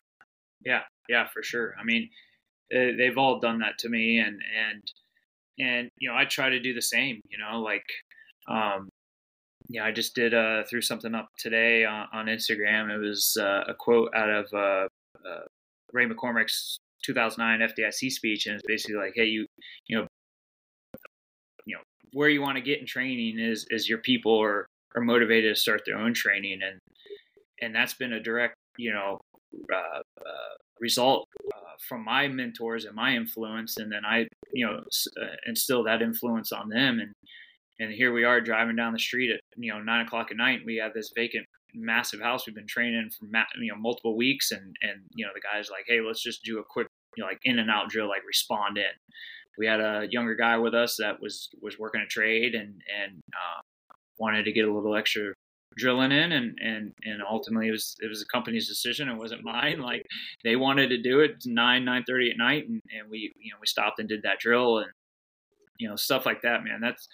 yeah 0.65 0.83
yeah 1.09 1.27
for 1.33 1.43
sure 1.43 1.75
i 1.81 1.85
mean 1.85 2.09
uh, 2.75 2.95
they've 2.97 3.19
all 3.19 3.41
done 3.41 3.59
that 3.59 3.79
to 3.79 3.89
me 3.89 4.19
and 4.19 4.41
and 4.71 4.83
and 5.59 5.89
you 5.99 6.09
know 6.09 6.17
i 6.17 6.25
try 6.25 6.49
to 6.49 6.61
do 6.61 6.75
the 6.75 6.83
same 6.83 7.21
you 7.29 7.39
know 7.39 7.61
like 7.61 7.85
um 8.49 8.89
yeah 9.69 9.85
i 9.85 9.91
just 9.91 10.15
did 10.15 10.35
uh 10.35 10.63
threw 10.69 10.81
something 10.81 11.15
up 11.15 11.29
today 11.39 11.85
on, 11.85 12.07
on 12.13 12.27
instagram. 12.27 12.91
It 12.95 12.99
was 12.99 13.37
uh, 13.41 13.65
a 13.69 13.75
quote 13.75 14.11
out 14.15 14.31
of 14.31 14.47
uh, 14.53 14.89
uh, 15.29 15.45
ray 15.93 16.07
mccormack's 16.07 16.79
2009 17.05 17.69
fdic 17.71 18.13
speech 18.13 18.47
and 18.47 18.57
it's 18.57 18.67
basically 18.67 18.97
like 18.97 19.13
hey 19.15 19.27
you 19.27 19.47
you 19.87 19.97
know 19.97 20.07
you 21.65 21.77
know 21.77 21.83
where 22.13 22.29
you 22.29 22.41
want 22.41 22.57
to 22.57 22.63
get 22.63 22.81
in 22.81 22.87
training 22.87 23.39
is 23.39 23.67
is 23.71 23.89
your 23.89 23.99
people 23.99 24.41
are 24.41 24.67
are 24.95 25.03
motivated 25.03 25.55
to 25.55 25.61
start 25.61 25.83
their 25.87 25.99
own 25.99 26.15
training 26.15 26.61
and 26.63 26.79
and 27.61 27.75
that's 27.75 27.95
been 27.95 28.13
a 28.13 28.21
direct 28.21 28.55
you 28.79 28.93
know 28.93 29.19
uh, 29.73 30.01
uh, 30.21 30.55
result 30.81 31.29
uh, 31.55 31.61
from 31.89 32.05
my 32.05 32.29
mentors 32.29 32.85
and 32.85 32.95
my 32.95 33.15
influence, 33.15 33.77
and 33.79 33.91
then 33.91 34.05
I, 34.05 34.27
you 34.53 34.67
know, 34.67 34.81
uh, 35.21 35.27
instill 35.47 35.85
that 35.85 36.03
influence 36.03 36.53
on 36.53 36.69
them. 36.69 37.01
And 37.01 37.13
and 37.79 37.93
here 37.93 38.13
we 38.13 38.25
are 38.25 38.41
driving 38.41 38.77
down 38.77 38.93
the 38.93 38.99
street 38.99 39.31
at 39.31 39.41
you 39.57 39.73
know 39.73 39.81
nine 39.81 40.07
o'clock 40.07 40.31
at 40.31 40.37
night. 40.37 40.61
we 40.65 40.77
have 40.77 40.95
this 40.95 41.13
vacant, 41.15 41.47
massive 41.75 42.21
house 42.21 42.47
we've 42.47 42.57
been 42.57 42.67
training 42.67 43.11
for 43.19 43.27
you 43.61 43.73
know 43.73 43.79
multiple 43.79 44.17
weeks, 44.17 44.53
and 44.53 44.77
and 44.83 45.01
you 45.15 45.25
know 45.25 45.33
the 45.35 45.41
guys 45.41 45.69
like, 45.71 45.85
hey, 45.87 46.01
let's 46.01 46.23
just 46.23 46.43
do 46.45 46.59
a 46.59 46.65
quick 46.65 46.89
you 47.17 47.23
know 47.23 47.29
like 47.29 47.41
in 47.45 47.59
and 47.59 47.71
out 47.71 47.89
drill, 47.89 48.09
like 48.09 48.23
respond 48.27 48.79
in. 48.79 48.85
We 49.59 49.67
had 49.67 49.81
a 49.81 50.07
younger 50.11 50.35
guy 50.35 50.59
with 50.59 50.75
us 50.75 50.97
that 50.99 51.21
was 51.21 51.49
was 51.63 51.79
working 51.79 52.03
a 52.03 52.07
trade 52.07 52.55
and 52.55 52.81
and 53.03 53.23
uh, 53.33 53.61
wanted 54.19 54.45
to 54.45 54.53
get 54.53 54.69
a 54.69 54.73
little 54.73 54.97
extra 54.97 55.33
drilling 55.77 56.13
in 56.13 56.33
and 56.33 56.59
and 56.63 56.93
and 57.05 57.23
ultimately 57.29 57.69
it 57.69 57.73
was 57.73 57.97
it 58.01 58.09
was 58.09 58.21
the 58.21 58.27
company's 58.27 58.69
decision. 58.69 59.09
It 59.09 59.17
wasn't 59.17 59.45
mine. 59.45 59.79
Like 59.81 60.07
they 60.45 60.57
wanted 60.57 60.89
to 60.89 61.03
do 61.03 61.21
it 61.21 61.43
9 61.45 61.85
9 61.85 62.05
30 62.07 62.31
at 62.31 62.39
night 62.39 62.69
and, 62.69 62.83
and 62.99 63.11
we 63.11 63.33
you 63.39 63.53
know 63.53 63.59
we 63.61 63.67
stopped 63.67 63.99
and 63.99 64.09
did 64.09 64.23
that 64.23 64.39
drill 64.39 64.79
and 64.79 64.91
you 65.79 65.89
know 65.89 65.97
stuff 65.97 66.27
like 66.27 66.43
that 66.43 66.65
man. 66.65 66.81
That's 66.81 67.07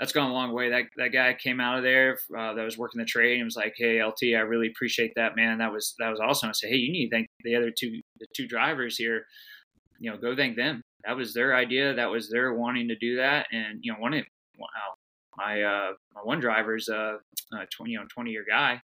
that's 0.00 0.12
gone 0.12 0.30
a 0.30 0.34
long 0.34 0.52
way. 0.52 0.70
That 0.70 0.84
that 0.96 1.12
guy 1.12 1.34
came 1.34 1.60
out 1.60 1.78
of 1.78 1.84
there 1.84 2.18
uh, 2.36 2.54
that 2.54 2.64
was 2.64 2.78
working 2.78 3.00
the 3.00 3.04
trade 3.04 3.36
and 3.36 3.44
was 3.44 3.56
like 3.56 3.74
hey 3.76 4.02
lt 4.02 4.22
i 4.22 4.40
really 4.40 4.68
appreciate 4.68 5.12
that 5.16 5.36
man. 5.36 5.58
That 5.58 5.72
was 5.72 5.94
that 5.98 6.10
was 6.10 6.20
awesome. 6.20 6.48
I 6.48 6.52
said 6.52 6.70
hey 6.70 6.76
you 6.76 6.92
need 6.92 7.08
to 7.08 7.16
thank 7.16 7.28
the 7.42 7.56
other 7.56 7.70
two 7.70 8.00
the 8.20 8.26
two 8.34 8.46
drivers 8.46 8.96
here. 8.96 9.24
You 9.98 10.10
know 10.10 10.16
go 10.18 10.36
thank 10.36 10.56
them. 10.56 10.82
That 11.04 11.16
was 11.16 11.34
their 11.34 11.54
idea. 11.54 11.94
That 11.94 12.10
was 12.10 12.30
their 12.30 12.54
wanting 12.54 12.88
to 12.88 12.96
do 12.96 13.16
that. 13.16 13.46
And 13.52 13.80
you 13.82 13.92
know 13.92 13.98
one 13.98 14.14
of 14.14 14.24
wow 14.58 14.94
my 15.36 15.62
uh, 15.62 15.92
my 16.14 16.20
one 16.22 16.40
driver's 16.40 16.88
a, 16.88 17.18
a 17.52 17.66
20 17.76 17.92
you 17.92 17.98
know 17.98 18.06
20 18.12 18.30
year 18.30 18.44
guy. 18.48 18.80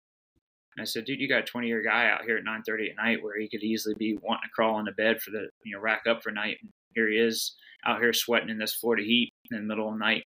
And 0.77 0.83
I 0.83 0.85
said, 0.85 1.07
dude, 1.07 1.21
you 1.21 1.29
got 1.29 1.41
a 1.41 1.47
20 1.47 1.67
year 1.67 1.83
guy 1.83 2.09
out 2.09 2.25
here 2.25 2.37
at 2.37 2.45
9:30 2.45 2.91
at 2.91 2.97
night 2.97 3.23
where 3.23 3.39
he 3.39 3.49
could 3.49 3.63
easily 3.63 3.95
be 3.99 4.19
wanting 4.23 4.49
to 4.49 4.55
crawl 4.55 4.79
into 4.79 4.93
bed 4.93 5.21
for 5.21 5.31
the 5.31 5.49
you 5.65 5.75
know 5.75 5.81
rack 5.81 6.03
up 6.09 6.23
for 6.23 6.31
night. 6.31 6.59
And 6.63 6.71
here 6.95 7.09
he 7.09 7.17
is 7.17 7.55
out 7.87 8.01
here 8.01 8.13
sweating 8.13 8.51
in 8.51 8.59
this 8.59 8.75
Florida 8.75 9.03
heat 9.03 9.31
in 9.51 9.57
the 9.57 9.63
middle 9.63 9.89
of 9.89 9.95
the 9.95 9.99
night, 9.99 10.25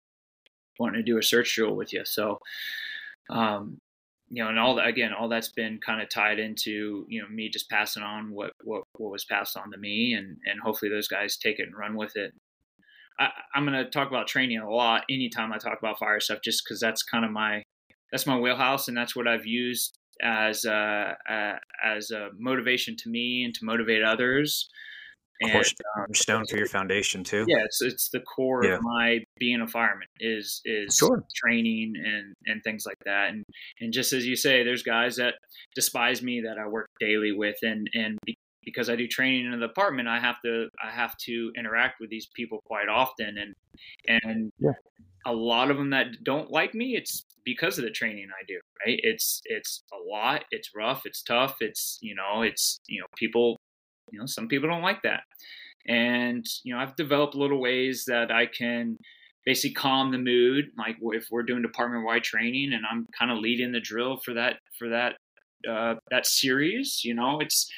wanting 0.79 1.01
to 1.01 1.03
do 1.03 1.19
a 1.19 1.23
search 1.23 1.55
drill 1.55 1.77
with 1.77 1.93
you. 1.93 2.05
So, 2.05 2.39
um, 3.31 3.79
you 4.31 4.43
know, 4.43 4.51
and 4.51 4.59
all 4.59 4.75
that 4.77 4.87
again, 4.87 5.13
all 5.13 5.29
that's 5.29 5.51
been 5.51 5.79
kind 5.79 6.01
of 6.03 6.09
tied 6.09 6.39
into 6.39 7.07
you 7.09 7.23
know 7.23 7.29
me 7.29 7.49
just 7.49 7.71
passing 7.71 8.03
on 8.03 8.31
what 8.31 8.53
what 8.65 8.83
what 8.99 9.13
was 9.13 9.25
passed 9.25 9.57
on 9.57 9.71
to 9.71 9.79
me, 9.79 10.15
and 10.15 10.37
and 10.47 10.61
hopefully 10.61 10.91
those 10.91 11.09
guys 11.09 11.37
take 11.37 11.59
it 11.59 11.69
and 11.69 11.77
run 11.77 11.97
with 11.97 12.17
it 12.17 12.35
I, 13.19 13.31
am 13.55 13.67
going 13.67 13.79
to 13.85 13.91
talk 13.91 14.09
about 14.09 14.27
training 14.27 14.59
a 14.59 14.71
lot 14.71 15.05
anytime 15.11 15.53
I 15.53 15.59
talk 15.59 15.79
about 15.79 15.99
fire 15.99 16.21
stuff, 16.21 16.41
just 16.43 16.63
because 16.65 16.81
that's 16.81 17.03
kind 17.03 17.25
of 17.25 17.31
my 17.31 17.63
that's 18.11 18.27
my 18.27 18.39
wheelhouse, 18.39 18.89
and 18.89 18.97
that's 18.97 19.17
what 19.17 19.27
I've 19.27 19.47
used 19.47 19.99
as 20.23 20.65
uh, 20.65 21.15
uh, 21.29 21.55
as 21.85 22.11
a 22.11 22.31
motivation 22.39 22.97
to 22.99 23.09
me 23.09 23.45
and 23.45 23.55
to 23.55 23.65
motivate 23.65 24.03
others. 24.03 24.69
And, 25.41 25.57
um, 25.57 26.15
stone 26.15 26.47
for 26.49 26.57
your 26.57 26.69
foundation 26.69 27.25
too. 27.25 27.45
Yeah, 27.49 27.65
it's, 27.65 27.83
it's 27.83 28.09
the 28.11 28.21
core 28.21 28.65
yeah. 28.65 28.75
of 28.75 28.83
my 28.83 29.19
being 29.37 29.61
a 29.61 29.67
fireman 29.67 30.07
is 30.21 30.61
is 30.65 30.97
sure. 30.97 31.25
training 31.35 31.95
and 31.97 32.35
and 32.47 32.63
things 32.63 32.85
like 32.87 32.99
that. 33.05 33.31
And 33.31 33.45
and 33.81 33.93
just 33.93 34.13
as 34.13 34.25
you 34.27 34.37
say, 34.37 34.63
there's 34.63 34.85
guys 34.85 35.17
that 35.17 35.35
despise 35.75 36.23
me 36.23 36.43
that 36.43 36.57
I 36.59 36.69
work 36.69 36.87
daily 37.01 37.33
with, 37.33 37.57
and 37.63 37.91
and 37.95 38.17
because 38.65 38.91
I 38.91 38.97
do 38.97 39.07
training 39.07 39.47
in 39.47 39.59
the 39.59 39.67
department, 39.67 40.09
I 40.09 40.21
have 40.21 40.41
to 40.45 40.69
I 40.83 40.91
have 40.91 41.17
to 41.25 41.53
interact 41.57 42.01
with 42.01 42.11
these 42.11 42.29
people 42.35 42.61
quite 42.67 42.89
often, 42.89 43.37
and 43.39 43.55
and 44.09 44.53
yeah. 44.59 44.73
a 45.27 45.33
lot 45.33 45.71
of 45.71 45.77
them 45.77 45.91
that 45.91 46.07
don't 46.23 46.51
like 46.51 46.75
me, 46.75 46.97
it's 46.97 47.25
because 47.45 47.79
of 47.79 47.85
the 47.85 47.91
training 47.91 48.29
I 48.31 48.45
do. 48.47 48.59
Right? 48.85 48.99
It's 49.03 49.41
it's 49.45 49.83
a 49.93 50.11
lot. 50.11 50.45
It's 50.51 50.71
rough. 50.75 51.03
It's 51.05 51.23
tough. 51.23 51.57
It's 51.61 51.99
you 52.01 52.15
know 52.15 52.43
it's 52.43 52.79
you 52.89 53.01
know 53.01 53.07
people 53.17 53.59
you 54.11 54.19
know 54.19 54.27
some 54.27 54.49
people 54.49 54.69
don't 54.69 54.83
like 54.83 55.03
that, 55.03 55.23
and 55.87 56.45
you 56.65 56.75
know 56.75 56.81
I've 56.81 56.97
developed 56.97 57.35
little 57.35 57.61
ways 57.61 58.05
that 58.07 58.31
I 58.31 58.47
can 58.47 58.99
basically 59.45 59.75
calm 59.75 60.11
the 60.11 60.19
mood. 60.19 60.67
Like 60.79 60.97
if 61.01 61.29
we're 61.31 61.43
doing 61.43 61.63
department 61.63 62.05
wide 62.05 62.25
training 62.25 62.73
and 62.73 62.85
I'm 62.91 63.07
kind 63.19 63.31
of 63.31 63.39
leading 63.39 63.73
the 63.73 63.81
drill 63.81 64.19
for 64.25 64.35
that 64.35 64.57
for 64.79 64.89
that 64.89 65.17
uh, 65.69 65.95
that 66.11 66.27
series, 66.27 67.03
you 67.05 67.15
know, 67.15 67.41
it's 67.41 67.71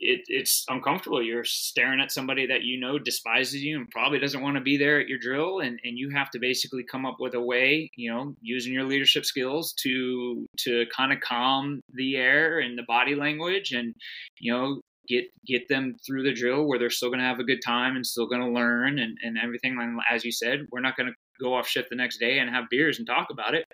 it, 0.00 0.22
it's 0.28 0.64
uncomfortable. 0.68 1.22
You're 1.22 1.44
staring 1.44 2.00
at 2.00 2.12
somebody 2.12 2.46
that 2.46 2.62
you 2.62 2.78
know 2.78 2.98
despises 2.98 3.62
you 3.62 3.78
and 3.78 3.90
probably 3.90 4.18
doesn't 4.18 4.42
want 4.42 4.56
to 4.56 4.62
be 4.62 4.76
there 4.76 5.00
at 5.00 5.08
your 5.08 5.18
drill, 5.18 5.60
and, 5.60 5.78
and 5.84 5.98
you 5.98 6.10
have 6.10 6.30
to 6.30 6.38
basically 6.38 6.84
come 6.84 7.06
up 7.06 7.16
with 7.18 7.34
a 7.34 7.40
way, 7.40 7.90
you 7.96 8.10
know, 8.12 8.34
using 8.40 8.72
your 8.72 8.84
leadership 8.84 9.24
skills 9.24 9.72
to 9.82 10.46
to 10.58 10.86
kind 10.94 11.12
of 11.12 11.20
calm 11.20 11.80
the 11.94 12.16
air 12.16 12.60
and 12.60 12.78
the 12.78 12.84
body 12.84 13.14
language, 13.14 13.72
and 13.72 13.94
you 14.38 14.52
know, 14.52 14.80
get 15.08 15.24
get 15.46 15.68
them 15.68 15.96
through 16.06 16.22
the 16.22 16.34
drill 16.34 16.66
where 16.66 16.78
they're 16.78 16.90
still 16.90 17.10
going 17.10 17.20
to 17.20 17.26
have 17.26 17.40
a 17.40 17.44
good 17.44 17.60
time 17.64 17.96
and 17.96 18.06
still 18.06 18.26
going 18.26 18.42
to 18.42 18.50
learn 18.50 18.98
and 18.98 19.16
and 19.22 19.38
everything. 19.42 19.78
And 19.80 20.00
as 20.10 20.24
you 20.24 20.32
said, 20.32 20.66
we're 20.70 20.80
not 20.80 20.96
going 20.96 21.08
to 21.08 21.14
go 21.42 21.54
off 21.54 21.66
shift 21.66 21.90
the 21.90 21.96
next 21.96 22.18
day 22.18 22.38
and 22.38 22.50
have 22.50 22.64
beers 22.70 22.98
and 22.98 23.06
talk 23.06 23.28
about 23.30 23.54
it 23.54 23.64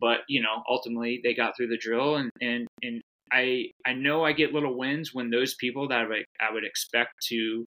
but 0.00 0.18
you 0.28 0.42
know 0.42 0.62
ultimately 0.68 1.20
they 1.22 1.34
got 1.34 1.56
through 1.56 1.68
the 1.68 1.78
drill 1.78 2.16
and 2.16 2.30
and 2.40 2.66
and 2.82 3.00
I 3.32 3.66
I 3.86 3.92
know 3.92 4.24
I 4.24 4.32
get 4.32 4.52
little 4.52 4.76
wins 4.76 5.14
when 5.14 5.30
those 5.30 5.54
people 5.54 5.88
that 5.88 5.98
I 5.98 6.06
would, 6.06 6.24
I 6.40 6.52
would 6.52 6.64
expect 6.64 7.12
to 7.28 7.66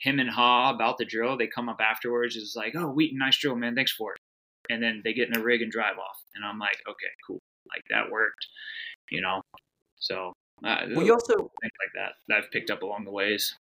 him 0.00 0.18
and 0.18 0.30
ha 0.30 0.70
about 0.70 0.98
the 0.98 1.04
drill, 1.04 1.36
they 1.36 1.46
come 1.46 1.68
up 1.68 1.80
afterwards. 1.80 2.36
It's 2.36 2.54
like, 2.56 2.74
oh, 2.76 2.88
Wheaton, 2.88 3.18
nice 3.18 3.38
drill, 3.38 3.56
man. 3.56 3.74
Thanks 3.74 3.92
for 3.92 4.12
it. 4.12 4.18
And 4.70 4.82
then 4.82 5.00
they 5.04 5.12
get 5.12 5.28
in 5.28 5.36
a 5.36 5.42
rig 5.42 5.62
and 5.62 5.72
drive 5.72 5.98
off, 5.98 6.20
and 6.34 6.44
I'm 6.44 6.58
like, 6.58 6.76
okay, 6.88 7.08
cool, 7.26 7.40
like 7.74 7.82
that 7.90 8.10
worked, 8.10 8.46
you 9.10 9.20
know. 9.20 9.40
So 9.98 10.32
uh, 10.64 10.86
well, 10.94 11.04
you 11.04 11.12
also 11.12 11.34
things 11.34 11.72
like 11.80 11.92
that 11.94 12.12
that 12.28 12.38
I've 12.38 12.50
picked 12.50 12.70
up 12.70 12.82
along 12.82 13.04
the 13.04 13.10
ways. 13.10 13.54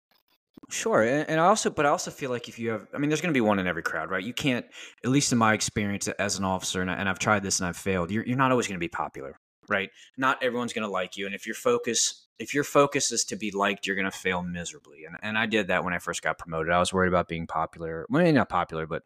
Sure, 0.71 1.03
and, 1.03 1.29
and 1.29 1.39
I 1.39 1.45
also, 1.45 1.69
but 1.69 1.85
I 1.85 1.89
also 1.89 2.09
feel 2.09 2.31
like 2.31 2.49
if 2.49 2.57
you 2.57 2.71
have, 2.71 2.87
I 2.93 2.97
mean, 2.97 3.09
there's 3.09 3.21
going 3.21 3.33
to 3.33 3.37
be 3.37 3.41
one 3.41 3.59
in 3.59 3.67
every 3.67 3.83
crowd, 3.83 4.09
right? 4.09 4.23
You 4.23 4.33
can't, 4.33 4.65
at 5.03 5.11
least 5.11 5.31
in 5.31 5.37
my 5.37 5.53
experience 5.53 6.07
as 6.07 6.39
an 6.39 6.45
officer, 6.45 6.81
and, 6.81 6.89
I, 6.89 6.95
and 6.95 7.07
I've 7.07 7.19
tried 7.19 7.43
this 7.43 7.59
and 7.59 7.67
I've 7.67 7.77
failed. 7.77 8.09
You're 8.09 8.25
you're 8.25 8.37
not 8.37 8.51
always 8.51 8.67
going 8.67 8.77
to 8.77 8.83
be 8.83 8.87
popular, 8.87 9.37
right? 9.67 9.89
Not 10.17 10.41
everyone's 10.43 10.73
going 10.73 10.87
to 10.87 10.91
like 10.91 11.17
you, 11.17 11.25
and 11.25 11.35
if 11.35 11.45
your 11.45 11.55
focus 11.55 12.25
if 12.37 12.53
your 12.53 12.63
focus 12.63 13.11
is 13.11 13.23
to 13.25 13.35
be 13.35 13.51
liked, 13.51 13.87
you're 13.87 13.95
going 13.95 14.09
to 14.09 14.17
fail 14.17 14.41
miserably. 14.41 15.05
And 15.05 15.17
and 15.21 15.37
I 15.37 15.45
did 15.45 15.67
that 15.67 15.83
when 15.83 15.93
I 15.93 15.99
first 15.99 16.21
got 16.21 16.37
promoted. 16.37 16.71
I 16.71 16.79
was 16.79 16.93
worried 16.93 17.07
about 17.07 17.27
being 17.27 17.47
popular. 17.47 18.05
Well, 18.09 18.31
not 18.31 18.49
popular, 18.49 18.87
but 18.87 19.03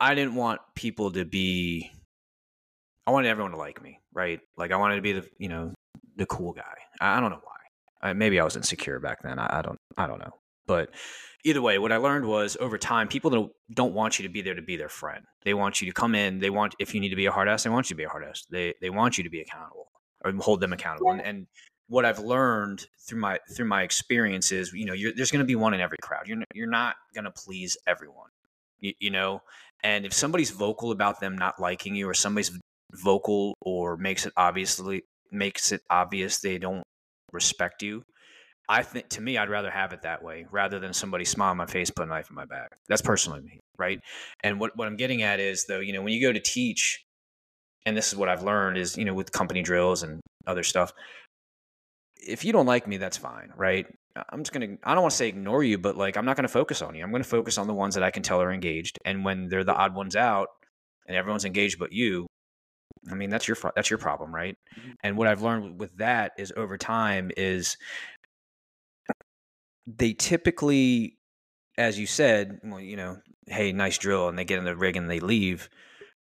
I 0.00 0.14
didn't 0.14 0.34
want 0.34 0.60
people 0.74 1.12
to 1.12 1.24
be. 1.24 1.90
I 3.06 3.10
wanted 3.10 3.28
everyone 3.28 3.52
to 3.52 3.58
like 3.58 3.82
me, 3.82 4.00
right? 4.12 4.40
Like 4.56 4.72
I 4.72 4.76
wanted 4.76 4.96
to 4.96 5.02
be 5.02 5.12
the 5.12 5.28
you 5.38 5.48
know 5.48 5.74
the 6.16 6.26
cool 6.26 6.52
guy. 6.52 6.74
I, 7.00 7.18
I 7.18 7.20
don't 7.20 7.30
know 7.30 7.40
why. 7.42 8.08
I, 8.08 8.12
maybe 8.14 8.40
I 8.40 8.44
was 8.44 8.56
insecure 8.56 8.98
back 8.98 9.22
then. 9.22 9.38
I, 9.38 9.58
I 9.58 9.62
don't. 9.62 9.78
I 9.96 10.06
don't 10.06 10.18
know. 10.20 10.41
But 10.66 10.90
either 11.44 11.60
way, 11.60 11.78
what 11.78 11.92
I 11.92 11.96
learned 11.96 12.26
was 12.26 12.56
over 12.60 12.78
time, 12.78 13.08
people 13.08 13.30
don't 13.30 13.52
don't 13.72 13.94
want 13.94 14.18
you 14.18 14.26
to 14.26 14.32
be 14.32 14.42
there 14.42 14.54
to 14.54 14.62
be 14.62 14.76
their 14.76 14.88
friend. 14.88 15.24
They 15.44 15.54
want 15.54 15.80
you 15.80 15.86
to 15.88 15.92
come 15.92 16.14
in. 16.14 16.38
They 16.38 16.50
want 16.50 16.74
if 16.78 16.94
you 16.94 17.00
need 17.00 17.10
to 17.10 17.16
be 17.16 17.26
a 17.26 17.32
hard 17.32 17.48
ass, 17.48 17.64
they 17.64 17.70
want 17.70 17.90
you 17.90 17.94
to 17.94 17.98
be 17.98 18.04
a 18.04 18.08
hard 18.08 18.24
ass. 18.24 18.44
They 18.50 18.74
they 18.80 18.90
want 18.90 19.18
you 19.18 19.24
to 19.24 19.30
be 19.30 19.40
accountable 19.40 19.88
or 20.24 20.32
hold 20.32 20.60
them 20.60 20.72
accountable. 20.72 21.08
Yeah. 21.08 21.18
And, 21.18 21.26
and 21.26 21.46
what 21.88 22.04
I've 22.04 22.20
learned 22.20 22.86
through 23.06 23.20
my 23.20 23.38
through 23.54 23.66
my 23.66 23.82
experiences, 23.82 24.72
you 24.72 24.86
know, 24.86 24.94
there's 25.14 25.30
going 25.30 25.44
to 25.44 25.46
be 25.46 25.56
one 25.56 25.74
in 25.74 25.80
every 25.80 25.98
crowd. 26.00 26.26
You're 26.26 26.42
you're 26.54 26.66
not 26.66 26.96
going 27.14 27.24
to 27.24 27.30
please 27.30 27.76
everyone, 27.86 28.30
you, 28.80 28.94
you, 28.98 29.10
know. 29.10 29.42
And 29.82 30.06
if 30.06 30.12
somebody's 30.12 30.50
vocal 30.50 30.92
about 30.92 31.20
them 31.20 31.36
not 31.36 31.60
liking 31.60 31.94
you, 31.94 32.08
or 32.08 32.14
somebody's 32.14 32.58
vocal 32.92 33.56
or 33.60 33.96
makes 33.96 34.26
it 34.26 34.32
obviously 34.36 35.02
makes 35.30 35.72
it 35.72 35.82
obvious 35.90 36.40
they 36.40 36.58
don't 36.58 36.82
respect 37.32 37.82
you, 37.82 38.04
I 38.68 38.82
think 38.82 39.08
to 39.10 39.20
me, 39.20 39.36
I'd 39.36 39.50
rather 39.50 39.70
have 39.70 39.92
it 39.92 40.02
that 40.02 40.22
way 40.22 40.46
rather 40.50 40.78
than 40.78 40.92
somebody 40.92 41.24
smile 41.24 41.50
on 41.50 41.56
my 41.56 41.66
face, 41.66 41.90
put 41.90 42.04
a 42.04 42.08
knife 42.08 42.30
in 42.30 42.36
my 42.36 42.44
back. 42.44 42.70
That's 42.88 43.02
personally 43.02 43.40
me, 43.40 43.60
right? 43.78 44.00
And 44.42 44.60
what 44.60 44.76
what 44.76 44.88
I'm 44.88 44.96
getting 44.96 45.22
at 45.22 45.40
is 45.40 45.66
though, 45.66 45.80
you 45.80 45.92
know, 45.92 46.02
when 46.02 46.12
you 46.12 46.20
go 46.20 46.32
to 46.32 46.40
teach, 46.40 47.04
and 47.84 47.96
this 47.96 48.08
is 48.08 48.16
what 48.16 48.28
I've 48.28 48.42
learned 48.42 48.78
is, 48.78 48.96
you 48.96 49.04
know, 49.04 49.14
with 49.14 49.32
company 49.32 49.62
drills 49.62 50.02
and 50.02 50.20
other 50.46 50.62
stuff, 50.62 50.92
if 52.26 52.44
you 52.44 52.52
don't 52.52 52.66
like 52.66 52.86
me, 52.86 52.96
that's 52.96 53.16
fine, 53.16 53.52
right? 53.56 53.86
I'm 54.30 54.42
just 54.42 54.52
gonna 54.52 54.76
I 54.84 54.94
don't 54.94 55.02
want 55.02 55.12
to 55.12 55.16
say 55.16 55.28
ignore 55.28 55.64
you, 55.64 55.78
but 55.78 55.96
like 55.96 56.16
I'm 56.16 56.24
not 56.24 56.36
gonna 56.36 56.48
focus 56.48 56.82
on 56.82 56.94
you. 56.94 57.02
I'm 57.02 57.12
gonna 57.12 57.24
focus 57.24 57.58
on 57.58 57.66
the 57.66 57.74
ones 57.74 57.94
that 57.94 58.04
I 58.04 58.10
can 58.10 58.22
tell 58.22 58.40
are 58.40 58.52
engaged. 58.52 58.98
And 59.04 59.24
when 59.24 59.48
they're 59.48 59.64
the 59.64 59.74
odd 59.74 59.94
ones 59.94 60.16
out 60.16 60.48
and 61.06 61.16
everyone's 61.16 61.44
engaged 61.44 61.78
but 61.78 61.92
you, 61.92 62.26
I 63.10 63.14
mean 63.14 63.30
that's 63.30 63.48
your 63.48 63.56
that's 63.74 63.90
your 63.90 63.98
problem, 63.98 64.34
right? 64.34 64.54
Mm-hmm. 64.78 64.90
And 65.02 65.16
what 65.16 65.28
I've 65.28 65.42
learned 65.42 65.80
with 65.80 65.96
that 65.96 66.32
is 66.38 66.52
over 66.56 66.76
time 66.76 67.30
is 67.36 67.76
they 69.86 70.12
typically, 70.12 71.18
as 71.76 71.98
you 71.98 72.06
said, 72.06 72.60
well, 72.64 72.80
you 72.80 72.96
know, 72.96 73.18
hey, 73.46 73.72
nice 73.72 73.98
drill, 73.98 74.28
and 74.28 74.38
they 74.38 74.44
get 74.44 74.58
in 74.58 74.64
the 74.64 74.76
rig 74.76 74.96
and 74.96 75.10
they 75.10 75.20
leave, 75.20 75.68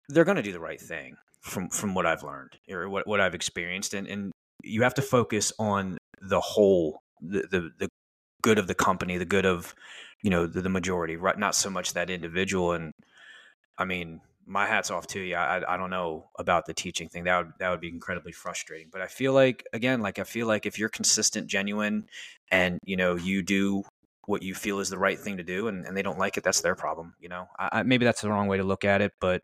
they're 0.08 0.26
going 0.26 0.38
to 0.38 0.44
do 0.44 0.54
the 0.54 0.60
right 0.60 0.80
thing 0.80 1.16
from 1.42 1.70
from 1.70 1.94
what 1.94 2.06
I've 2.06 2.24
learned 2.24 2.52
or 2.70 2.90
what 2.90 3.08
what 3.08 3.20
I've 3.20 3.36
experienced, 3.36 3.94
and 3.94 4.08
and 4.08 4.32
you 4.64 4.84
have 4.84 4.94
to 4.96 5.02
focus 5.02 5.54
on 5.60 5.98
the 6.22 6.40
whole, 6.40 7.00
the 7.22 7.48
the, 7.50 7.70
the 7.80 7.90
good 8.42 8.58
of 8.58 8.68
the 8.68 8.76
company, 8.76 9.18
the 9.18 9.26
good 9.26 9.46
of 9.46 9.76
you 10.24 10.30
know 10.30 10.48
the, 10.48 10.62
the 10.62 10.70
majority, 10.70 11.16
right? 11.16 11.38
Not 11.38 11.56
so 11.56 11.70
much 11.70 11.94
that 11.94 12.10
individual. 12.10 12.74
And 12.74 12.92
I 13.78 13.86
mean, 13.86 14.22
my 14.50 14.66
hat's 14.66 14.90
off 14.90 15.06
to 15.08 15.20
you. 15.20 15.36
I, 15.36 15.62
I 15.74 15.78
don't 15.78 15.92
know 15.92 16.30
about 16.40 16.66
the 16.66 16.74
teaching 16.74 17.08
thing. 17.08 17.26
That 17.26 17.38
would 17.38 17.54
that 17.60 17.70
would 17.70 17.80
be 17.80 17.90
incredibly 17.90 18.32
frustrating. 18.32 18.90
But 18.92 19.02
I 19.02 19.08
feel 19.08 19.32
like 19.32 19.64
again, 19.74 20.02
like 20.02 20.18
I 20.18 20.24
feel 20.24 20.48
like 20.48 20.66
if 20.66 20.80
you're 20.80 20.90
consistent, 20.90 21.48
genuine, 21.48 22.08
and 22.52 22.80
you 22.84 22.98
know 22.98 23.16
you 23.16 23.44
do 23.44 23.84
what 24.26 24.42
you 24.42 24.56
feel 24.56 24.80
is 24.80 24.90
the 24.90 24.98
right 24.98 25.20
thing 25.20 25.38
to 25.38 25.44
do, 25.44 25.68
and, 25.68 25.86
and 25.86 25.96
they 25.96 26.02
don't 26.02 26.18
like 26.18 26.38
it, 26.38 26.44
that's 26.44 26.62
their 26.62 26.76
problem. 26.76 27.14
You 27.20 27.30
know, 27.30 27.48
I, 27.58 27.70
I, 27.72 27.84
maybe 27.84 28.06
that's 28.06 28.22
the 28.22 28.30
wrong 28.30 28.48
way 28.48 28.58
to 28.58 28.64
look 28.64 28.86
at 28.86 29.02
it, 29.02 29.14
but 29.22 29.42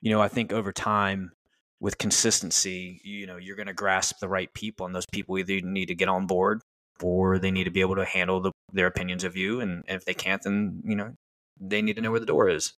you 0.00 0.10
know, 0.10 0.22
I 0.22 0.28
think 0.28 0.52
over 0.52 0.72
time 0.72 1.32
with 1.80 1.98
consistency, 1.98 3.00
you 3.04 3.26
know, 3.26 3.36
you're 3.36 3.56
going 3.56 3.66
to 3.66 3.74
grasp 3.74 4.18
the 4.20 4.28
right 4.28 4.52
people, 4.54 4.86
and 4.86 4.94
those 4.94 5.06
people 5.12 5.38
either 5.38 5.60
need 5.60 5.86
to 5.86 5.94
get 5.94 6.08
on 6.08 6.26
board 6.26 6.60
or 7.02 7.38
they 7.38 7.50
need 7.50 7.64
to 7.64 7.70
be 7.70 7.80
able 7.80 7.96
to 7.96 8.04
handle 8.04 8.40
the, 8.40 8.52
their 8.72 8.86
opinions 8.86 9.24
of 9.24 9.36
you, 9.36 9.60
and, 9.60 9.84
and 9.88 9.96
if 9.96 10.04
they 10.04 10.14
can't, 10.14 10.42
then 10.44 10.82
you 10.84 10.94
know 10.94 11.14
they 11.60 11.82
need 11.82 11.96
to 11.96 12.02
know 12.02 12.12
where 12.12 12.20
the 12.20 12.26
door 12.26 12.48
is. 12.48 12.74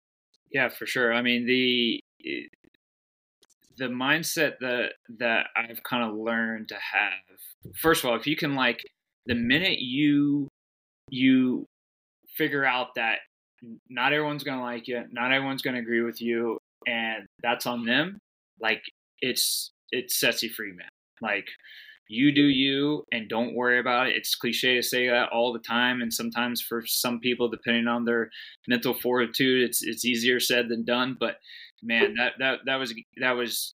Yeah, 0.52 0.68
for 0.68 0.86
sure. 0.86 1.12
I 1.12 1.22
mean, 1.22 1.46
the 1.46 2.00
eh, 2.24 2.46
the 3.78 3.86
mindset 3.86 4.58
that 4.60 4.92
that 5.18 5.46
I've 5.56 5.82
kind 5.82 6.08
of 6.08 6.16
learned 6.16 6.68
to 6.68 6.74
have. 6.74 7.72
First 7.76 8.04
of 8.04 8.10
all, 8.10 8.16
if 8.16 8.26
you 8.26 8.36
can 8.36 8.54
like 8.54 8.82
the 9.26 9.34
minute 9.34 9.78
you 9.80 10.48
you 11.10 11.66
figure 12.36 12.64
out 12.64 12.88
that 12.96 13.18
not 13.88 14.12
everyone's 14.12 14.44
going 14.44 14.58
to 14.58 14.64
like 14.64 14.88
you, 14.88 15.02
not 15.12 15.32
everyone's 15.32 15.62
going 15.62 15.74
to 15.74 15.80
agree 15.80 16.02
with 16.02 16.20
you 16.20 16.58
and 16.86 17.26
that's 17.42 17.66
on 17.66 17.84
them, 17.84 18.18
like 18.60 18.82
it's 19.20 19.70
it 19.90 20.10
sets 20.10 20.42
you 20.42 20.50
free, 20.50 20.72
man. 20.72 20.88
Like 21.20 21.46
you 22.12 22.32
do 22.32 22.42
you 22.42 23.04
and 23.10 23.28
don't 23.28 23.54
worry 23.54 23.78
about 23.78 24.08
it. 24.08 24.16
It's 24.16 24.34
cliche 24.34 24.74
to 24.74 24.82
say 24.82 25.08
that 25.08 25.30
all 25.30 25.52
the 25.52 25.58
time, 25.58 26.02
and 26.02 26.12
sometimes 26.12 26.60
for 26.60 26.82
some 26.86 27.20
people, 27.20 27.48
depending 27.48 27.88
on 27.88 28.04
their 28.04 28.30
mental 28.68 28.94
fortitude, 28.94 29.68
it's 29.68 29.82
it's 29.82 30.04
easier 30.04 30.38
said 30.38 30.68
than 30.68 30.84
done. 30.84 31.16
But 31.18 31.36
man, 31.82 32.14
that 32.18 32.34
that 32.38 32.58
that 32.66 32.76
was 32.76 32.94
that 33.20 33.32
was 33.32 33.74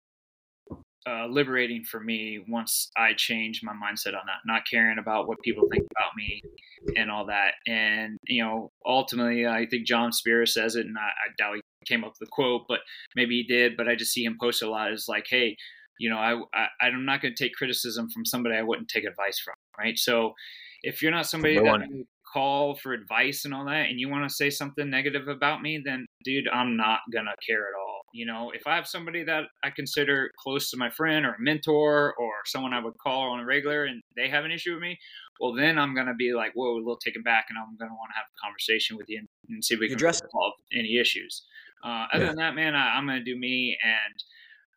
uh, 1.07 1.27
liberating 1.27 1.83
for 1.83 1.99
me 1.99 2.39
once 2.47 2.91
I 2.97 3.13
changed 3.13 3.63
my 3.63 3.73
mindset 3.73 4.15
on 4.15 4.25
that, 4.25 4.41
not 4.45 4.63
caring 4.69 4.97
about 4.97 5.27
what 5.27 5.41
people 5.43 5.67
think 5.71 5.85
about 5.91 6.11
me 6.17 6.41
and 6.95 7.11
all 7.11 7.27
that. 7.27 7.53
And 7.67 8.17
you 8.27 8.43
know, 8.43 8.71
ultimately, 8.85 9.47
I 9.47 9.65
think 9.65 9.87
John 9.87 10.11
Spira 10.11 10.47
says 10.47 10.75
it, 10.75 10.85
and 10.85 10.97
I, 10.97 11.01
I 11.01 11.33
doubt 11.37 11.55
he 11.55 11.61
came 11.85 12.03
up 12.03 12.11
with 12.11 12.27
the 12.27 12.31
quote, 12.31 12.63
but 12.67 12.79
maybe 13.15 13.35
he 13.35 13.43
did. 13.43 13.77
But 13.77 13.87
I 13.87 13.95
just 13.95 14.11
see 14.11 14.25
him 14.25 14.37
post 14.41 14.61
a 14.61 14.69
lot. 14.69 14.91
Is 14.91 15.05
like, 15.07 15.27
hey, 15.29 15.55
you 15.99 16.09
know, 16.09 16.17
I, 16.17 16.39
I 16.53 16.87
I'm 16.87 17.05
not 17.05 17.21
going 17.21 17.33
to 17.33 17.43
take 17.43 17.53
criticism 17.53 18.09
from 18.09 18.25
somebody 18.25 18.55
I 18.55 18.61
wouldn't 18.61 18.89
take 18.89 19.05
advice 19.05 19.39
from, 19.39 19.55
right? 19.77 19.97
So 19.97 20.33
if 20.83 21.01
you're 21.01 21.11
not 21.11 21.25
somebody 21.25 21.55
that 21.55 21.63
would 21.63 22.05
call 22.31 22.75
for 22.75 22.93
advice 22.93 23.45
and 23.45 23.53
all 23.53 23.65
that, 23.65 23.89
and 23.89 23.99
you 23.99 24.09
want 24.09 24.27
to 24.27 24.35
say 24.35 24.49
something 24.49 24.89
negative 24.89 25.27
about 25.27 25.61
me, 25.61 25.81
then 25.83 26.05
dude, 26.23 26.47
I'm 26.49 26.75
not 26.75 26.99
gonna 27.13 27.35
care 27.45 27.61
at 27.61 27.79
all. 27.79 28.01
You 28.13 28.25
know, 28.25 28.51
if 28.53 28.67
I 28.67 28.75
have 28.75 28.87
somebody 28.87 29.23
that 29.23 29.43
I 29.63 29.69
consider 29.69 30.31
close 30.37 30.69
to 30.71 30.77
my 30.77 30.89
friend 30.89 31.25
or 31.25 31.31
a 31.31 31.41
mentor 31.41 32.13
or 32.19 32.31
someone 32.45 32.73
I 32.73 32.83
would 32.83 32.97
call 32.97 33.31
on 33.31 33.39
a 33.39 33.45
regular, 33.45 33.85
and 33.85 34.01
they 34.15 34.29
have 34.29 34.45
an 34.45 34.51
issue 34.51 34.73
with 34.73 34.81
me, 34.81 34.97
well, 35.39 35.53
then 35.53 35.77
I'm 35.77 35.95
gonna 35.95 36.13
be 36.13 36.33
like, 36.33 36.51
whoa, 36.53 36.75
a 36.75 36.77
little 36.77 36.97
taken 36.97 37.23
back, 37.23 37.45
and 37.49 37.57
I'm 37.57 37.77
gonna 37.77 37.95
want 37.95 38.11
to 38.11 38.17
have 38.17 38.27
a 38.27 38.45
conversation 38.45 38.97
with 38.97 39.09
you 39.09 39.19
and, 39.19 39.27
and 39.49 39.63
see 39.63 39.75
if 39.75 39.79
we 39.79 39.87
can 39.87 39.95
address 39.95 40.21
resolve 40.21 40.53
any 40.73 40.97
issues. 40.97 41.45
Uh, 41.83 42.07
other 42.13 42.23
yeah. 42.23 42.29
than 42.29 42.37
that, 42.37 42.55
man, 42.55 42.75
I, 42.75 42.95
I'm 42.95 43.05
gonna 43.05 43.23
do 43.23 43.37
me 43.37 43.77
and 43.83 44.23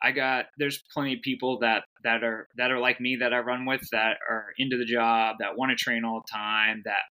I 0.02 0.12
got 0.12 0.46
there's 0.58 0.82
plenty 0.94 1.14
of 1.14 1.22
people 1.22 1.58
that 1.60 1.84
that 2.04 2.22
are 2.22 2.48
that 2.56 2.70
are 2.70 2.78
like 2.78 3.00
me 3.00 3.16
that 3.16 3.34
I 3.34 3.38
run 3.40 3.66
with 3.66 3.82
that 3.92 4.18
are 4.28 4.46
into 4.58 4.76
the 4.76 4.84
job 4.84 5.36
that 5.40 5.56
want 5.56 5.70
to 5.70 5.76
train 5.76 6.04
all 6.04 6.22
the 6.24 6.32
time 6.32 6.82
that 6.84 7.02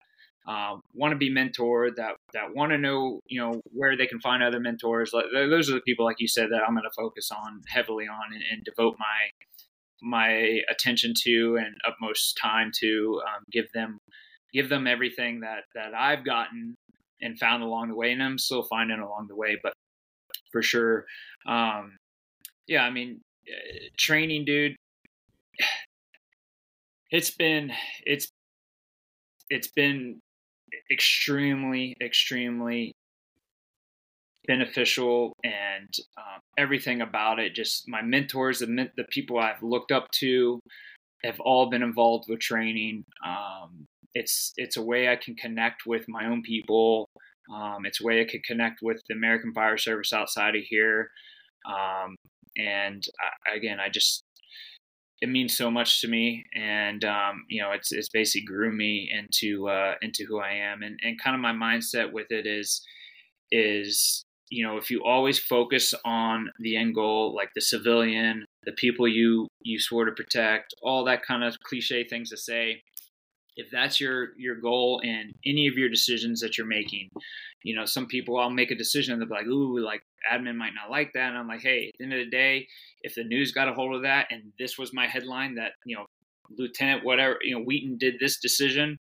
uh, 0.48 0.78
want 0.94 1.12
to 1.12 1.18
be 1.18 1.34
mentored 1.34 1.96
that 1.98 2.16
that 2.34 2.56
want 2.56 2.72
to 2.72 2.78
know 2.78 3.20
you 3.28 3.42
know 3.42 3.62
where 3.74 3.98
they 3.98 4.08
can 4.08 4.22
find 4.22 4.42
other 4.42 4.60
mentors. 4.60 5.12
Those 5.12 5.70
are 5.70 5.74
the 5.74 5.82
people 5.82 6.06
like 6.06 6.20
you 6.20 6.28
said 6.28 6.50
that 6.52 6.62
I'm 6.66 6.74
going 6.74 6.84
to 6.84 6.90
focus 6.96 7.30
on 7.32 7.62
heavily 7.68 8.06
on 8.06 8.34
and, 8.34 8.44
and, 8.52 8.64
devote 8.64 8.96
my 8.98 9.30
my 10.02 10.62
attention 10.70 11.14
to 11.24 11.58
and 11.58 11.76
utmost 11.86 12.38
time 12.42 12.72
to 12.80 13.22
um, 13.26 13.44
give 13.52 13.66
them 13.74 14.00
give 14.54 14.70
them 14.70 14.88
everything 14.88 15.42
that 15.42 15.64
that 15.76 15.94
I've 15.94 16.24
gotten 16.24 16.76
and 17.22 17.38
found 17.38 17.64
along 17.64 17.90
the 17.90 17.96
way 17.96 18.12
and 18.12 18.24
I'm 18.24 18.38
still 18.38 18.64
finding 18.64 19.00
along 19.00 19.26
the 19.28 19.36
way 19.36 19.58
but 19.62 19.74
for 20.52 20.62
sure 20.62 21.06
um, 21.48 21.98
yeah, 22.68 22.84
I 22.84 22.90
mean, 22.90 23.22
uh, 23.48 23.90
training, 23.98 24.46
dude. 24.46 24.76
It's 27.10 27.32
been 27.32 27.72
it's 28.06 28.28
it's 29.50 29.70
been 29.70 30.20
extremely 30.92 31.96
extremely 32.02 32.94
beneficial 34.46 35.34
and 35.44 35.90
um, 36.18 36.40
everything 36.58 37.02
about 37.02 37.40
it 37.40 37.54
just 37.54 37.88
my 37.88 38.02
mentors 38.02 38.60
the, 38.60 38.90
the 38.96 39.04
people 39.10 39.38
i've 39.38 39.62
looked 39.62 39.92
up 39.92 40.10
to 40.12 40.60
have 41.24 41.40
all 41.42 41.70
been 41.70 41.84
involved 41.84 42.26
with 42.30 42.40
training 42.40 43.04
um, 43.26 43.86
it's 44.14 44.54
it's 44.56 44.78
a 44.78 44.82
way 44.82 45.10
i 45.10 45.16
can 45.16 45.36
connect 45.36 45.86
with 45.86 46.06
my 46.08 46.26
own 46.26 46.42
people 46.42 47.10
um, 47.54 47.86
it's 47.86 48.02
a 48.02 48.06
way 48.06 48.22
i 48.22 48.26
can 48.26 48.42
connect 48.46 48.80
with 48.82 49.02
the 49.10 49.16
american 49.16 49.54
fire 49.54 49.78
service 49.78 50.14
outside 50.14 50.56
of 50.56 50.64
here 50.64 51.10
um, 51.66 52.16
and 52.58 53.04
I, 53.48 53.56
again, 53.56 53.80
I 53.80 53.90
just 53.90 54.24
it 55.22 55.30
means 55.30 55.58
so 55.58 55.72
much 55.72 56.02
to 56.02 56.08
me, 56.08 56.46
and 56.54 57.04
um, 57.04 57.46
you 57.50 57.62
know, 57.62 57.72
it's 57.72 57.92
it's 57.92 58.10
basically 58.10 58.46
grew 58.46 58.72
me 58.72 59.10
into 59.12 59.68
uh, 59.68 59.96
into 60.02 60.26
who 60.28 60.40
I 60.40 60.52
am, 60.52 60.84
and 60.84 61.00
and 61.02 61.22
kind 61.22 61.36
of 61.36 61.42
my 61.42 61.54
mindset 61.54 62.12
with 62.12 62.28
it 62.30 62.46
is 62.46 62.86
is 63.52 64.24
you 64.50 64.66
know 64.66 64.78
if 64.78 64.92
you 64.92 65.04
always 65.04 65.40
focus 65.40 65.94
on 66.06 66.50
the 66.60 66.78
end 66.78 66.94
goal, 66.94 67.34
like 67.36 67.50
the 67.56 67.62
civilian, 67.62 68.46
the 68.66 68.74
people 68.74 69.08
you 69.08 69.48
you 69.62 69.80
swore 69.80 70.06
to 70.06 70.12
protect, 70.12 70.76
all 70.84 71.04
that 71.06 71.24
kind 71.24 71.44
of 71.44 71.60
cliche 71.62 72.08
things 72.08 72.30
to 72.30 72.38
say. 72.38 72.84
If 73.56 73.72
that's 73.72 74.00
your 74.00 74.38
your 74.38 74.56
goal 74.56 75.02
in 75.04 75.32
any 75.44 75.68
of 75.68 75.80
your 75.80 75.90
decisions 75.90 76.42
that 76.42 76.60
you're 76.60 76.68
making, 76.68 77.10
you 77.64 77.76
know, 77.76 77.86
some 77.86 78.06
people 78.08 78.40
I'll 78.40 78.50
make 78.50 78.72
a 78.72 78.76
decision 78.76 79.14
and 79.14 79.22
they'll 79.22 79.30
be 79.30 79.36
like, 79.36 79.48
"Ooh, 79.48 79.80
like 79.80 80.02
admin 80.32 80.56
might 80.56 80.74
not 80.74 80.92
like 80.92 81.12
that," 81.14 81.30
and 81.30 81.38
I'm 81.38 81.48
like, 81.48 81.62
"Hey, 81.62 81.88
at 81.88 81.94
the 81.98 82.04
end 82.06 82.14
of 82.14 82.20
the 82.20 82.30
day, 82.30 82.68
if 83.02 83.16
the 83.16 83.24
news 83.24 83.52
got 83.52 83.68
a 83.68 83.74
hold 83.74 83.96
of 83.96 84.02
that 84.04 84.28
and 84.32 84.52
this 84.60 84.78
was 84.78 84.94
my 84.94 85.08
headline 85.08 85.56
that 85.56 85.74
you 85.86 85.96
know 85.96 86.06
lieutenant 86.58 87.04
whatever 87.04 87.38
you 87.42 87.54
know 87.54 87.64
wheaton 87.64 87.98
did 87.98 88.16
this 88.20 88.40
decision 88.40 88.98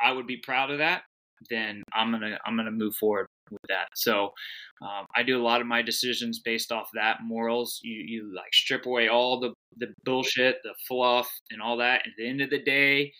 i 0.00 0.10
would 0.10 0.26
be 0.26 0.38
proud 0.38 0.70
of 0.70 0.78
that 0.78 1.02
then 1.50 1.82
i'm 1.92 2.10
gonna 2.10 2.38
i'm 2.46 2.56
gonna 2.56 2.70
move 2.70 2.94
forward 2.96 3.26
with 3.50 3.60
that. 3.68 3.88
So 3.94 4.32
um, 4.80 5.06
i 5.14 5.22
do 5.22 5.40
a 5.40 5.44
lot 5.44 5.60
of 5.60 5.66
my 5.66 5.82
decisions 5.82 6.40
based 6.40 6.72
off 6.72 6.88
that 6.94 7.18
morals. 7.22 7.80
You 7.82 8.02
you 8.06 8.34
like 8.34 8.52
strip 8.52 8.86
away 8.86 9.08
all 9.08 9.38
the 9.38 9.52
the 9.76 9.92
bullshit 10.04 10.56
the 10.64 10.74
fluff 10.88 11.30
and 11.50 11.60
all 11.60 11.76
that. 11.78 12.06
At 12.06 12.12
the 12.16 12.26
end 12.26 12.40
of 12.40 12.50
the 12.50 12.62
day 12.62 13.12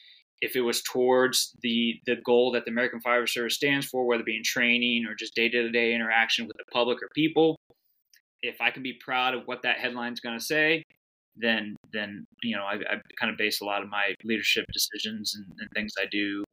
if 0.42 0.56
it 0.56 0.60
was 0.60 0.82
towards 0.82 1.56
the 1.62 1.94
the 2.04 2.16
goal 2.24 2.52
that 2.52 2.64
the 2.66 2.70
american 2.70 3.00
fire 3.00 3.26
service 3.26 3.54
stands 3.54 3.86
for 3.86 4.04
whether 4.04 4.20
it 4.20 4.26
be 4.26 4.36
in 4.36 4.42
training 4.44 5.06
or 5.08 5.14
just 5.14 5.34
day-to-day 5.34 5.94
interaction 5.94 6.46
with 6.46 6.56
the 6.58 6.64
public 6.72 6.98
or 7.02 7.08
people 7.14 7.56
if 8.42 8.60
I 8.60 8.70
can 8.70 8.82
be 8.82 8.94
proud 8.94 9.34
of 9.34 9.42
what 9.46 9.62
that 9.62 9.78
headline's 9.78 10.20
going 10.20 10.38
to 10.38 10.44
say, 10.44 10.82
then 11.36 11.76
then 11.92 12.26
you 12.42 12.56
know 12.56 12.64
I, 12.64 12.74
I, 12.74 13.00
kind 13.18 13.30
of 13.30 13.38
base 13.38 13.60
a 13.60 13.64
lot 13.64 13.82
of 13.82 13.88
my 13.88 14.14
leadership 14.24 14.66
decisions 14.72 15.34
and, 15.34 15.46
and 15.58 15.70
things 15.74 15.92
I 15.98 16.06
do, 16.10 16.44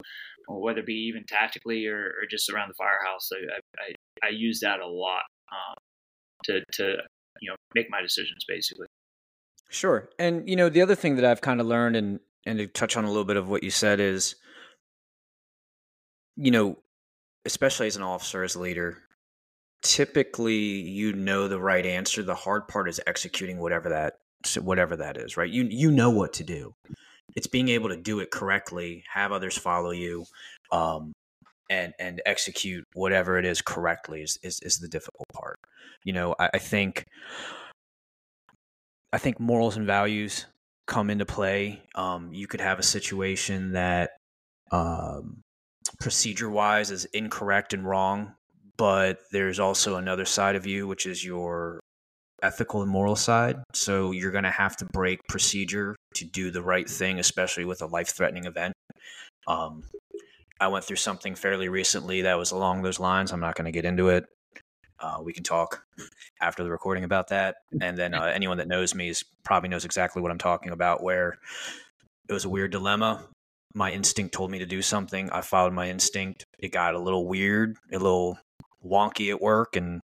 whether 0.48 0.80
it 0.80 0.86
be 0.86 1.08
even 1.08 1.24
tactically 1.28 1.88
or, 1.88 1.98
or 2.00 2.28
just 2.30 2.50
around 2.50 2.70
the 2.70 2.76
firehouse. 2.76 3.30
I, 3.34 3.60
I, 3.82 4.28
I 4.28 4.30
use 4.30 4.60
that 4.62 4.80
a 4.80 4.88
lot 4.88 5.24
um, 5.52 5.76
to 6.46 6.62
to 6.74 6.98
you 7.42 7.50
know 7.50 7.56
make 7.76 7.90
my 7.90 8.02
decisions 8.02 8.46
basically. 8.48 8.88
Sure, 9.70 10.10
and 10.18 10.48
you 10.48 10.56
know 10.56 10.70
the 10.70 10.82
other 10.82 10.96
thing 10.96 11.16
that 11.16 11.26
I've 11.26 11.42
kind 11.42 11.60
of 11.60 11.68
learned 11.68 11.96
and 11.96 12.20
and 12.46 12.60
to 12.60 12.68
touch 12.68 12.98
on 12.98 13.06
a 13.06 13.08
little 13.08 13.26
bit 13.26 13.38
of 13.38 13.50
what 13.50 13.64
you 13.64 13.72
said 13.72 14.00
is, 14.00 14.36
you 16.36 16.52
know, 16.52 16.78
especially 17.46 17.88
as 17.88 17.96
an 17.96 18.04
officer 18.04 18.44
as 18.44 18.56
a 18.56 18.62
leader, 18.62 18.98
typically 19.82 20.56
you 20.56 21.14
know 21.14 21.48
the 21.48 21.60
right 21.60 21.86
answer. 21.86 22.24
The 22.24 22.36
hard 22.36 22.68
part 22.68 22.90
is 22.90 23.02
executing 23.08 23.60
whatever 23.60 23.90
that 23.90 24.14
whatever 24.62 24.96
that 24.98 25.18
is, 25.18 25.38
right? 25.38 25.50
You 25.50 25.68
you 25.70 25.92
know 25.92 26.10
what 26.10 26.34
to 26.34 26.44
do. 26.44 26.74
It's 27.36 27.48
being 27.48 27.70
able 27.70 27.90
to 27.90 27.98
do 27.98 28.20
it 28.20 28.32
correctly, 28.32 29.04
have 29.14 29.32
others 29.32 29.58
follow 29.58 29.92
you, 29.92 30.26
um, 30.72 31.14
and 31.70 31.94
and 32.00 32.22
execute 32.26 32.84
whatever 32.94 33.38
it 33.38 33.46
is 33.46 33.62
correctly 33.62 34.22
is 34.22 34.38
is, 34.44 34.60
is 34.64 34.80
the 34.80 34.88
difficult 34.88 35.28
part. 35.34 35.58
You 36.04 36.14
know, 36.14 36.36
I, 36.40 36.50
I 36.56 36.58
think 36.60 37.06
I 39.14 39.18
think 39.18 39.40
morals 39.40 39.78
and 39.78 39.86
values 39.86 40.46
come 40.90 41.10
into 41.10 41.26
play. 41.26 41.82
Um, 41.96 42.34
you 42.34 42.48
could 42.48 42.60
have 42.60 42.80
a 42.80 42.84
situation 42.84 43.72
that 43.72 44.18
um, 44.72 45.40
procedure 46.02 46.50
wise 46.50 46.92
is 46.92 47.06
incorrect 47.06 47.74
and 47.74 47.88
wrong 47.88 48.34
but 48.80 49.20
there's 49.34 49.60
also 49.60 49.98
another 49.98 50.24
side 50.24 50.56
of 50.56 50.66
you, 50.66 50.88
which 50.88 51.06
is 51.06 51.24
your 51.24 51.82
ethical 52.42 52.82
and 52.82 52.90
moral 52.90 53.18
side. 53.18 53.58
So 53.74 54.12
you're 54.12 54.32
going 54.32 54.46
to 54.46 54.50
have 54.50 54.78
to 54.78 54.86
break 54.86 55.20
procedure 55.28 55.98
to 56.16 56.26
do 56.26 56.50
the 56.50 56.62
right 56.62 56.90
thing, 56.90 57.20
especially 57.20 57.66
with 57.66 57.82
a 57.82 57.88
life 57.88 58.16
threatening 58.16 58.46
event. 58.46 58.74
Um, 59.48 59.84
I 60.62 60.70
went 60.70 60.86
through 60.86 60.96
something 60.96 61.36
fairly 61.36 61.68
recently 61.68 62.22
that 62.22 62.38
was 62.38 62.52
along 62.52 62.82
those 62.82 63.02
lines. 63.02 63.34
I'm 63.34 63.42
not 63.42 63.56
going 63.56 63.66
to 63.66 63.72
get 63.72 63.84
into 63.84 64.08
it. 64.08 64.26
Uh, 65.02 65.20
we 65.24 65.34
can 65.34 65.44
talk 65.44 65.84
after 66.42 66.64
the 66.64 66.70
recording 66.70 67.04
about 67.04 67.30
that. 67.30 67.58
And 67.82 67.98
then 67.98 68.14
uh, 68.14 68.24
anyone 68.24 68.58
that 68.58 68.68
knows 68.68 68.94
me 68.94 69.10
is 69.10 69.24
probably 69.44 69.70
knows 69.70 69.86
exactly 69.86 70.22
what 70.22 70.32
I'm 70.32 70.38
talking 70.38 70.72
about. 70.72 71.04
Where 71.04 71.38
it 72.28 72.34
was 72.34 72.46
a 72.46 72.50
weird 72.50 72.72
dilemma. 72.72 73.26
My 73.74 73.92
instinct 73.92 74.34
told 74.34 74.52
me 74.52 74.60
to 74.60 74.66
do 74.66 74.82
something. 74.82 75.30
I 75.30 75.42
followed 75.42 75.74
my 75.74 75.90
instinct. 75.90 76.44
It 76.58 76.70
got 76.70 76.96
a 76.96 77.00
little 77.00 77.28
weird, 77.28 77.78
a 77.92 78.00
little 78.00 78.38
wonky 78.86 79.30
at 79.30 79.42
work 79.42 79.76
and 79.76 80.02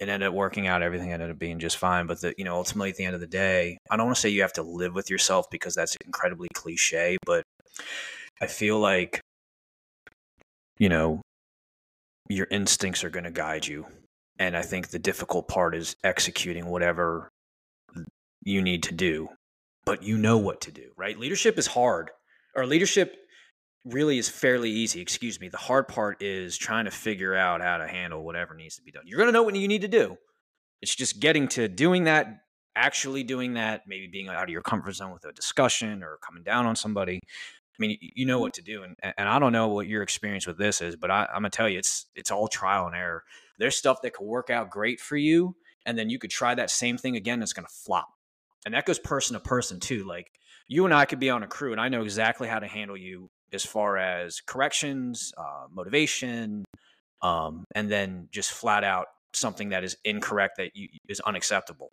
it 0.00 0.08
ended 0.08 0.28
up 0.28 0.34
working 0.34 0.66
out. 0.66 0.82
Everything 0.82 1.12
ended 1.12 1.30
up 1.30 1.38
being 1.38 1.58
just 1.58 1.78
fine. 1.78 2.06
But 2.06 2.20
the, 2.20 2.34
you 2.36 2.44
know, 2.44 2.56
ultimately 2.56 2.90
at 2.90 2.96
the 2.96 3.04
end 3.04 3.14
of 3.14 3.20
the 3.20 3.26
day, 3.26 3.78
I 3.90 3.96
don't 3.96 4.06
want 4.06 4.16
to 4.16 4.20
say 4.20 4.28
you 4.28 4.42
have 4.42 4.52
to 4.54 4.62
live 4.62 4.94
with 4.94 5.10
yourself 5.10 5.46
because 5.50 5.74
that's 5.74 5.96
incredibly 6.04 6.48
cliche, 6.54 7.16
but 7.24 7.42
I 8.40 8.46
feel 8.46 8.78
like, 8.78 9.20
you 10.78 10.88
know, 10.88 11.22
your 12.28 12.46
instincts 12.50 13.04
are 13.04 13.10
going 13.10 13.24
to 13.24 13.30
guide 13.30 13.66
you. 13.66 13.86
And 14.38 14.56
I 14.56 14.62
think 14.62 14.88
the 14.88 14.98
difficult 14.98 15.48
part 15.48 15.74
is 15.74 15.96
executing 16.04 16.66
whatever 16.66 17.30
you 18.42 18.62
need 18.62 18.82
to 18.84 18.94
do, 18.94 19.28
but 19.84 20.02
you 20.02 20.18
know 20.18 20.38
what 20.38 20.60
to 20.62 20.70
do, 20.70 20.90
right? 20.96 21.18
Leadership 21.18 21.58
is 21.58 21.66
hard, 21.66 22.10
or 22.54 22.66
leadership 22.66 23.16
really 23.84 24.18
is 24.18 24.28
fairly 24.28 24.70
easy. 24.70 25.00
Excuse 25.00 25.40
me. 25.40 25.48
The 25.48 25.56
hard 25.56 25.88
part 25.88 26.22
is 26.22 26.56
trying 26.56 26.84
to 26.86 26.90
figure 26.90 27.34
out 27.34 27.60
how 27.60 27.78
to 27.78 27.86
handle 27.86 28.24
whatever 28.24 28.54
needs 28.54 28.76
to 28.76 28.82
be 28.82 28.90
done. 28.90 29.04
You're 29.06 29.18
going 29.18 29.28
to 29.28 29.32
know 29.32 29.42
what 29.42 29.54
you 29.54 29.68
need 29.68 29.82
to 29.82 29.88
do. 29.88 30.16
It's 30.82 30.94
just 30.94 31.20
getting 31.20 31.48
to 31.48 31.68
doing 31.68 32.04
that, 32.04 32.40
actually 32.74 33.22
doing 33.22 33.54
that, 33.54 33.82
maybe 33.86 34.06
being 34.06 34.28
out 34.28 34.44
of 34.44 34.50
your 34.50 34.62
comfort 34.62 34.92
zone 34.92 35.12
with 35.12 35.24
a 35.24 35.32
discussion 35.32 36.02
or 36.02 36.18
coming 36.24 36.42
down 36.42 36.66
on 36.66 36.76
somebody. 36.76 37.20
I 37.78 37.82
mean, 37.86 37.98
you 38.00 38.24
know 38.24 38.38
what 38.38 38.54
to 38.54 38.62
do, 38.62 38.82
and 38.82 38.96
and 39.02 39.28
I 39.28 39.38
don't 39.38 39.52
know 39.52 39.68
what 39.68 39.86
your 39.86 40.02
experience 40.02 40.46
with 40.46 40.58
this 40.58 40.80
is, 40.80 40.96
but 40.96 41.10
I, 41.10 41.26
I'm 41.26 41.42
gonna 41.42 41.50
tell 41.50 41.68
you, 41.68 41.78
it's 41.78 42.06
it's 42.14 42.30
all 42.30 42.48
trial 42.48 42.86
and 42.86 42.96
error. 42.96 43.22
There's 43.58 43.76
stuff 43.76 44.02
that 44.02 44.14
could 44.14 44.26
work 44.26 44.50
out 44.50 44.70
great 44.70 45.00
for 45.00 45.16
you, 45.16 45.56
and 45.84 45.98
then 45.98 46.10
you 46.10 46.18
could 46.18 46.30
try 46.30 46.54
that 46.54 46.70
same 46.70 46.96
thing 46.96 47.16
again. 47.16 47.34
And 47.34 47.42
It's 47.42 47.52
gonna 47.52 47.68
flop, 47.68 48.08
and 48.64 48.74
that 48.74 48.86
goes 48.86 48.98
person 48.98 49.34
to 49.34 49.40
person 49.40 49.80
too. 49.80 50.04
Like 50.04 50.30
you 50.68 50.84
and 50.84 50.94
I 50.94 51.04
could 51.04 51.20
be 51.20 51.30
on 51.30 51.42
a 51.42 51.46
crew, 51.46 51.72
and 51.72 51.80
I 51.80 51.88
know 51.88 52.02
exactly 52.02 52.48
how 52.48 52.58
to 52.58 52.66
handle 52.66 52.96
you 52.96 53.28
as 53.52 53.64
far 53.64 53.96
as 53.96 54.40
corrections, 54.40 55.32
uh, 55.36 55.66
motivation, 55.70 56.64
um, 57.22 57.64
and 57.74 57.90
then 57.90 58.28
just 58.32 58.50
flat 58.52 58.84
out 58.84 59.06
something 59.32 59.68
that 59.70 59.84
is 59.84 59.96
incorrect 60.04 60.56
that 60.56 60.74
you, 60.74 60.88
is 61.08 61.20
unacceptable. 61.20 61.90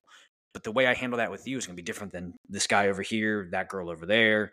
But 0.53 0.63
the 0.63 0.71
way 0.71 0.87
I 0.87 0.93
handle 0.93 1.17
that 1.17 1.31
with 1.31 1.47
you 1.47 1.57
is 1.57 1.65
going 1.65 1.75
to 1.75 1.81
be 1.81 1.85
different 1.85 2.13
than 2.13 2.35
this 2.47 2.67
guy 2.67 2.87
over 2.87 3.01
here, 3.01 3.49
that 3.51 3.69
girl 3.69 3.89
over 3.89 4.05
there. 4.05 4.51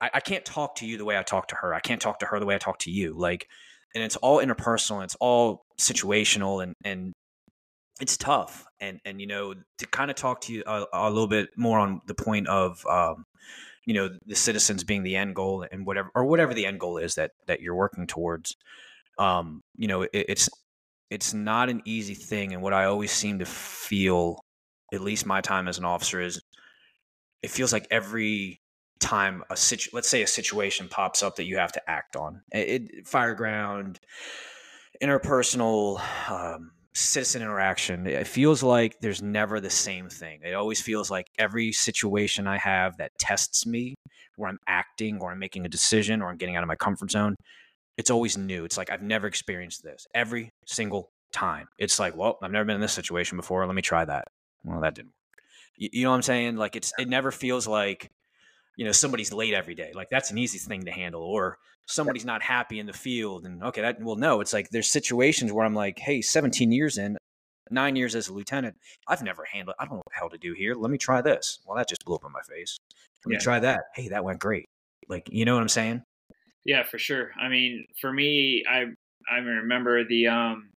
I, 0.00 0.10
I 0.14 0.20
can't 0.20 0.44
talk 0.44 0.76
to 0.76 0.86
you 0.86 0.98
the 0.98 1.04
way 1.04 1.18
I 1.18 1.22
talk 1.22 1.48
to 1.48 1.56
her. 1.56 1.74
I 1.74 1.80
can't 1.80 2.00
talk 2.00 2.18
to 2.20 2.26
her 2.26 2.40
the 2.40 2.46
way 2.46 2.54
I 2.54 2.58
talk 2.58 2.78
to 2.80 2.90
you. 2.90 3.14
Like, 3.16 3.48
and 3.94 4.02
it's 4.02 4.16
all 4.16 4.38
interpersonal. 4.38 5.04
It's 5.04 5.16
all 5.20 5.64
situational, 5.78 6.62
and 6.62 6.74
and 6.84 7.12
it's 8.00 8.16
tough. 8.16 8.66
And 8.80 9.00
and 9.04 9.20
you 9.20 9.26
know 9.26 9.54
to 9.78 9.86
kind 9.86 10.10
of 10.10 10.16
talk 10.16 10.40
to 10.42 10.52
you 10.52 10.62
a, 10.66 10.84
a 10.92 11.10
little 11.10 11.28
bit 11.28 11.50
more 11.56 11.78
on 11.78 12.00
the 12.06 12.14
point 12.14 12.48
of 12.48 12.84
um, 12.86 13.24
you 13.86 13.94
know 13.94 14.10
the 14.26 14.34
citizens 14.34 14.84
being 14.84 15.02
the 15.02 15.16
end 15.16 15.34
goal 15.34 15.66
and 15.70 15.86
whatever 15.86 16.10
or 16.14 16.24
whatever 16.24 16.54
the 16.54 16.66
end 16.66 16.80
goal 16.80 16.98
is 16.98 17.14
that 17.14 17.32
that 17.46 17.60
you're 17.60 17.74
working 17.74 18.06
towards 18.06 18.56
um 19.18 19.62
you 19.76 19.88
know 19.88 20.02
it, 20.02 20.10
it's 20.12 20.48
it's 21.10 21.34
not 21.34 21.68
an 21.68 21.82
easy 21.84 22.14
thing 22.14 22.52
and 22.52 22.62
what 22.62 22.72
i 22.72 22.84
always 22.84 23.12
seem 23.12 23.38
to 23.38 23.44
feel 23.44 24.40
at 24.92 25.00
least 25.00 25.26
my 25.26 25.40
time 25.40 25.68
as 25.68 25.78
an 25.78 25.84
officer 25.84 26.20
is 26.20 26.40
it 27.42 27.50
feels 27.50 27.72
like 27.72 27.86
every 27.90 28.60
time 29.04 29.44
a 29.50 29.56
situ- 29.56 29.90
let's 29.92 30.08
say 30.08 30.22
a 30.22 30.26
situation 30.26 30.88
pops 30.88 31.22
up 31.22 31.36
that 31.36 31.44
you 31.44 31.58
have 31.58 31.72
to 31.72 31.90
act 31.90 32.16
on 32.16 32.42
it, 32.52 32.68
it 32.68 33.06
fireground 33.06 33.98
interpersonal 35.02 36.00
um, 36.30 36.70
citizen 36.94 37.42
interaction. 37.42 38.06
It 38.06 38.26
feels 38.26 38.62
like 38.62 38.98
there's 39.00 39.22
never 39.22 39.60
the 39.60 39.70
same 39.70 40.08
thing. 40.08 40.40
It 40.44 40.54
always 40.54 40.80
feels 40.80 41.10
like 41.10 41.26
every 41.38 41.72
situation 41.72 42.46
I 42.46 42.58
have 42.58 42.96
that 42.98 43.10
tests 43.18 43.66
me, 43.66 43.94
where 44.36 44.48
I'm 44.48 44.58
acting 44.66 45.20
or 45.20 45.32
I'm 45.32 45.38
making 45.38 45.66
a 45.66 45.68
decision 45.68 46.22
or 46.22 46.30
I'm 46.30 46.36
getting 46.36 46.56
out 46.56 46.62
of 46.62 46.68
my 46.68 46.76
comfort 46.76 47.10
zone, 47.10 47.34
it's 47.96 48.10
always 48.10 48.36
new. 48.36 48.64
It's 48.64 48.76
like 48.76 48.90
I've 48.90 49.02
never 49.02 49.26
experienced 49.26 49.82
this 49.82 50.06
every 50.14 50.50
single 50.66 51.10
time. 51.32 51.66
It's 51.78 51.98
like, 51.98 52.16
well, 52.16 52.38
I've 52.42 52.52
never 52.52 52.64
been 52.64 52.76
in 52.76 52.80
this 52.80 52.92
situation 52.92 53.36
before. 53.36 53.66
Let 53.66 53.74
me 53.74 53.82
try 53.82 54.04
that. 54.04 54.24
Well, 54.64 54.80
that 54.80 54.94
didn't 54.94 55.08
work. 55.08 55.42
You, 55.76 55.88
you 55.92 56.04
know 56.04 56.10
what 56.10 56.16
I'm 56.16 56.22
saying? 56.22 56.56
Like 56.56 56.76
it's 56.76 56.92
it 56.98 57.08
never 57.08 57.30
feels 57.30 57.66
like 57.66 58.10
you 58.76 58.84
know 58.84 58.92
somebody's 58.92 59.32
late 59.32 59.54
every 59.54 59.74
day. 59.74 59.92
Like 59.94 60.10
that's 60.10 60.30
an 60.30 60.38
easy 60.38 60.58
thing 60.58 60.84
to 60.84 60.90
handle. 60.90 61.22
Or 61.22 61.58
somebody's 61.86 62.24
not 62.24 62.42
happy 62.42 62.78
in 62.78 62.86
the 62.86 62.92
field 62.92 63.44
and 63.44 63.62
okay 63.62 63.82
that 63.82 64.00
well 64.00 64.16
no 64.16 64.40
it's 64.40 64.52
like 64.52 64.70
there's 64.70 64.88
situations 64.88 65.52
where 65.52 65.66
i'm 65.66 65.74
like 65.74 65.98
hey 65.98 66.22
17 66.22 66.72
years 66.72 66.96
in 66.96 67.16
nine 67.70 67.94
years 67.96 68.14
as 68.14 68.28
a 68.28 68.32
lieutenant 68.32 68.74
i've 69.06 69.22
never 69.22 69.44
handled 69.44 69.76
i 69.78 69.84
don't 69.84 69.92
know 69.92 69.96
what 69.96 70.12
the 70.12 70.18
hell 70.18 70.30
to 70.30 70.38
do 70.38 70.52
here. 70.54 70.74
Let 70.74 70.90
me 70.90 70.98
try 70.98 71.22
this. 71.22 71.60
Well 71.66 71.76
that 71.76 71.88
just 71.88 72.04
blew 72.04 72.16
up 72.16 72.24
in 72.24 72.32
my 72.32 72.42
face. 72.42 72.76
Let 73.24 73.30
me 73.30 73.38
try 73.38 73.58
that. 73.60 73.84
Hey 73.94 74.08
that 74.08 74.24
went 74.24 74.38
great. 74.38 74.66
Like 75.08 75.28
you 75.30 75.44
know 75.44 75.54
what 75.54 75.62
i'm 75.62 75.68
saying? 75.68 76.02
Yeah 76.64 76.84
for 76.84 76.98
sure. 76.98 77.30
I 77.40 77.48
mean 77.48 77.86
for 78.00 78.12
me 78.12 78.64
i 78.70 78.84
i 79.30 79.38
remember 79.38 80.04
the 80.04 80.28
um 80.28 80.70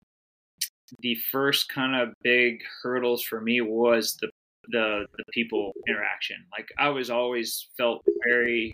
the 0.99 1.15
first 1.15 1.67
kind 1.67 1.95
of 1.95 2.13
big 2.23 2.63
hurdles 2.81 3.21
for 3.21 3.41
me 3.41 3.59
was 3.59 4.17
the 4.21 4.29
the 4.70 5.05
the 5.18 5.24
people 5.34 5.74
interaction. 5.88 6.38
Like 6.57 6.70
I 6.78 6.89
was 6.89 7.09
always 7.09 7.70
felt 7.78 8.03
very 8.26 8.74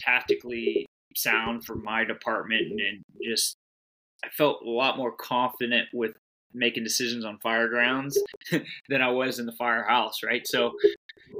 tactically 0.00 0.86
sound 1.16 1.64
for 1.64 1.76
my 1.76 2.04
department 2.04 2.80
and 2.80 3.02
just 3.22 3.56
I 4.24 4.28
felt 4.30 4.62
a 4.64 4.70
lot 4.70 4.96
more 4.96 5.12
confident 5.12 5.88
with 5.92 6.12
making 6.54 6.84
decisions 6.84 7.24
on 7.24 7.38
fire 7.38 7.68
grounds 7.68 8.18
than 8.88 9.02
I 9.02 9.10
was 9.10 9.38
in 9.38 9.46
the 9.46 9.52
firehouse, 9.52 10.22
right? 10.24 10.46
So, 10.46 10.72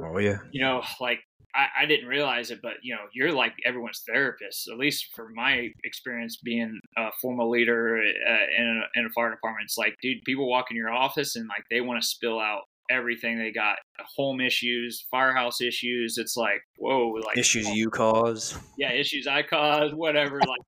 oh 0.03 0.18
yeah, 0.18 0.38
you 0.51 0.62
know, 0.62 0.82
like 1.01 1.20
I, 1.55 1.82
I, 1.82 1.86
didn't 1.86 2.09
realize 2.09 2.51
it, 2.51 2.61
but 2.62 2.74
you 2.82 2.95
know, 2.95 3.03
you're 3.12 3.32
like 3.32 3.53
everyone's 3.64 4.03
therapist. 4.07 4.68
At 4.68 4.78
least 4.78 5.14
for 5.14 5.28
my 5.34 5.68
experience 5.84 6.38
being 6.43 6.80
a 6.97 7.11
former 7.20 7.45
leader 7.45 7.99
uh, 7.99 8.62
in, 8.62 8.82
a, 8.82 8.99
in 8.99 9.07
a 9.07 9.11
fire 9.11 9.30
department, 9.30 9.64
it's 9.64 9.78
like, 9.78 9.97
dude, 10.01 10.24
people 10.24 10.49
walk 10.49 10.70
in 10.70 10.76
your 10.76 10.90
office 10.90 11.36
and 11.36 11.47
like 11.49 11.64
they 11.70 11.80
want 11.80 12.01
to 12.01 12.09
spill 12.09 12.40
out 12.40 12.62
everything. 12.91 13.39
They 13.39 13.53
got 13.53 13.76
home 14.16 14.41
issues 14.41 15.07
firehouse 15.11 15.61
issues. 15.61 16.18
It's 16.18 16.37
like 16.37 16.62
whoa 16.78 17.09
like 17.24 17.39
issues 17.39 17.66
oh, 17.68 17.72
you 17.72 17.91
cause. 17.91 18.59
yeah 18.78 18.93
issues 18.93 19.26
i 19.26 19.43
cause 19.43 19.95
whatever 19.95 20.41
like 20.41 20.61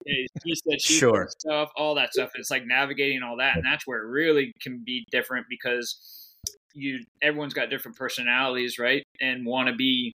said 0.54 0.80
she 0.80 0.94
sure. 0.94 1.28
stuff 1.38 1.70
all 1.76 1.94
that 1.96 2.12
stuff. 2.12 2.30
It's 2.34 2.50
like 2.50 2.66
navigating 2.66 3.22
all 3.22 3.36
that 3.38 3.56
and 3.56 3.64
that's 3.64 3.86
where 3.86 4.00
it 4.00 4.08
really 4.08 4.52
can 4.60 4.82
be 4.84 5.06
different 5.10 5.46
because 5.48 6.36
you 6.74 7.00
everyone's 7.22 7.54
got 7.54 7.70
different 7.70 7.96
personalities 7.96 8.78
right? 8.78 9.04
And 9.20 9.46
want 9.46 9.68
to 9.68 9.74
be 9.74 10.14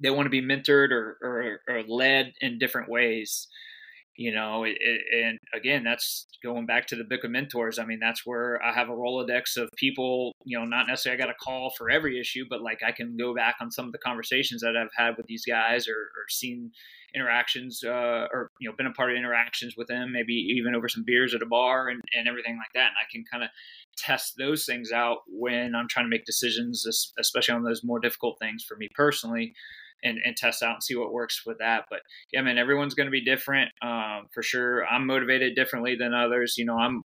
they 0.00 0.10
want 0.10 0.26
to 0.26 0.30
be 0.30 0.42
mentored 0.42 0.90
or, 0.90 1.16
or, 1.22 1.60
or 1.68 1.82
led 1.84 2.32
in 2.40 2.58
different 2.58 2.88
ways 2.88 3.46
you 4.16 4.32
know 4.32 4.64
it, 4.64 4.76
it, 4.80 5.00
and 5.24 5.38
again 5.54 5.82
that's 5.82 6.26
going 6.42 6.66
back 6.66 6.86
to 6.86 6.96
the 6.96 7.04
book 7.04 7.24
of 7.24 7.30
mentors. 7.30 7.78
I 7.78 7.84
mean 7.84 7.98
that's 8.00 8.24
where 8.24 8.62
i 8.62 8.72
have 8.72 8.88
a 8.88 8.92
rolodex 8.92 9.56
of 9.56 9.68
people 9.76 10.32
you 10.44 10.58
know 10.58 10.64
not 10.64 10.86
necessarily 10.86 11.20
i 11.20 11.26
got 11.26 11.34
a 11.34 11.38
call 11.38 11.70
for 11.76 11.90
every 11.90 12.20
issue 12.20 12.44
but 12.48 12.62
like 12.62 12.82
i 12.86 12.92
can 12.92 13.16
go 13.16 13.34
back 13.34 13.56
on 13.60 13.70
some 13.70 13.86
of 13.86 13.92
the 13.92 13.98
conversations 13.98 14.60
that 14.62 14.76
i've 14.76 14.88
had 14.96 15.16
with 15.16 15.26
these 15.26 15.44
guys 15.44 15.88
or, 15.88 15.92
or 15.92 16.28
seen 16.28 16.70
interactions 17.14 17.82
uh, 17.84 18.26
or 18.32 18.50
you 18.60 18.68
know 18.68 18.74
been 18.76 18.86
a 18.86 18.92
part 18.92 19.10
of 19.10 19.16
interactions 19.16 19.76
with 19.76 19.86
them 19.86 20.12
maybe 20.12 20.32
even 20.32 20.74
over 20.74 20.88
some 20.88 21.04
beers 21.04 21.34
at 21.34 21.42
a 21.42 21.46
bar 21.46 21.88
and, 21.88 22.00
and 22.16 22.26
everything 22.28 22.56
like 22.56 22.72
that. 22.74 22.88
And 22.88 22.96
i 23.00 23.06
can 23.10 23.24
kind 23.30 23.44
of 23.44 23.50
test 23.96 24.34
those 24.36 24.66
things 24.66 24.90
out 24.90 25.18
when 25.28 25.74
i'm 25.74 25.88
trying 25.88 26.06
to 26.06 26.10
make 26.10 26.24
decisions 26.24 26.86
especially 27.18 27.54
on 27.54 27.62
those 27.62 27.84
more 27.84 28.00
difficult 28.00 28.38
things 28.40 28.64
for 28.64 28.76
me 28.76 28.88
personally 28.94 29.54
and, 30.04 30.18
and 30.24 30.36
test 30.36 30.62
out 30.62 30.74
and 30.74 30.82
see 30.82 30.94
what 30.94 31.12
works 31.12 31.42
with 31.44 31.58
that. 31.58 31.86
But 31.90 32.00
yeah, 32.32 32.42
man, 32.42 32.58
everyone's 32.58 32.94
going 32.94 33.06
to 33.06 33.10
be 33.10 33.24
different 33.24 33.70
um, 33.82 34.26
for 34.32 34.42
sure. 34.42 34.86
I'm 34.86 35.06
motivated 35.06 35.56
differently 35.56 35.96
than 35.96 36.14
others. 36.14 36.54
You 36.56 36.66
know, 36.66 36.78
I'm 36.78 37.02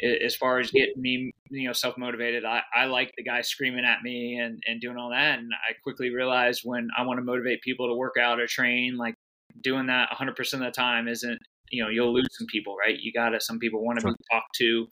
as 0.00 0.36
far 0.36 0.58
as 0.58 0.70
getting 0.70 1.00
me, 1.00 1.32
you 1.50 1.66
know, 1.66 1.72
self 1.72 1.98
motivated. 1.98 2.44
I, 2.44 2.62
I 2.74 2.84
like 2.84 3.12
the 3.16 3.24
guy 3.24 3.40
screaming 3.40 3.84
at 3.84 4.02
me 4.02 4.38
and, 4.38 4.62
and 4.66 4.80
doing 4.80 4.96
all 4.96 5.10
that. 5.10 5.38
And 5.38 5.50
I 5.68 5.72
quickly 5.82 6.10
realized 6.10 6.62
when 6.64 6.88
I 6.96 7.02
want 7.02 7.18
to 7.18 7.24
motivate 7.24 7.62
people 7.62 7.88
to 7.88 7.94
work 7.94 8.14
out 8.20 8.38
or 8.38 8.46
train, 8.46 8.96
like 8.96 9.14
doing 9.62 9.86
that 9.86 10.10
100% 10.10 10.52
of 10.52 10.60
the 10.60 10.70
time 10.70 11.08
isn't, 11.08 11.38
you 11.70 11.82
know, 11.82 11.90
you'll 11.90 12.14
lose 12.14 12.28
some 12.30 12.46
people, 12.46 12.76
right? 12.76 12.98
You 12.98 13.12
got 13.12 13.30
to, 13.30 13.40
some 13.40 13.58
people 13.58 13.84
want 13.84 13.98
to 14.00 14.06
be 14.06 14.14
talked 14.30 14.54
to 14.56 14.86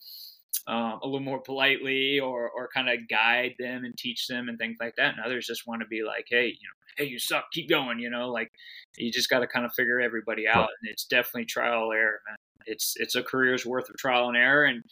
um, 0.66 0.98
a 1.02 1.06
little 1.06 1.20
more 1.20 1.40
politely 1.40 2.18
or, 2.18 2.50
or 2.50 2.68
kind 2.74 2.88
of 2.88 3.08
guide 3.08 3.54
them 3.58 3.84
and 3.84 3.96
teach 3.96 4.26
them 4.26 4.48
and 4.48 4.58
things 4.58 4.76
like 4.80 4.94
that. 4.96 5.14
And 5.14 5.24
others 5.24 5.46
just 5.46 5.66
want 5.66 5.82
to 5.82 5.86
be 5.86 6.02
like, 6.02 6.26
hey, 6.28 6.46
you 6.46 6.50
know, 6.50 6.85
hey, 6.96 7.04
you 7.04 7.18
suck, 7.18 7.50
keep 7.52 7.68
going. 7.68 7.98
You 7.98 8.10
know, 8.10 8.30
like 8.30 8.50
you 8.96 9.12
just 9.12 9.30
got 9.30 9.40
to 9.40 9.46
kind 9.46 9.66
of 9.66 9.72
figure 9.74 10.00
everybody 10.00 10.46
out. 10.48 10.68
And 10.80 10.90
it's 10.90 11.04
definitely 11.04 11.46
trial 11.46 11.90
and 11.90 11.98
error, 11.98 12.20
man. 12.26 12.36
It's 12.66 12.94
it's 12.96 13.14
a 13.14 13.22
career's 13.22 13.64
worth 13.64 13.88
of 13.88 13.96
trial 13.96 14.28
and 14.28 14.36
error, 14.36 14.64
and 14.64 14.82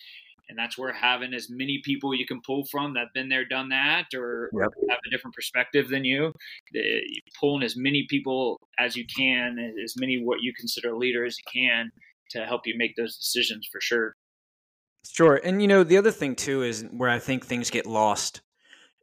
and 0.49 0.59
that's 0.59 0.77
where 0.77 0.93
having 0.93 1.33
as 1.33 1.49
many 1.49 1.81
people 1.85 2.15
you 2.15 2.27
can 2.27 2.41
pull 2.45 2.65
from 2.67 2.95
that've 2.95 3.13
been 3.15 3.29
there, 3.29 3.45
done 3.45 3.71
that, 3.71 4.07
or, 4.15 4.51
yep. 4.53 4.69
have 4.91 4.99
a 5.07 5.11
different 5.11 5.35
perspective 5.35 5.89
than 5.89 6.05
you, 6.05 6.27
eh, 6.27 6.31
the, 6.73 7.21
pulling 7.41 7.63
as 7.63 7.77
many 7.77 8.07
people 8.09 8.61
as 8.79 8.97
you 8.97 9.05
can, 9.07 9.59
eh, 9.59 9.83
as 9.83 9.95
many 9.97 10.23
what 10.23 10.43
you 10.43 10.53
consider 10.55 10.97
leaders 10.97 11.35
as 11.35 11.39
you 11.39 11.63
can 11.63 11.91
to 12.31 12.45
help 12.45 12.67
you 12.67 12.75
make 12.77 12.95
those 12.97 13.17
decisions 13.17 13.67
for 13.71 13.81
sure. 13.81 14.15
Sure. 15.07 15.41
And, 15.43 15.61
you 15.61 15.69
know, 15.69 15.85
the 15.85 15.97
other 15.97 16.11
thing, 16.11 16.35
too, 16.35 16.63
is 16.63 16.85
where 16.91 17.11
I 17.11 17.19
think 17.19 17.45
things 17.45 17.71
get 17.71 17.87
lost 17.87 18.41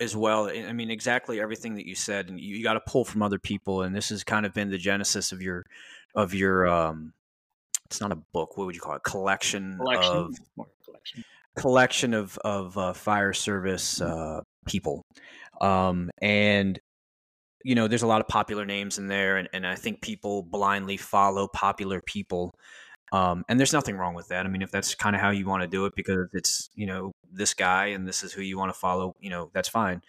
as 0.02 0.16
well. 0.16 0.50
I 0.50 0.74
mean, 0.74 0.92
exactly 0.92 1.40
everything 1.40 1.76
that 1.76 1.86
you 1.88 1.96
said, 1.96 2.28
and 2.28 2.40
you, 2.40 2.58
you 2.58 2.64
got 2.64 2.74
to 2.74 2.82
pull 2.82 3.06
from 3.06 3.22
other 3.22 3.40
people. 3.40 3.84
And 3.84 3.96
this 3.96 4.10
has 4.10 4.24
kind 4.24 4.46
of 4.46 4.54
been 4.54 4.70
the 4.70 4.78
genesis 4.78 5.32
of 5.32 5.42
your, 5.42 5.64
of 6.16 6.34
your, 6.34 6.68
um, 6.68 7.14
it's 7.86 8.02
not 8.02 8.12
a 8.12 8.18
book. 8.34 8.58
What 8.58 8.66
would 8.66 8.76
you 8.76 8.82
call 8.82 8.96
it? 8.96 9.04
Collection, 9.04 9.78
collection. 9.78 10.14
of 10.14 10.36
collection, 10.86 11.24
collection 11.58 12.14
of 12.14 12.38
of 12.38 12.78
uh, 12.78 12.94
fire 12.94 13.34
service 13.34 14.00
uh, 14.00 14.42
people, 14.66 15.04
um, 15.60 16.10
and 16.22 16.80
you 17.66 17.76
know, 17.76 17.88
there's 17.88 18.04
a 18.04 18.08
lot 18.08 18.22
of 18.22 18.28
popular 18.28 18.66
names 18.66 18.98
in 18.98 19.08
there, 19.08 19.38
and, 19.38 19.50
and 19.54 19.68
I 19.68 19.76
think 19.76 20.02
people 20.02 20.42
blindly 20.42 20.98
follow 20.98 21.48
popular 21.48 22.02
people 22.02 22.56
um, 23.12 23.44
and 23.50 23.60
there's 23.60 23.74
nothing 23.74 23.98
wrong 23.98 24.14
with 24.14 24.30
that. 24.30 24.46
I 24.46 24.50
mean, 24.50 24.62
if 24.62 24.72
that's 24.72 24.96
kind 24.96 25.16
of 25.16 25.22
how 25.22 25.32
you 25.32 25.46
want 25.46 25.64
to 25.64 25.68
do 25.68 25.86
it 25.86 25.94
because 25.96 26.30
it's, 26.34 26.70
you 26.76 26.86
know, 26.86 27.12
this 27.32 27.54
guy 27.54 27.88
and 27.88 28.08
this 28.08 28.24
is 28.24 28.32
who 28.32 28.42
you 28.42 28.58
want 28.58 28.74
to 28.74 28.80
follow, 28.80 29.16
you 29.20 29.30
know, 29.30 29.50
that's 29.54 29.68
fine. 29.68 30.02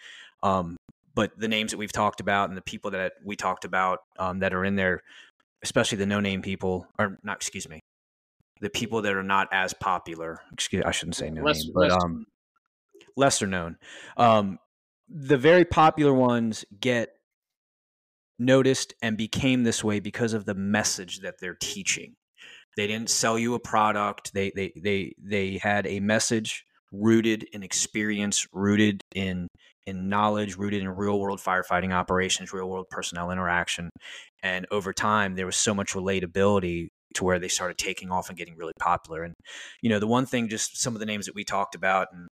Um, 0.43 0.77
but 1.15 1.39
the 1.39 1.49
names 1.49 1.73
that 1.73 1.79
we've 1.79 1.93
talked 1.93 2.21
about 2.21 2.49
and 2.49 2.57
the 2.57 2.63
people 2.63 2.93
that 2.93 3.15
we 3.25 3.37
talked 3.37 3.65
about 3.65 4.01
um, 4.19 4.39
that 4.39 4.55
are 4.55 4.65
in 4.65 4.77
there, 4.77 5.03
especially 5.63 5.99
the 5.99 6.07
no 6.07 6.21
name 6.21 6.43
people, 6.43 6.87
or 6.99 7.19
not, 7.23 7.37
excuse 7.37 7.69
me, 7.69 7.81
the 8.61 8.71
people 8.71 9.03
that 9.03 9.15
are 9.15 9.23
not 9.23 9.49
as 9.53 9.75
popular, 9.75 10.41
excuse, 10.53 10.85
I 10.87 10.93
shouldn't 10.93 11.17
say 11.17 11.31
no 11.31 11.43
less, 11.43 11.65
name, 11.65 11.73
but 11.75 11.91
um, 11.91 12.25
lesser 13.17 13.47
known. 13.47 13.77
Um, 14.17 14.59
the 15.09 15.37
very 15.37 15.65
popular 15.65 16.15
ones 16.15 16.65
get 16.81 17.17
noticed 18.39 18.95
and 19.03 19.17
became 19.17 19.65
this 19.65 19.83
way 19.83 20.01
because 20.01 20.33
of 20.33 20.45
the 20.45 20.55
message 20.55 21.21
that 21.21 21.41
they're 21.41 21.59
teaching. 21.61 22.15
They 22.77 22.87
didn't 22.87 23.11
sell 23.11 23.39
you 23.39 23.55
a 23.55 23.61
product. 23.61 24.33
They 24.35 24.51
they 24.55 24.73
they 24.77 25.13
they 25.23 25.59
had 25.59 25.87
a 25.87 26.01
message 26.01 26.65
rooted 26.93 27.45
in 27.53 27.63
experience, 27.63 28.47
rooted 28.53 29.01
in 29.15 29.49
in 29.87 30.09
knowledge, 30.09 30.57
rooted 30.57 30.83
in 30.83 30.89
real 30.89 31.19
world 31.19 31.41
firefighting 31.41 31.93
operations, 31.93 32.53
real 32.53 32.69
world 32.69 32.87
personnel 32.91 33.31
interaction. 33.31 33.91
And 34.43 34.67
over 34.71 34.93
time, 34.93 35.35
there 35.35 35.47
was 35.47 35.57
so 35.57 35.75
much 35.75 35.93
relatability 35.93 36.89
to 37.15 37.25
where 37.25 37.39
they 37.39 37.49
started 37.49 37.79
taking 37.79 38.11
off 38.11 38.29
and 38.29 38.39
getting 38.39 38.57
really 38.57 38.73
popular. 38.79 39.23
And 39.23 39.35
you 39.83 39.91
know, 39.91 39.99
the 39.99 40.07
one 40.07 40.27
thing, 40.27 40.49
just 40.49 40.81
some 40.81 40.95
of 40.95 41.01
the 41.01 41.07
names 41.07 41.27
that 41.27 41.35
we 41.35 41.45
talked 41.45 41.75
about, 41.75 42.09
and 42.13 42.29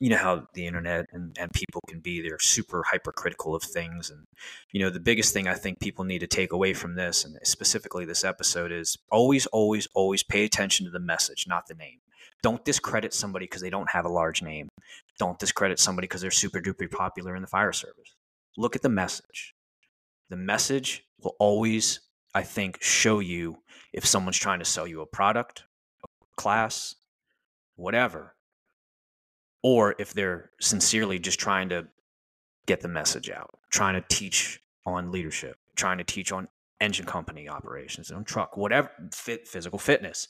you 0.00 0.08
know 0.08 0.16
how 0.16 0.46
the 0.54 0.66
internet 0.66 1.06
and, 1.12 1.36
and 1.38 1.52
people 1.52 1.80
can 1.88 2.00
be 2.00 2.20
they're 2.20 2.38
super 2.38 2.82
hypercritical 2.90 3.54
of 3.54 3.62
things 3.62 4.10
and 4.10 4.26
you 4.72 4.80
know 4.80 4.90
the 4.90 4.98
biggest 5.00 5.32
thing 5.32 5.46
i 5.46 5.54
think 5.54 5.78
people 5.78 6.04
need 6.04 6.18
to 6.18 6.26
take 6.26 6.52
away 6.52 6.74
from 6.74 6.94
this 6.96 7.24
and 7.24 7.38
specifically 7.44 8.04
this 8.04 8.24
episode 8.24 8.72
is 8.72 8.96
always 9.10 9.46
always 9.46 9.86
always 9.94 10.22
pay 10.22 10.44
attention 10.44 10.84
to 10.84 10.90
the 10.90 10.98
message 10.98 11.46
not 11.46 11.66
the 11.66 11.74
name. 11.74 12.00
Don't 12.42 12.64
discredit 12.64 13.14
somebody 13.14 13.46
because 13.46 13.62
they 13.62 13.70
don't 13.70 13.90
have 13.90 14.04
a 14.04 14.10
large 14.10 14.42
name. 14.42 14.68
Don't 15.18 15.38
discredit 15.38 15.78
somebody 15.78 16.06
because 16.06 16.20
they're 16.20 16.30
super 16.30 16.60
duper 16.60 16.90
popular 16.90 17.34
in 17.36 17.42
the 17.42 17.48
fire 17.48 17.72
service. 17.72 18.14
Look 18.56 18.76
at 18.76 18.82
the 18.82 18.88
message. 18.88 19.54
The 20.28 20.36
message 20.36 21.04
will 21.22 21.36
always 21.38 22.00
i 22.34 22.42
think 22.42 22.82
show 22.82 23.20
you 23.20 23.58
if 23.92 24.04
someone's 24.04 24.38
trying 24.38 24.58
to 24.58 24.64
sell 24.64 24.86
you 24.86 25.00
a 25.00 25.06
product 25.06 25.64
a 26.02 26.08
class 26.36 26.96
whatever 27.76 28.33
or 29.64 29.96
if 29.98 30.12
they're 30.12 30.50
sincerely 30.60 31.18
just 31.18 31.40
trying 31.40 31.70
to 31.70 31.88
get 32.66 32.82
the 32.82 32.88
message 32.88 33.30
out, 33.30 33.58
trying 33.70 33.94
to 33.94 34.04
teach 34.08 34.60
on 34.86 35.10
leadership, 35.10 35.56
trying 35.74 35.96
to 35.96 36.04
teach 36.04 36.30
on 36.30 36.46
engine 36.82 37.06
company 37.06 37.48
operations, 37.48 38.12
on 38.12 38.24
truck, 38.24 38.58
whatever, 38.58 38.90
fit, 39.10 39.48
physical 39.48 39.78
fitness, 39.78 40.28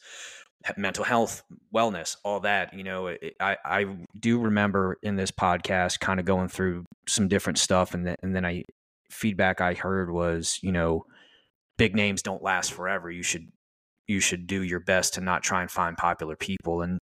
mental 0.77 1.05
health, 1.05 1.43
wellness, 1.75 2.17
all 2.23 2.41
that. 2.41 2.73
You 2.75 2.85
know, 2.85 3.09
it, 3.09 3.35
I 3.41 3.57
I 3.65 3.97
do 4.19 4.39
remember 4.39 4.99
in 5.03 5.17
this 5.17 5.33
podcast 5.33 5.99
kind 5.99 6.21
of 6.21 6.27
going 6.27 6.49
through 6.49 6.85
some 7.09 7.27
different 7.27 7.59
stuff, 7.59 7.93
and 7.93 8.07
then 8.07 8.17
and 8.23 8.37
then 8.37 8.47
I 8.47 8.63
feedback 9.11 9.61
I 9.61 9.75
heard 9.75 10.13
was, 10.13 10.61
you 10.63 10.71
know, 10.71 11.07
big 11.77 11.97
names 11.97 12.23
don't 12.23 12.43
last 12.43 12.73
forever. 12.73 13.11
You 13.11 13.25
should 13.25 13.49
you 14.07 14.21
should 14.21 14.47
do 14.47 14.63
your 14.63 14.81
best 14.81 15.15
to 15.15 15.21
not 15.21 15.43
try 15.43 15.61
and 15.61 15.71
find 15.71 15.97
popular 15.97 16.37
people, 16.37 16.83
and 16.83 17.01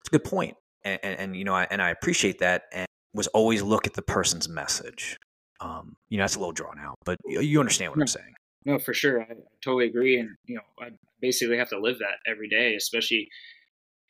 it's 0.00 0.08
a 0.08 0.12
good 0.12 0.24
point 0.24 0.56
and, 0.84 0.98
and, 1.02 1.20
and 1.20 1.36
you 1.36 1.44
know, 1.44 1.54
I, 1.54 1.66
and 1.70 1.82
I 1.82 1.90
appreciate 1.90 2.38
that. 2.40 2.64
And 2.72 2.86
was 3.12 3.26
always 3.28 3.62
look 3.62 3.86
at 3.86 3.94
the 3.94 4.02
person's 4.02 4.48
message. 4.48 5.16
Um, 5.60 5.96
you 6.08 6.18
know, 6.18 6.22
that's 6.24 6.36
a 6.36 6.38
little 6.38 6.52
drawn 6.52 6.78
out, 6.78 6.96
but 7.04 7.18
you, 7.26 7.40
you 7.40 7.60
understand 7.60 7.90
what 7.90 7.98
no, 7.98 8.02
I'm 8.02 8.08
saying. 8.08 8.34
No, 8.64 8.78
for 8.78 8.94
sure, 8.94 9.22
I 9.22 9.26
totally 9.62 9.86
agree. 9.86 10.18
And 10.18 10.30
you 10.46 10.56
know, 10.56 10.62
I 10.80 10.90
basically 11.20 11.58
have 11.58 11.68
to 11.70 11.78
live 11.78 11.98
that 11.98 12.30
every 12.30 12.48
day, 12.48 12.76
especially 12.76 13.28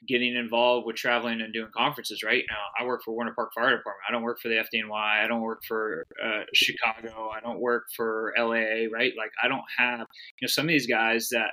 getting 0.09 0.35
involved 0.35 0.87
with 0.87 0.97
traveling 0.97 1.41
and 1.41 1.53
doing 1.53 1.69
conferences 1.77 2.23
right 2.23 2.45
now 2.49 2.57
i 2.79 2.87
work 2.87 3.03
for 3.05 3.15
winter 3.15 3.35
park 3.35 3.51
fire 3.55 3.77
department 3.77 4.03
i 4.09 4.13
don't 4.13 4.23
work 4.23 4.41
for 4.41 4.49
the 4.49 4.55
fdny 4.55 4.91
i 4.91 5.27
don't 5.27 5.43
work 5.43 5.61
for 5.69 6.07
uh, 6.25 6.41
chicago 6.55 7.29
i 7.29 7.39
don't 7.41 7.61
work 7.61 7.85
for 7.95 8.33
la 8.39 8.49
right 8.49 9.13
like 9.19 9.31
i 9.43 9.47
don't 9.47 9.65
have 9.77 10.01
you 10.01 10.47
know 10.47 10.49
some 10.49 10.65
of 10.65 10.69
these 10.69 10.87
guys 10.87 11.29
that 11.29 11.51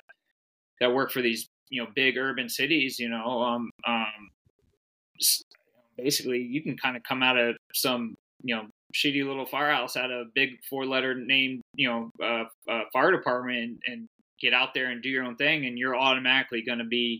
that 0.79 0.93
work 0.93 1.11
for 1.11 1.21
these 1.21 1.49
you 1.69 1.83
know 1.83 1.89
big 1.93 2.17
urban 2.17 2.47
cities 2.47 2.97
you 2.99 3.09
know 3.09 3.41
um, 3.41 3.69
um 3.85 4.29
basically 5.97 6.39
you 6.39 6.61
can 6.61 6.77
kind 6.77 6.95
of 6.95 7.03
come 7.03 7.23
out 7.23 7.37
of 7.37 7.55
some 7.73 8.15
you 8.43 8.55
know 8.55 8.63
shitty 8.95 9.25
little 9.25 9.45
firehouse 9.45 9.95
at 9.95 10.11
a 10.11 10.25
big 10.33 10.49
four 10.69 10.85
letter 10.85 11.15
name 11.15 11.61
you 11.73 11.89
know 11.89 12.11
uh, 12.23 12.71
uh, 12.71 12.83
fire 12.93 13.11
department 13.11 13.57
and, 13.57 13.79
and, 13.85 14.07
get 14.39 14.53
out 14.53 14.75
there 14.75 14.91
and 14.91 15.01
do 15.01 15.09
your 15.09 15.23
own 15.23 15.35
thing 15.35 15.65
and 15.65 15.79
you're 15.79 15.95
automatically 15.95 16.61
going 16.61 16.77
to 16.77 16.85
be 16.85 17.19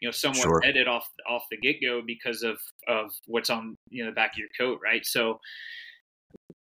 you 0.00 0.08
know 0.08 0.10
somewhat 0.10 0.42
sure. 0.42 0.60
headed 0.60 0.88
off 0.88 1.06
off 1.30 1.44
the 1.52 1.56
get 1.56 1.76
go 1.80 2.02
because 2.04 2.42
of 2.42 2.58
of 2.88 3.12
what's 3.28 3.48
on 3.48 3.76
you 3.90 4.02
know 4.02 4.10
the 4.10 4.14
back 4.14 4.32
of 4.32 4.38
your 4.38 4.48
coat 4.58 4.80
right 4.82 5.06
so 5.06 5.38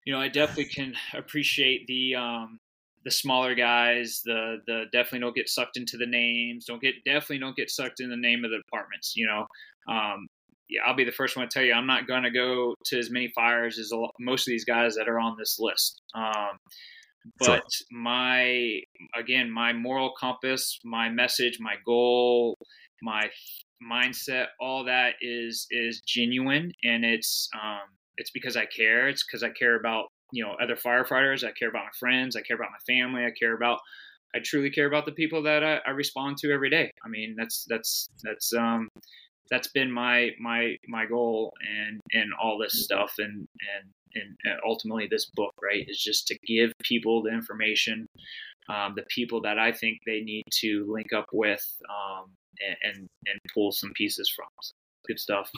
you 0.05 0.11
know 0.11 0.19
I 0.19 0.27
definitely 0.27 0.65
can 0.65 0.93
appreciate 1.13 1.87
the 1.87 2.15
um 2.15 2.59
the 3.07 3.11
smaller 3.11 3.55
guys, 3.55 4.21
the 4.25 4.57
the 4.67 4.83
definitely 4.91 5.19
don't 5.19 5.35
get 5.35 5.47
sucked 5.47 5.77
into 5.77 5.95
the 5.95 6.05
names. 6.05 6.65
Don't 6.65 6.81
get 6.81 6.95
definitely 7.05 7.39
don't 7.39 7.55
get 7.55 7.69
sucked 7.69 8.01
in 8.01 8.09
the 8.09 8.17
name 8.17 8.43
of 8.43 8.51
the 8.51 8.57
departments. 8.57 9.13
You 9.15 9.27
know, 9.27 9.47
um, 9.87 10.27
yeah, 10.69 10.81
I'll 10.85 10.95
be 10.95 11.03
the 11.03 11.11
first 11.11 11.35
one 11.37 11.47
to 11.47 11.53
tell 11.53 11.63
you 11.63 11.73
I'm 11.73 11.87
not 11.87 12.07
going 12.07 12.23
to 12.23 12.31
go 12.31 12.75
to 12.85 12.99
as 12.99 13.09
many 13.09 13.31
fires 13.33 13.79
as 13.79 13.91
most 14.19 14.47
of 14.47 14.51
these 14.51 14.65
guys 14.65 14.95
that 14.95 15.07
are 15.07 15.19
on 15.19 15.35
this 15.37 15.57
list. 15.59 16.01
Um, 16.15 16.57
but 17.39 17.63
sure. 17.71 17.87
my 17.91 18.81
again, 19.15 19.51
my 19.51 19.73
moral 19.73 20.13
compass, 20.19 20.79
my 20.83 21.09
message, 21.09 21.57
my 21.59 21.75
goal, 21.85 22.57
my 23.01 23.29
mindset, 23.83 24.47
all 24.59 24.85
that 24.85 25.15
is 25.21 25.67
is 25.71 26.01
genuine, 26.05 26.71
and 26.83 27.03
it's 27.03 27.49
um, 27.53 27.87
it's 28.17 28.31
because 28.31 28.55
I 28.55 28.65
care. 28.65 29.07
It's 29.07 29.25
because 29.25 29.43
I 29.43 29.49
care 29.49 29.77
about 29.77 30.07
you 30.31 30.43
know 30.43 30.55
other 30.61 30.75
firefighters 30.75 31.43
i 31.43 31.51
care 31.51 31.69
about 31.69 31.85
my 31.85 31.97
friends 31.99 32.35
i 32.35 32.41
care 32.41 32.57
about 32.57 32.69
my 32.71 32.93
family 32.93 33.23
i 33.23 33.31
care 33.31 33.55
about 33.55 33.79
i 34.35 34.39
truly 34.43 34.69
care 34.69 34.87
about 34.87 35.05
the 35.05 35.11
people 35.11 35.43
that 35.43 35.63
I, 35.63 35.79
I, 35.85 35.91
respond 35.91 36.37
to 36.39 36.51
every 36.51 36.69
day 36.69 36.91
i 37.05 37.07
mean 37.07 37.35
that's 37.37 37.65
that's 37.67 38.09
that's 38.23 38.53
um 38.53 38.89
that's 39.49 39.69
been 39.69 39.91
my 39.91 40.31
my 40.39 40.75
my 40.87 41.05
goal 41.05 41.53
and 41.61 41.99
and 42.13 42.31
all 42.41 42.57
this 42.57 42.83
stuff 42.83 43.13
and 43.17 43.47
and 43.75 43.91
and 44.15 44.59
ultimately 44.65 45.07
this 45.09 45.29
book 45.35 45.53
right 45.61 45.85
is 45.87 46.01
just 46.01 46.27
to 46.27 46.37
give 46.45 46.71
people 46.83 47.21
the 47.21 47.29
information 47.29 48.07
um, 48.69 48.93
the 48.95 49.03
people 49.09 49.41
that 49.41 49.57
i 49.59 49.71
think 49.71 49.99
they 50.05 50.21
need 50.21 50.43
to 50.51 50.85
link 50.89 51.13
up 51.13 51.27
with 51.33 51.65
um, 51.89 52.25
and, 52.65 52.77
and 52.83 53.07
and 53.27 53.39
pull 53.53 53.71
some 53.71 53.91
pieces 53.95 54.31
from 54.35 54.47
so 54.61 54.73
good 55.07 55.19
stuff 55.19 55.49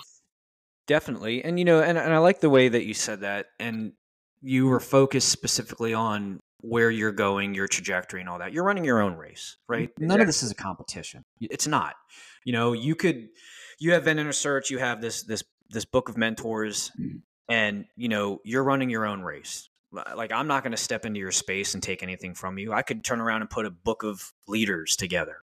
definitely 0.88 1.44
and 1.44 1.58
you 1.60 1.66
know 1.66 1.82
and, 1.82 1.98
and 1.98 2.14
i 2.14 2.18
like 2.18 2.40
the 2.40 2.50
way 2.50 2.68
that 2.70 2.86
you 2.86 2.94
said 2.94 3.22
that 3.22 3.48
and 3.60 3.94
you 4.42 4.68
were 4.68 4.80
focused 4.80 5.30
specifically 5.30 5.94
on 5.94 6.40
where 6.62 6.92
you're 6.92 7.12
going, 7.12 7.54
your 7.54 7.68
trajectory, 7.68 8.20
and 8.20 8.30
all 8.30 8.40
that. 8.40 8.54
You're 8.54 8.64
running 8.64 8.86
your 8.86 9.02
own 9.02 9.16
race, 9.16 9.58
right? 9.68 9.84
Exactly. 9.84 10.08
None 10.08 10.22
of 10.22 10.28
this 10.28 10.44
is 10.44 10.52
a 10.52 10.56
competition. 10.56 11.24
It's 11.40 11.68
not. 11.68 11.96
You 12.44 12.54
know, 12.54 12.74
you 12.74 12.96
could 12.96 13.30
you 13.80 13.94
have 13.94 14.08
Inner 14.08 14.32
Search, 14.32 14.70
you 14.70 14.78
have 14.78 15.02
this 15.02 15.24
this 15.24 15.44
this 15.70 15.86
book 15.86 16.10
of 16.10 16.18
mentors, 16.18 16.92
and 17.50 17.86
you 17.96 18.10
know 18.10 18.40
you're 18.44 18.64
running 18.64 18.90
your 18.90 19.06
own 19.06 19.22
race. 19.22 19.70
Like 19.92 20.32
I'm 20.32 20.48
not 20.48 20.64
going 20.64 20.72
to 20.72 20.78
step 20.78 21.06
into 21.06 21.20
your 21.20 21.32
space 21.32 21.74
and 21.74 21.82
take 21.82 22.04
anything 22.04 22.36
from 22.36 22.58
you. 22.60 22.74
I 22.74 22.84
could 22.84 23.04
turn 23.04 23.20
around 23.22 23.42
and 23.42 23.50
put 23.50 23.66
a 23.66 23.72
book 23.72 24.04
of 24.04 24.32
leaders 24.48 24.96
together, 24.96 25.38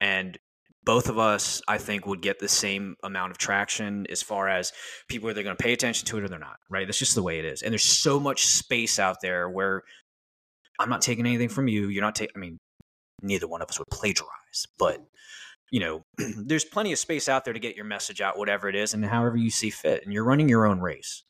and 0.00 0.38
both 0.84 1.08
of 1.10 1.18
us, 1.18 1.60
I 1.68 1.76
think, 1.76 2.06
would 2.06 2.22
get 2.22 2.38
the 2.38 2.48
same 2.48 2.96
amount 3.02 3.32
of 3.32 3.36
traction 3.36 4.06
as 4.10 4.22
far 4.22 4.48
as 4.48 4.72
people 5.06 5.28
are 5.28 5.34
they 5.34 5.42
going 5.42 5.54
to 5.54 5.62
pay 5.62 5.74
attention 5.74 6.06
to 6.06 6.16
it 6.16 6.24
or 6.24 6.28
they're 6.28 6.38
not, 6.38 6.56
right? 6.70 6.86
That's 6.86 6.98
just 6.98 7.14
the 7.14 7.22
way 7.22 7.38
it 7.38 7.44
is. 7.44 7.60
And 7.60 7.72
there's 7.72 7.84
so 7.84 8.18
much 8.18 8.46
space 8.46 8.98
out 8.98 9.20
there 9.20 9.50
where 9.50 9.82
I'm 10.78 10.88
not 10.88 11.02
taking 11.02 11.26
anything 11.26 11.50
from 11.50 11.68
you. 11.68 11.88
You're 11.88 12.00
not 12.00 12.14
taking, 12.14 12.32
I 12.36 12.38
mean, 12.38 12.58
neither 13.20 13.46
one 13.46 13.60
of 13.60 13.68
us 13.68 13.78
would 13.78 13.88
plagiarize, 13.90 14.66
but 14.78 15.04
you 15.70 15.80
know, 15.80 16.04
there's 16.36 16.64
plenty 16.64 16.92
of 16.92 16.98
space 16.98 17.28
out 17.28 17.44
there 17.44 17.54
to 17.54 17.60
get 17.60 17.76
your 17.76 17.84
message 17.84 18.20
out, 18.20 18.38
whatever 18.38 18.68
it 18.68 18.74
is, 18.74 18.94
and 18.94 19.04
however 19.04 19.36
you 19.36 19.50
see 19.50 19.70
fit. 19.70 20.04
And 20.04 20.12
you're 20.12 20.24
running 20.24 20.48
your 20.48 20.66
own 20.66 20.80
race. 20.80 21.22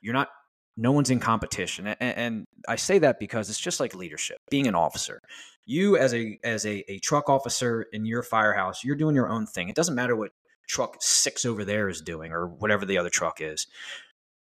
You're 0.00 0.14
not 0.14 0.28
no 0.76 0.92
one's 0.92 1.10
in 1.10 1.20
competition 1.20 1.86
and, 1.86 1.96
and, 2.00 2.44
i 2.68 2.76
say 2.76 2.98
that 2.98 3.18
because 3.18 3.48
it's 3.48 3.58
just 3.58 3.80
like 3.80 3.94
leadership 3.94 4.38
being 4.50 4.66
an 4.66 4.74
officer 4.74 5.20
you 5.64 5.96
as 5.96 6.14
a 6.14 6.38
as 6.44 6.66
a, 6.66 6.84
a 6.90 6.98
truck 6.98 7.28
officer 7.28 7.86
in 7.92 8.04
your 8.04 8.22
firehouse 8.22 8.84
you're 8.84 8.96
doing 8.96 9.14
your 9.14 9.28
own 9.28 9.46
thing 9.46 9.68
it 9.68 9.76
doesn't 9.76 9.94
matter 9.94 10.16
what 10.16 10.30
truck 10.68 10.96
six 11.00 11.44
over 11.44 11.64
there 11.64 11.88
is 11.88 12.00
doing 12.00 12.32
or 12.32 12.46
whatever 12.46 12.84
the 12.84 12.98
other 12.98 13.10
truck 13.10 13.40
is 13.40 13.66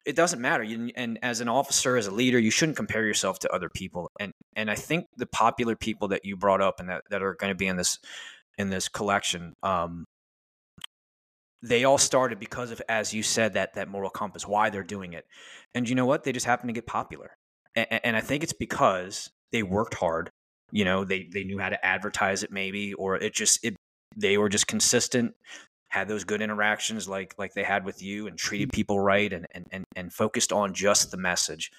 it 0.05 0.15
doesn't 0.15 0.39
matter 0.39 0.63
you, 0.63 0.89
and 0.95 1.19
as 1.21 1.41
an 1.41 1.49
officer 1.49 1.97
as 1.97 2.07
a 2.07 2.11
leader 2.11 2.39
you 2.39 2.51
shouldn't 2.51 2.77
compare 2.77 3.05
yourself 3.05 3.39
to 3.39 3.53
other 3.53 3.69
people 3.69 4.09
and 4.19 4.31
and 4.55 4.71
i 4.71 4.75
think 4.75 5.05
the 5.17 5.27
popular 5.27 5.75
people 5.75 6.07
that 6.07 6.23
you 6.23 6.37
brought 6.37 6.61
up 6.61 6.79
and 6.79 6.89
that, 6.89 7.03
that 7.09 7.21
are 7.21 7.35
going 7.35 7.51
to 7.51 7.55
be 7.55 7.67
in 7.67 7.75
this 7.75 7.99
in 8.57 8.69
this 8.69 8.87
collection 8.87 9.53
um, 9.63 10.05
they 11.61 11.83
all 11.83 11.97
started 11.97 12.39
because 12.39 12.71
of 12.71 12.81
as 12.87 13.13
you 13.13 13.23
said 13.23 13.53
that 13.53 13.73
that 13.73 13.89
moral 13.89 14.09
compass 14.09 14.47
why 14.47 14.69
they're 14.69 14.83
doing 14.83 15.13
it. 15.13 15.25
And 15.73 15.87
you 15.87 15.95
know 15.95 16.05
what? 16.05 16.23
They 16.23 16.31
just 16.31 16.45
happen 16.45 16.67
to 16.67 16.73
get 16.73 16.85
popular. 16.85 17.35
And, 17.75 17.87
and, 18.03 18.15
i 18.15 18.21
think 18.21 18.43
it's 18.43 18.53
because 18.53 19.29
they 19.51 19.63
worked 19.63 19.95
hard. 19.95 20.29
You 20.71 20.85
know 20.85 21.03
they 21.05 21.27
they 21.31 21.43
knew 21.43 21.59
how 21.59 21.69
to 21.69 21.85
advertise 21.85 22.43
it 22.43 22.51
maybe 22.51 22.93
or 22.93 23.15
it 23.15 23.33
just 23.33 23.63
it 23.63 23.75
they 24.15 24.37
were 24.37 24.49
just 24.49 24.67
consistent 24.67 25.33
had 25.89 26.09
those 26.09 26.25
good 26.25 26.41
interactions 26.41 27.07
like 27.07 27.33
like 27.37 27.53
they 27.53 27.63
had 27.63 27.85
with 27.85 28.01
you 28.03 28.27
and 28.27 28.37
treated 28.37 28.71
people 28.73 28.99
right 28.99 29.31
and 29.31 29.47
and 29.51 29.65
and, 29.71 29.85
and 29.95 30.13
focused 30.13 30.51
on 30.51 30.73
just 30.73 31.11
the 31.11 31.17
message. 31.17 31.71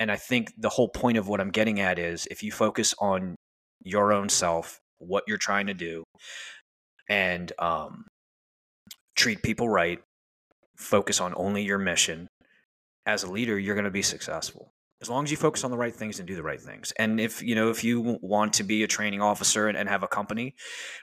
And 0.00 0.10
i 0.10 0.16
think 0.16 0.52
the 0.56 0.68
whole 0.68 0.88
point 0.88 1.18
of 1.18 1.28
what 1.28 1.40
i'm 1.40 1.50
getting 1.50 1.80
at 1.80 1.98
is 1.98 2.26
if 2.30 2.42
you 2.42 2.52
focus 2.52 2.94
on 2.98 3.36
your 3.84 4.12
own 4.12 4.28
self 4.28 4.78
what 5.06 5.24
you're 5.26 5.38
trying 5.38 5.66
to 5.66 5.74
do 5.74 6.04
and 7.08 7.52
um 7.58 8.04
treat 9.14 9.42
people 9.42 9.68
right, 9.68 10.00
focus 10.76 11.20
on 11.20 11.34
only 11.36 11.62
your 11.62 11.78
mission, 11.78 12.28
as 13.06 13.22
a 13.22 13.30
leader, 13.30 13.58
you're 13.58 13.74
going 13.74 13.84
to 13.84 13.90
be 13.90 14.02
successful. 14.02 14.72
As 15.00 15.10
long 15.10 15.24
as 15.24 15.30
you 15.32 15.36
focus 15.36 15.64
on 15.64 15.72
the 15.72 15.76
right 15.76 15.94
things 15.94 16.20
and 16.20 16.28
do 16.28 16.36
the 16.36 16.44
right 16.44 16.60
things. 16.60 16.92
And 16.96 17.20
if, 17.20 17.42
you 17.42 17.56
know, 17.56 17.70
if 17.70 17.82
you 17.82 18.18
want 18.22 18.52
to 18.54 18.62
be 18.62 18.84
a 18.84 18.86
training 18.86 19.20
officer 19.20 19.66
and, 19.66 19.76
and 19.76 19.88
have 19.88 20.04
a 20.04 20.08
company 20.08 20.54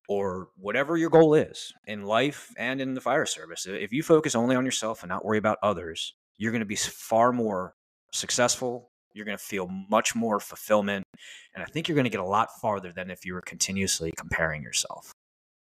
or 0.07 0.47
whatever 0.57 0.95
your 0.95 1.09
goal 1.09 1.33
is 1.33 1.73
in 1.85 2.03
life 2.03 2.49
and 2.57 2.79
in 2.79 2.93
the 2.93 3.01
fire 3.01 3.25
service, 3.25 3.67
if 3.67 3.91
you 3.91 4.01
focus 4.01 4.35
only 4.35 4.55
on 4.55 4.63
yourself 4.63 5.03
and 5.03 5.09
not 5.09 5.25
worry 5.25 5.37
about 5.37 5.57
others, 5.61 6.15
you're 6.37 6.53
going 6.53 6.61
to 6.61 6.65
be 6.65 6.77
far 6.77 7.33
more 7.33 7.73
successful. 8.13 8.88
You're 9.13 9.25
going 9.25 9.37
to 9.37 9.43
feel 9.43 9.67
much 9.89 10.15
more 10.15 10.39
fulfillment. 10.39 11.05
And 11.53 11.63
I 11.63 11.67
think 11.67 11.87
you're 11.87 11.95
going 11.95 12.05
to 12.05 12.11
get 12.11 12.19
a 12.19 12.25
lot 12.25 12.49
farther 12.61 12.91
than 12.91 13.09
if 13.09 13.25
you 13.25 13.33
were 13.33 13.41
continuously 13.41 14.11
comparing 14.17 14.61
yourself. 14.61 15.11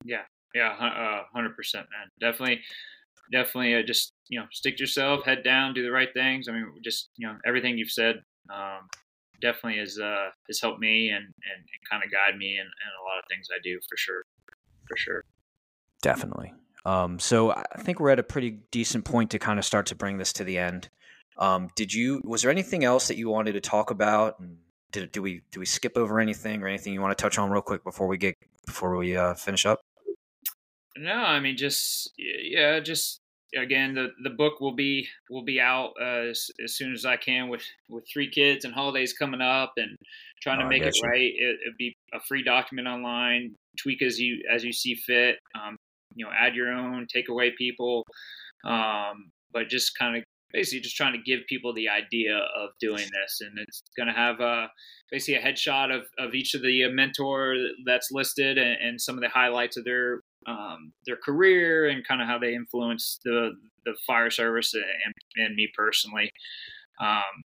Yeah, 0.04 0.22
yeah, 0.54 0.70
uh, 0.70 1.22
hundred 1.34 1.56
percent, 1.56 1.86
man. 1.90 2.08
Definitely, 2.20 2.60
definitely. 3.32 3.74
Uh, 3.74 3.82
just 3.82 4.12
you 4.28 4.38
know, 4.38 4.46
stick 4.52 4.76
to 4.76 4.82
yourself, 4.82 5.24
head 5.24 5.42
down, 5.42 5.74
do 5.74 5.82
the 5.82 5.90
right 5.90 6.12
things. 6.12 6.48
I 6.48 6.52
mean, 6.52 6.66
just 6.82 7.10
you 7.16 7.26
know, 7.26 7.36
everything 7.46 7.78
you've 7.78 7.90
said 7.90 8.16
um, 8.52 8.88
definitely 9.40 9.78
has 9.80 9.98
uh, 9.98 10.28
has 10.48 10.60
helped 10.60 10.80
me 10.80 11.08
and 11.08 11.24
and, 11.24 11.58
and 11.58 11.90
kind 11.90 12.04
of 12.04 12.10
guide 12.10 12.38
me 12.38 12.54
in, 12.54 12.60
in 12.60 12.66
a 12.66 13.04
lot 13.04 13.18
of 13.18 13.24
things 13.28 13.48
I 13.50 13.58
do 13.62 13.78
for 13.88 13.96
sure, 13.96 14.22
for 14.88 14.96
sure. 14.96 15.24
Definitely. 16.02 16.52
Um, 16.84 17.18
so 17.18 17.52
I 17.52 17.64
think 17.78 17.98
we're 17.98 18.10
at 18.10 18.18
a 18.18 18.24
pretty 18.24 18.58
decent 18.70 19.04
point 19.04 19.30
to 19.30 19.38
kind 19.38 19.58
of 19.58 19.64
start 19.64 19.86
to 19.86 19.94
bring 19.94 20.18
this 20.18 20.34
to 20.34 20.44
the 20.44 20.58
end. 20.58 20.90
Um, 21.36 21.70
did 21.74 21.92
you? 21.92 22.20
Was 22.24 22.42
there 22.42 22.50
anything 22.50 22.84
else 22.84 23.08
that 23.08 23.16
you 23.16 23.28
wanted 23.28 23.52
to 23.52 23.60
talk 23.60 23.90
about? 23.90 24.38
And 24.38 24.58
did 24.92 25.12
do 25.12 25.22
we 25.22 25.42
do 25.50 25.60
we 25.60 25.66
skip 25.66 25.96
over 25.96 26.20
anything 26.20 26.62
or 26.62 26.68
anything 26.68 26.92
you 26.92 27.00
want 27.00 27.16
to 27.16 27.22
touch 27.22 27.38
on 27.38 27.50
real 27.50 27.62
quick 27.62 27.84
before 27.84 28.06
we 28.06 28.16
get 28.16 28.36
before 28.66 28.96
we 28.96 29.16
uh, 29.16 29.34
finish 29.34 29.66
up? 29.66 29.80
No, 30.96 31.14
I 31.14 31.40
mean 31.40 31.56
just 31.56 32.12
yeah, 32.16 32.80
just 32.80 33.20
again 33.56 33.94
the 33.94 34.10
the 34.22 34.30
book 34.30 34.60
will 34.60 34.74
be 34.74 35.08
will 35.30 35.44
be 35.44 35.60
out 35.60 35.92
uh, 36.00 36.30
as, 36.30 36.50
as 36.62 36.76
soon 36.76 36.92
as 36.92 37.04
I 37.04 37.16
can 37.16 37.48
with 37.48 37.62
with 37.88 38.04
three 38.10 38.30
kids 38.30 38.64
and 38.64 38.72
holidays 38.72 39.12
coming 39.12 39.40
up 39.40 39.72
and 39.76 39.96
trying 40.42 40.60
to 40.60 40.66
oh, 40.66 40.68
make 40.68 40.82
it 40.82 40.94
you. 40.94 41.08
right. 41.08 41.32
It, 41.34 41.58
would 41.66 41.76
be 41.76 41.96
a 42.12 42.20
free 42.20 42.44
document 42.44 42.86
online. 42.86 43.54
Tweak 43.80 44.02
as 44.02 44.20
you 44.20 44.42
as 44.50 44.62
you 44.62 44.72
see 44.72 44.94
fit. 44.94 45.38
Um, 45.54 45.76
you 46.14 46.24
know, 46.24 46.30
add 46.32 46.54
your 46.54 46.70
own, 46.70 47.06
take 47.12 47.28
away 47.28 47.52
people, 47.58 48.04
um, 48.64 49.32
but 49.52 49.68
just 49.68 49.98
kind 49.98 50.16
of 50.16 50.22
basically 50.54 50.80
just 50.80 50.96
trying 50.96 51.12
to 51.12 51.18
give 51.18 51.40
people 51.48 51.74
the 51.74 51.88
idea 51.88 52.36
of 52.36 52.70
doing 52.80 53.04
this. 53.12 53.40
And 53.40 53.58
it's 53.58 53.82
going 53.96 54.06
to 54.06 54.14
have 54.14 54.40
a, 54.40 54.70
basically 55.10 55.34
a 55.34 55.44
headshot 55.44 55.94
of, 55.94 56.04
of 56.16 56.32
each 56.34 56.54
of 56.54 56.62
the 56.62 56.88
mentor 56.90 57.56
that's 57.84 58.10
listed 58.12 58.56
and, 58.56 58.76
and 58.80 59.00
some 59.00 59.16
of 59.16 59.20
the 59.20 59.28
highlights 59.28 59.76
of 59.76 59.84
their 59.84 60.20
um, 60.46 60.92
their 61.06 61.16
career 61.16 61.88
and 61.88 62.06
kind 62.06 62.20
of 62.20 62.28
how 62.28 62.38
they 62.38 62.54
influence 62.54 63.18
the 63.24 63.52
the 63.86 63.94
fire 64.06 64.30
service 64.30 64.74
and, 64.74 65.14
and 65.36 65.54
me 65.54 65.68
personally. 65.76 66.30
Um, 67.00 67.42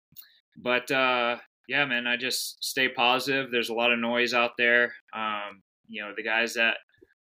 but 0.56 0.90
uh, 0.90 1.36
yeah, 1.68 1.84
man, 1.84 2.06
I 2.06 2.16
just 2.16 2.62
stay 2.62 2.88
positive. 2.88 3.50
There's 3.50 3.68
a 3.68 3.74
lot 3.74 3.92
of 3.92 3.98
noise 3.98 4.32
out 4.32 4.52
there. 4.58 4.94
Um, 5.14 5.62
you 5.88 6.02
know, 6.02 6.12
the 6.16 6.22
guys 6.22 6.54
that 6.54 6.76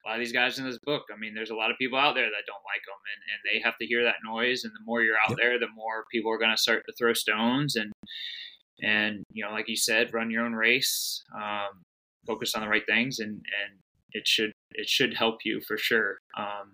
a 0.06 0.10
lot 0.10 0.16
of 0.16 0.20
these 0.20 0.34
guys 0.34 0.60
in 0.60 0.66
this 0.66 0.80
book. 0.86 1.04
I 1.14 1.18
mean, 1.18 1.34
there's 1.34 1.50
a 1.50 1.56
lot 1.56 1.72
of 1.72 1.78
people 1.78 1.98
out 1.98 2.16
there 2.16 2.26
that 2.26 2.48
don't 2.48 2.64
like 2.66 2.84
them, 2.86 3.00
and, 3.14 3.22
and 3.32 3.40
they 3.46 3.64
have 3.64 3.78
to 3.78 3.86
hear 3.86 4.04
that 4.04 4.16
noise. 4.26 4.64
And 4.64 4.74
the 4.74 4.84
more 4.86 5.02
you're 5.02 5.16
out 5.16 5.32
yep. 5.32 5.38
there, 5.42 5.60
the 5.60 5.72
more 5.76 6.06
people 6.12 6.32
are 6.32 6.38
going 6.38 6.52
to 6.52 6.62
start 6.62 6.84
to 6.88 6.94
throw 6.98 7.14
stones. 7.14 7.76
And 7.76 7.92
and 8.82 9.24
you 9.32 9.44
know, 9.46 9.52
like 9.52 9.70
you 9.70 9.78
said, 9.78 10.14
run 10.14 10.32
your 10.32 10.46
own 10.46 10.54
race, 10.54 11.24
um, 11.36 11.82
focus 12.28 12.56
on 12.56 12.62
the 12.62 12.68
right 12.68 12.86
things, 12.88 13.20
and 13.20 13.32
and 13.32 13.80
it 14.12 14.28
should 14.28 14.52
it 14.72 14.90
should 14.90 15.16
help 15.16 15.40
you 15.46 15.62
for 15.68 15.78
sure. 15.78 16.18
Um, 16.38 16.74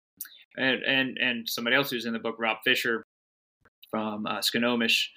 and 0.58 0.84
and 0.84 1.18
and 1.18 1.50
somebody 1.50 1.76
else 1.76 1.92
who's 1.92 2.06
in 2.06 2.14
the 2.14 2.20
book, 2.20 2.36
Rob 2.40 2.58
Fisher 2.66 3.04
from 3.92 4.26
uh, 4.26 4.42
Snohomish, 4.42 5.12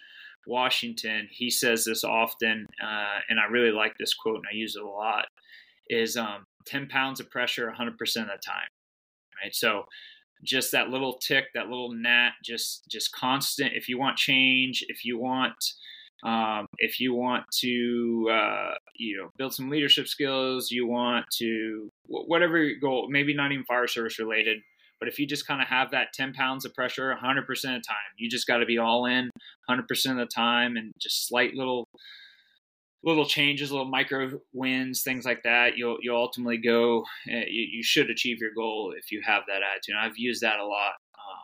Washington, 0.47 1.29
he 1.31 1.51
says 1.51 1.85
this 1.85 2.05
often, 2.05 2.67
uh, 2.83 3.21
and 3.29 3.39
I 3.39 3.45
really 3.51 3.71
like 3.71 3.95
this 3.99 4.15
quote, 4.15 4.37
and 4.37 4.47
I 4.51 4.57
use 4.57 4.77
it 4.77 4.83
a 4.83 4.89
lot. 4.89 5.27
Is 5.89 6.17
um, 6.17 6.45
10 6.67 6.89
pounds 6.89 7.21
of 7.21 7.31
pressure 7.31 7.73
100% 7.77 7.91
of 7.91 7.97
the 7.97 8.23
time, 8.45 8.69
right? 9.43 9.55
So 9.55 9.85
just 10.45 10.73
that 10.73 10.89
little 10.89 11.15
tick, 11.15 11.47
that 11.55 11.69
little 11.69 11.93
gnat, 11.93 12.33
just 12.45 12.85
just 12.91 13.13
constant. 13.13 13.73
If 13.75 13.89
you 13.89 13.99
want 13.99 14.17
change, 14.17 14.85
if 14.89 15.05
you 15.05 15.19
want 15.19 15.55
um, 16.25 16.67
if 16.79 17.01
you 17.01 17.15
want 17.15 17.45
to 17.61 18.29
uh, 18.31 18.75
you 18.97 19.19
know 19.19 19.29
build 19.39 19.55
some 19.55 19.71
leadership 19.71 20.09
skills, 20.09 20.71
you 20.71 20.87
want 20.87 21.27
to 21.39 21.89
whatever 22.07 22.59
your 22.59 22.79
goal, 22.81 23.09
maybe 23.09 23.35
not 23.35 23.53
even 23.53 23.65
fire 23.65 23.87
service 23.87 24.19
related, 24.19 24.59
but 25.03 25.09
if 25.09 25.19
you 25.19 25.27
just 25.27 25.49
kind 25.49 25.61
of 25.61 25.67
have 25.67 25.91
that 25.91 26.13
10 26.15 26.33
pounds 26.33 26.65
of 26.65 26.73
pressure 26.75 27.13
100% 27.21 27.41
of 27.41 27.47
the 27.49 27.67
time, 27.67 28.13
you 28.17 28.31
just 28.31 28.47
got 28.47 28.59
to 28.59 28.67
be 28.67 28.79
all 28.79 29.07
in 29.07 29.31
100% 29.69 29.81
of 30.11 30.17
the 30.17 30.27
time 30.27 30.77
and 30.77 30.93
just 31.01 31.27
slight 31.27 31.55
little 31.55 31.89
little 33.05 33.27
changes, 33.27 33.71
little 33.71 33.87
micro 33.87 34.31
wins, 34.53 35.03
things 35.03 35.25
like 35.25 35.43
that. 35.43 35.77
You'll 35.77 35.99
you'll 36.01 36.17
ultimately 36.17 36.59
go. 36.59 37.01
Uh, 37.29 37.47
you, 37.49 37.67
you, 37.73 37.83
should 37.83 38.11
achieve 38.11 38.39
your 38.41 38.53
goal 38.55 38.95
if 38.97 39.11
you 39.11 39.23
have 39.25 39.43
that 39.49 39.63
attitude. 39.63 39.97
And 39.97 39.99
I've 39.99 40.17
used 40.17 40.43
that 40.43 40.61
a 40.61 40.67
lot 40.67 40.93
um, 41.15 41.43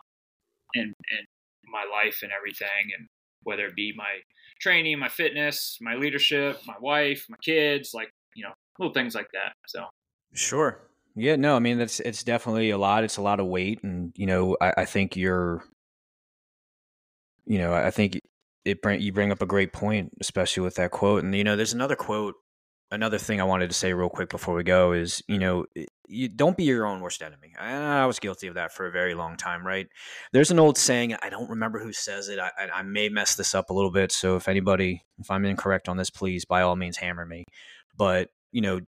in 0.73 0.83
in 0.83 1.25
my 1.71 1.85
life 1.91 2.19
and 2.23 2.31
everything, 2.31 2.91
and 2.97 3.07
whether 3.43 3.65
it 3.65 3.75
be 3.75 3.93
my 3.95 4.19
training, 4.59 4.99
my 4.99 5.09
fitness, 5.09 5.77
my 5.81 5.95
leadership, 5.95 6.59
my 6.65 6.75
wife, 6.79 7.25
my 7.29 7.37
kids, 7.43 7.91
like 7.93 8.09
you 8.35 8.43
know, 8.43 8.53
little 8.77 8.93
things 8.93 9.15
like 9.15 9.29
that. 9.33 9.53
So 9.67 9.85
sure, 10.33 10.81
yeah, 11.15 11.35
no, 11.35 11.55
I 11.55 11.59
mean 11.59 11.77
that's 11.77 11.99
it's 11.99 12.23
definitely 12.23 12.69
a 12.69 12.77
lot. 12.77 13.03
It's 13.03 13.17
a 13.17 13.21
lot 13.21 13.39
of 13.39 13.47
weight, 13.47 13.83
and 13.83 14.13
you 14.15 14.25
know, 14.25 14.55
I, 14.61 14.73
I 14.77 14.85
think 14.85 15.15
you're, 15.15 15.63
you 17.45 17.59
know, 17.59 17.73
I 17.73 17.91
think 17.91 18.19
it 18.69 18.81
bring 18.81 19.01
you 19.01 19.11
bring 19.11 19.31
up 19.31 19.41
a 19.41 19.45
great 19.45 19.73
point, 19.73 20.11
especially 20.21 20.63
with 20.63 20.75
that 20.75 20.91
quote. 20.91 21.23
And 21.23 21.35
you 21.35 21.43
know, 21.43 21.55
there's 21.55 21.73
another 21.73 21.95
quote, 21.95 22.35
another 22.91 23.17
thing 23.17 23.39
I 23.39 23.45
wanted 23.45 23.69
to 23.69 23.75
say 23.75 23.93
real 23.93 24.09
quick 24.09 24.29
before 24.29 24.55
we 24.55 24.63
go 24.63 24.93
is, 24.93 25.21
you 25.27 25.37
know, 25.37 25.65
you 26.07 26.27
don't 26.27 26.57
be 26.57 26.63
your 26.63 26.85
own 26.85 27.01
worst 27.01 27.21
enemy. 27.21 27.53
I, 27.59 28.01
I 28.01 28.05
was 28.05 28.19
guilty 28.19 28.47
of 28.47 28.55
that 28.55 28.73
for 28.73 28.87
a 28.87 28.91
very 28.91 29.13
long 29.13 29.37
time, 29.37 29.65
right? 29.65 29.87
There's 30.33 30.51
an 30.51 30.59
old 30.59 30.77
saying, 30.77 31.15
I 31.21 31.29
don't 31.29 31.49
remember 31.49 31.79
who 31.79 31.93
says 31.93 32.29
it. 32.29 32.39
I, 32.39 32.51
I 32.73 32.81
may 32.81 33.09
mess 33.09 33.35
this 33.35 33.53
up 33.53 33.69
a 33.69 33.73
little 33.73 33.91
bit, 33.91 34.11
so 34.11 34.35
if 34.35 34.47
anybody, 34.47 35.03
if 35.19 35.29
I'm 35.29 35.45
incorrect 35.45 35.87
on 35.87 35.97
this, 35.97 36.09
please 36.09 36.45
by 36.45 36.61
all 36.61 36.75
means 36.75 36.97
hammer 36.97 37.25
me. 37.25 37.45
But 37.95 38.29
you 38.51 38.61
know, 38.61 38.79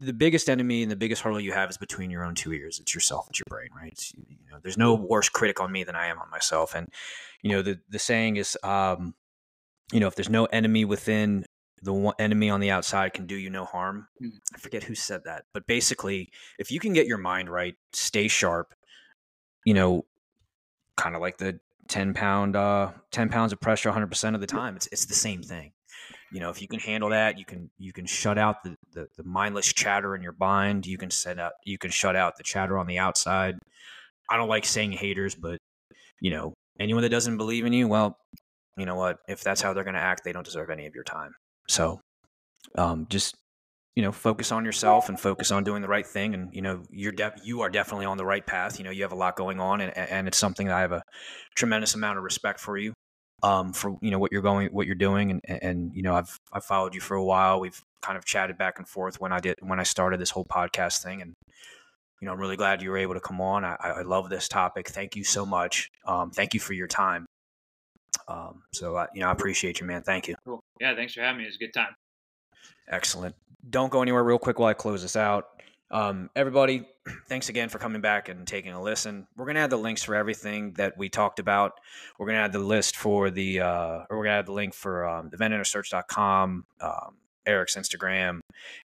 the 0.00 0.12
biggest 0.14 0.48
enemy 0.48 0.82
and 0.82 0.90
the 0.90 0.96
biggest 0.96 1.22
hurdle 1.22 1.40
you 1.40 1.52
have 1.52 1.68
is 1.68 1.76
between 1.76 2.10
your 2.10 2.24
own 2.24 2.34
two 2.34 2.52
ears. 2.52 2.80
It's 2.80 2.94
yourself. 2.94 3.26
It's 3.28 3.38
your 3.38 3.44
brain, 3.48 3.68
right? 3.76 3.92
It's, 3.92 4.12
you 4.14 4.50
know, 4.50 4.58
there's 4.62 4.78
no 4.78 4.94
worse 4.94 5.28
critic 5.28 5.60
on 5.60 5.70
me 5.70 5.84
than 5.84 5.94
I 5.94 6.06
am 6.06 6.18
on 6.18 6.30
myself. 6.30 6.74
And 6.74 6.88
you 7.42 7.50
know, 7.50 7.62
the 7.62 7.78
the 7.88 7.98
saying 7.98 8.36
is, 8.36 8.56
um, 8.62 9.14
you 9.92 10.00
know, 10.00 10.06
if 10.06 10.14
there's 10.14 10.30
no 10.30 10.46
enemy 10.46 10.86
within, 10.86 11.44
the 11.82 11.92
one 11.92 12.14
enemy 12.18 12.48
on 12.48 12.60
the 12.60 12.70
outside 12.70 13.12
can 13.12 13.26
do 13.26 13.34
you 13.34 13.50
no 13.50 13.66
harm. 13.66 14.08
Mm. 14.22 14.32
I 14.54 14.58
forget 14.58 14.84
who 14.84 14.94
said 14.94 15.24
that, 15.24 15.44
but 15.52 15.66
basically, 15.66 16.30
if 16.58 16.70
you 16.70 16.80
can 16.80 16.94
get 16.94 17.06
your 17.06 17.18
mind 17.18 17.50
right, 17.50 17.74
stay 17.92 18.28
sharp, 18.28 18.74
you 19.66 19.74
know, 19.74 20.06
kind 20.96 21.14
of 21.14 21.20
like 21.20 21.38
the 21.38 21.60
10 21.88 22.14
pound, 22.14 22.56
uh, 22.56 22.92
10 23.10 23.28
pounds 23.28 23.52
of 23.52 23.60
pressure 23.60 23.90
100% 23.90 24.34
of 24.34 24.40
the 24.40 24.46
time, 24.46 24.76
it's, 24.76 24.86
it's 24.88 25.06
the 25.06 25.14
same 25.14 25.42
thing 25.42 25.72
you 26.32 26.40
know 26.40 26.50
if 26.50 26.62
you 26.62 26.68
can 26.68 26.80
handle 26.80 27.10
that 27.10 27.38
you 27.38 27.44
can 27.44 27.70
you 27.78 27.92
can 27.92 28.06
shut 28.06 28.38
out 28.38 28.62
the, 28.62 28.74
the, 28.92 29.06
the 29.16 29.24
mindless 29.24 29.72
chatter 29.72 30.14
in 30.14 30.22
your 30.22 30.34
mind. 30.38 30.86
You 30.86 30.98
can 30.98 31.10
set 31.10 31.38
up 31.38 31.52
you 31.64 31.78
can 31.78 31.90
shut 31.90 32.16
out 32.16 32.36
the 32.36 32.44
chatter 32.44 32.78
on 32.78 32.86
the 32.86 32.98
outside. 32.98 33.56
I 34.30 34.36
don't 34.36 34.48
like 34.48 34.64
saying 34.64 34.92
haters 34.92 35.34
but 35.34 35.58
you 36.20 36.30
know 36.30 36.54
anyone 36.78 37.02
that 37.02 37.10
doesn't 37.10 37.36
believe 37.36 37.64
in 37.64 37.72
you 37.72 37.88
well 37.88 38.16
you 38.76 38.86
know 38.86 38.94
what? 38.94 39.18
If 39.28 39.42
that's 39.42 39.60
how 39.60 39.74
they're 39.74 39.84
going 39.84 39.94
to 39.94 40.00
act 40.00 40.22
they 40.24 40.32
don't 40.32 40.44
deserve 40.44 40.70
any 40.70 40.86
of 40.86 40.94
your 40.94 41.04
time. 41.04 41.34
So 41.68 42.00
um, 42.76 43.06
just 43.08 43.36
you 43.96 44.02
know 44.02 44.12
focus 44.12 44.52
on 44.52 44.64
yourself 44.64 45.08
and 45.08 45.18
focus 45.18 45.50
on 45.50 45.64
doing 45.64 45.82
the 45.82 45.88
right 45.88 46.06
thing. 46.06 46.34
And 46.34 46.54
you 46.54 46.62
know 46.62 46.82
you're 46.90 47.12
you 47.44 47.60
are 47.62 47.70
definitely 47.70 48.06
on 48.06 48.16
the 48.16 48.24
right 48.24 48.46
path. 48.46 48.78
You 48.78 48.84
know 48.84 48.90
you 48.90 49.02
have 49.02 49.12
a 49.12 49.16
lot 49.16 49.36
going 49.36 49.60
on 49.60 49.80
and, 49.80 49.96
and 49.96 50.28
it's 50.28 50.38
something 50.38 50.66
that 50.68 50.76
i 50.76 50.80
have 50.80 50.92
a 50.92 51.02
tremendous 51.56 51.94
amount 51.94 52.18
of 52.18 52.24
respect 52.24 52.60
for 52.60 52.78
you 52.78 52.92
um, 53.42 53.72
for 53.72 53.96
you 54.00 54.10
know 54.10 54.18
what 54.18 54.32
you're 54.32 54.42
going, 54.42 54.68
what 54.68 54.86
you're 54.86 54.94
doing, 54.94 55.30
and 55.30 55.62
and 55.62 55.94
you 55.94 56.02
know 56.02 56.14
I've 56.14 56.38
I've 56.52 56.64
followed 56.64 56.94
you 56.94 57.00
for 57.00 57.16
a 57.16 57.24
while. 57.24 57.60
We've 57.60 57.80
kind 58.02 58.16
of 58.16 58.24
chatted 58.24 58.58
back 58.58 58.78
and 58.78 58.88
forth 58.88 59.20
when 59.20 59.32
I 59.32 59.40
did 59.40 59.56
when 59.60 59.80
I 59.80 59.84
started 59.84 60.20
this 60.20 60.30
whole 60.30 60.44
podcast 60.44 61.02
thing, 61.02 61.22
and 61.22 61.32
you 62.20 62.26
know 62.26 62.32
I'm 62.32 62.40
really 62.40 62.56
glad 62.56 62.82
you 62.82 62.90
were 62.90 62.98
able 62.98 63.14
to 63.14 63.20
come 63.20 63.40
on. 63.40 63.64
I, 63.64 63.76
I 63.80 64.02
love 64.02 64.28
this 64.28 64.48
topic. 64.48 64.88
Thank 64.88 65.16
you 65.16 65.24
so 65.24 65.46
much. 65.46 65.90
Um, 66.04 66.30
thank 66.30 66.54
you 66.54 66.60
for 66.60 66.72
your 66.72 66.88
time. 66.88 67.26
Um, 68.28 68.62
so 68.72 68.96
I, 68.96 69.06
you 69.14 69.20
know 69.20 69.28
I 69.28 69.32
appreciate 69.32 69.80
you, 69.80 69.86
man. 69.86 70.02
Thank 70.02 70.28
you. 70.28 70.34
Cool. 70.44 70.60
Yeah, 70.80 70.94
thanks 70.94 71.14
for 71.14 71.22
having 71.22 71.38
me. 71.38 71.44
It 71.44 71.48
was 71.48 71.56
a 71.56 71.58
good 71.58 71.74
time. 71.74 71.94
Excellent. 72.88 73.34
Don't 73.68 73.90
go 73.90 74.02
anywhere 74.02 74.24
real 74.24 74.38
quick 74.38 74.58
while 74.58 74.68
I 74.68 74.74
close 74.74 75.02
this 75.02 75.16
out. 75.16 75.60
Um, 75.90 76.30
everybody, 76.36 76.86
thanks 77.28 77.48
again 77.48 77.68
for 77.68 77.78
coming 77.78 78.00
back 78.00 78.28
and 78.28 78.46
taking 78.46 78.72
a 78.72 78.82
listen. 78.82 79.26
We're 79.36 79.46
going 79.46 79.56
to 79.56 79.62
add 79.62 79.70
the 79.70 79.76
links 79.76 80.02
for 80.02 80.14
everything 80.14 80.72
that 80.74 80.96
we 80.96 81.08
talked 81.08 81.38
about. 81.38 81.72
We're 82.18 82.26
going 82.26 82.36
to 82.36 82.42
add 82.42 82.52
the 82.52 82.58
list 82.60 82.96
for 82.96 83.30
the, 83.30 83.60
uh, 83.60 84.04
or 84.08 84.18
we're 84.18 84.24
going 84.24 84.34
to 84.34 84.38
add 84.38 84.46
the 84.46 84.52
link 84.52 84.74
for 84.74 85.06
um, 85.08 85.30
vententersearch.com, 85.30 86.64
um, 86.80 87.16
Eric's 87.46 87.76
Instagram, 87.76 88.40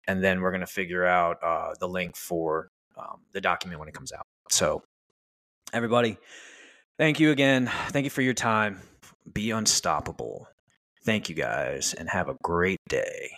and 0.08 0.24
then 0.24 0.42
we're 0.42 0.52
going 0.52 0.62
to 0.62 0.68
figure 0.68 1.06
out 1.06 1.38
uh, 1.44 1.74
the 1.80 1.88
link 1.88 2.16
for 2.16 2.70
um, 2.98 3.22
the 3.34 3.42
document 3.42 3.80
when 3.80 3.90
it 3.90 3.94
comes 3.94 4.12
out. 4.12 4.26
So, 4.50 4.84
everybody, 5.74 6.18
thank 6.98 7.20
you 7.20 7.32
again. 7.32 7.70
Thank 7.90 8.06
you 8.06 8.12
for 8.12 8.22
your 8.22 8.34
time. 8.34 8.80
Be 9.34 9.52
unstoppable. 9.52 10.48
Thank 11.04 11.28
you 11.28 11.36
guys 11.36 11.94
and 11.94 12.10
have 12.10 12.30
a 12.30 12.36
great 12.44 12.80
day. 12.88 13.32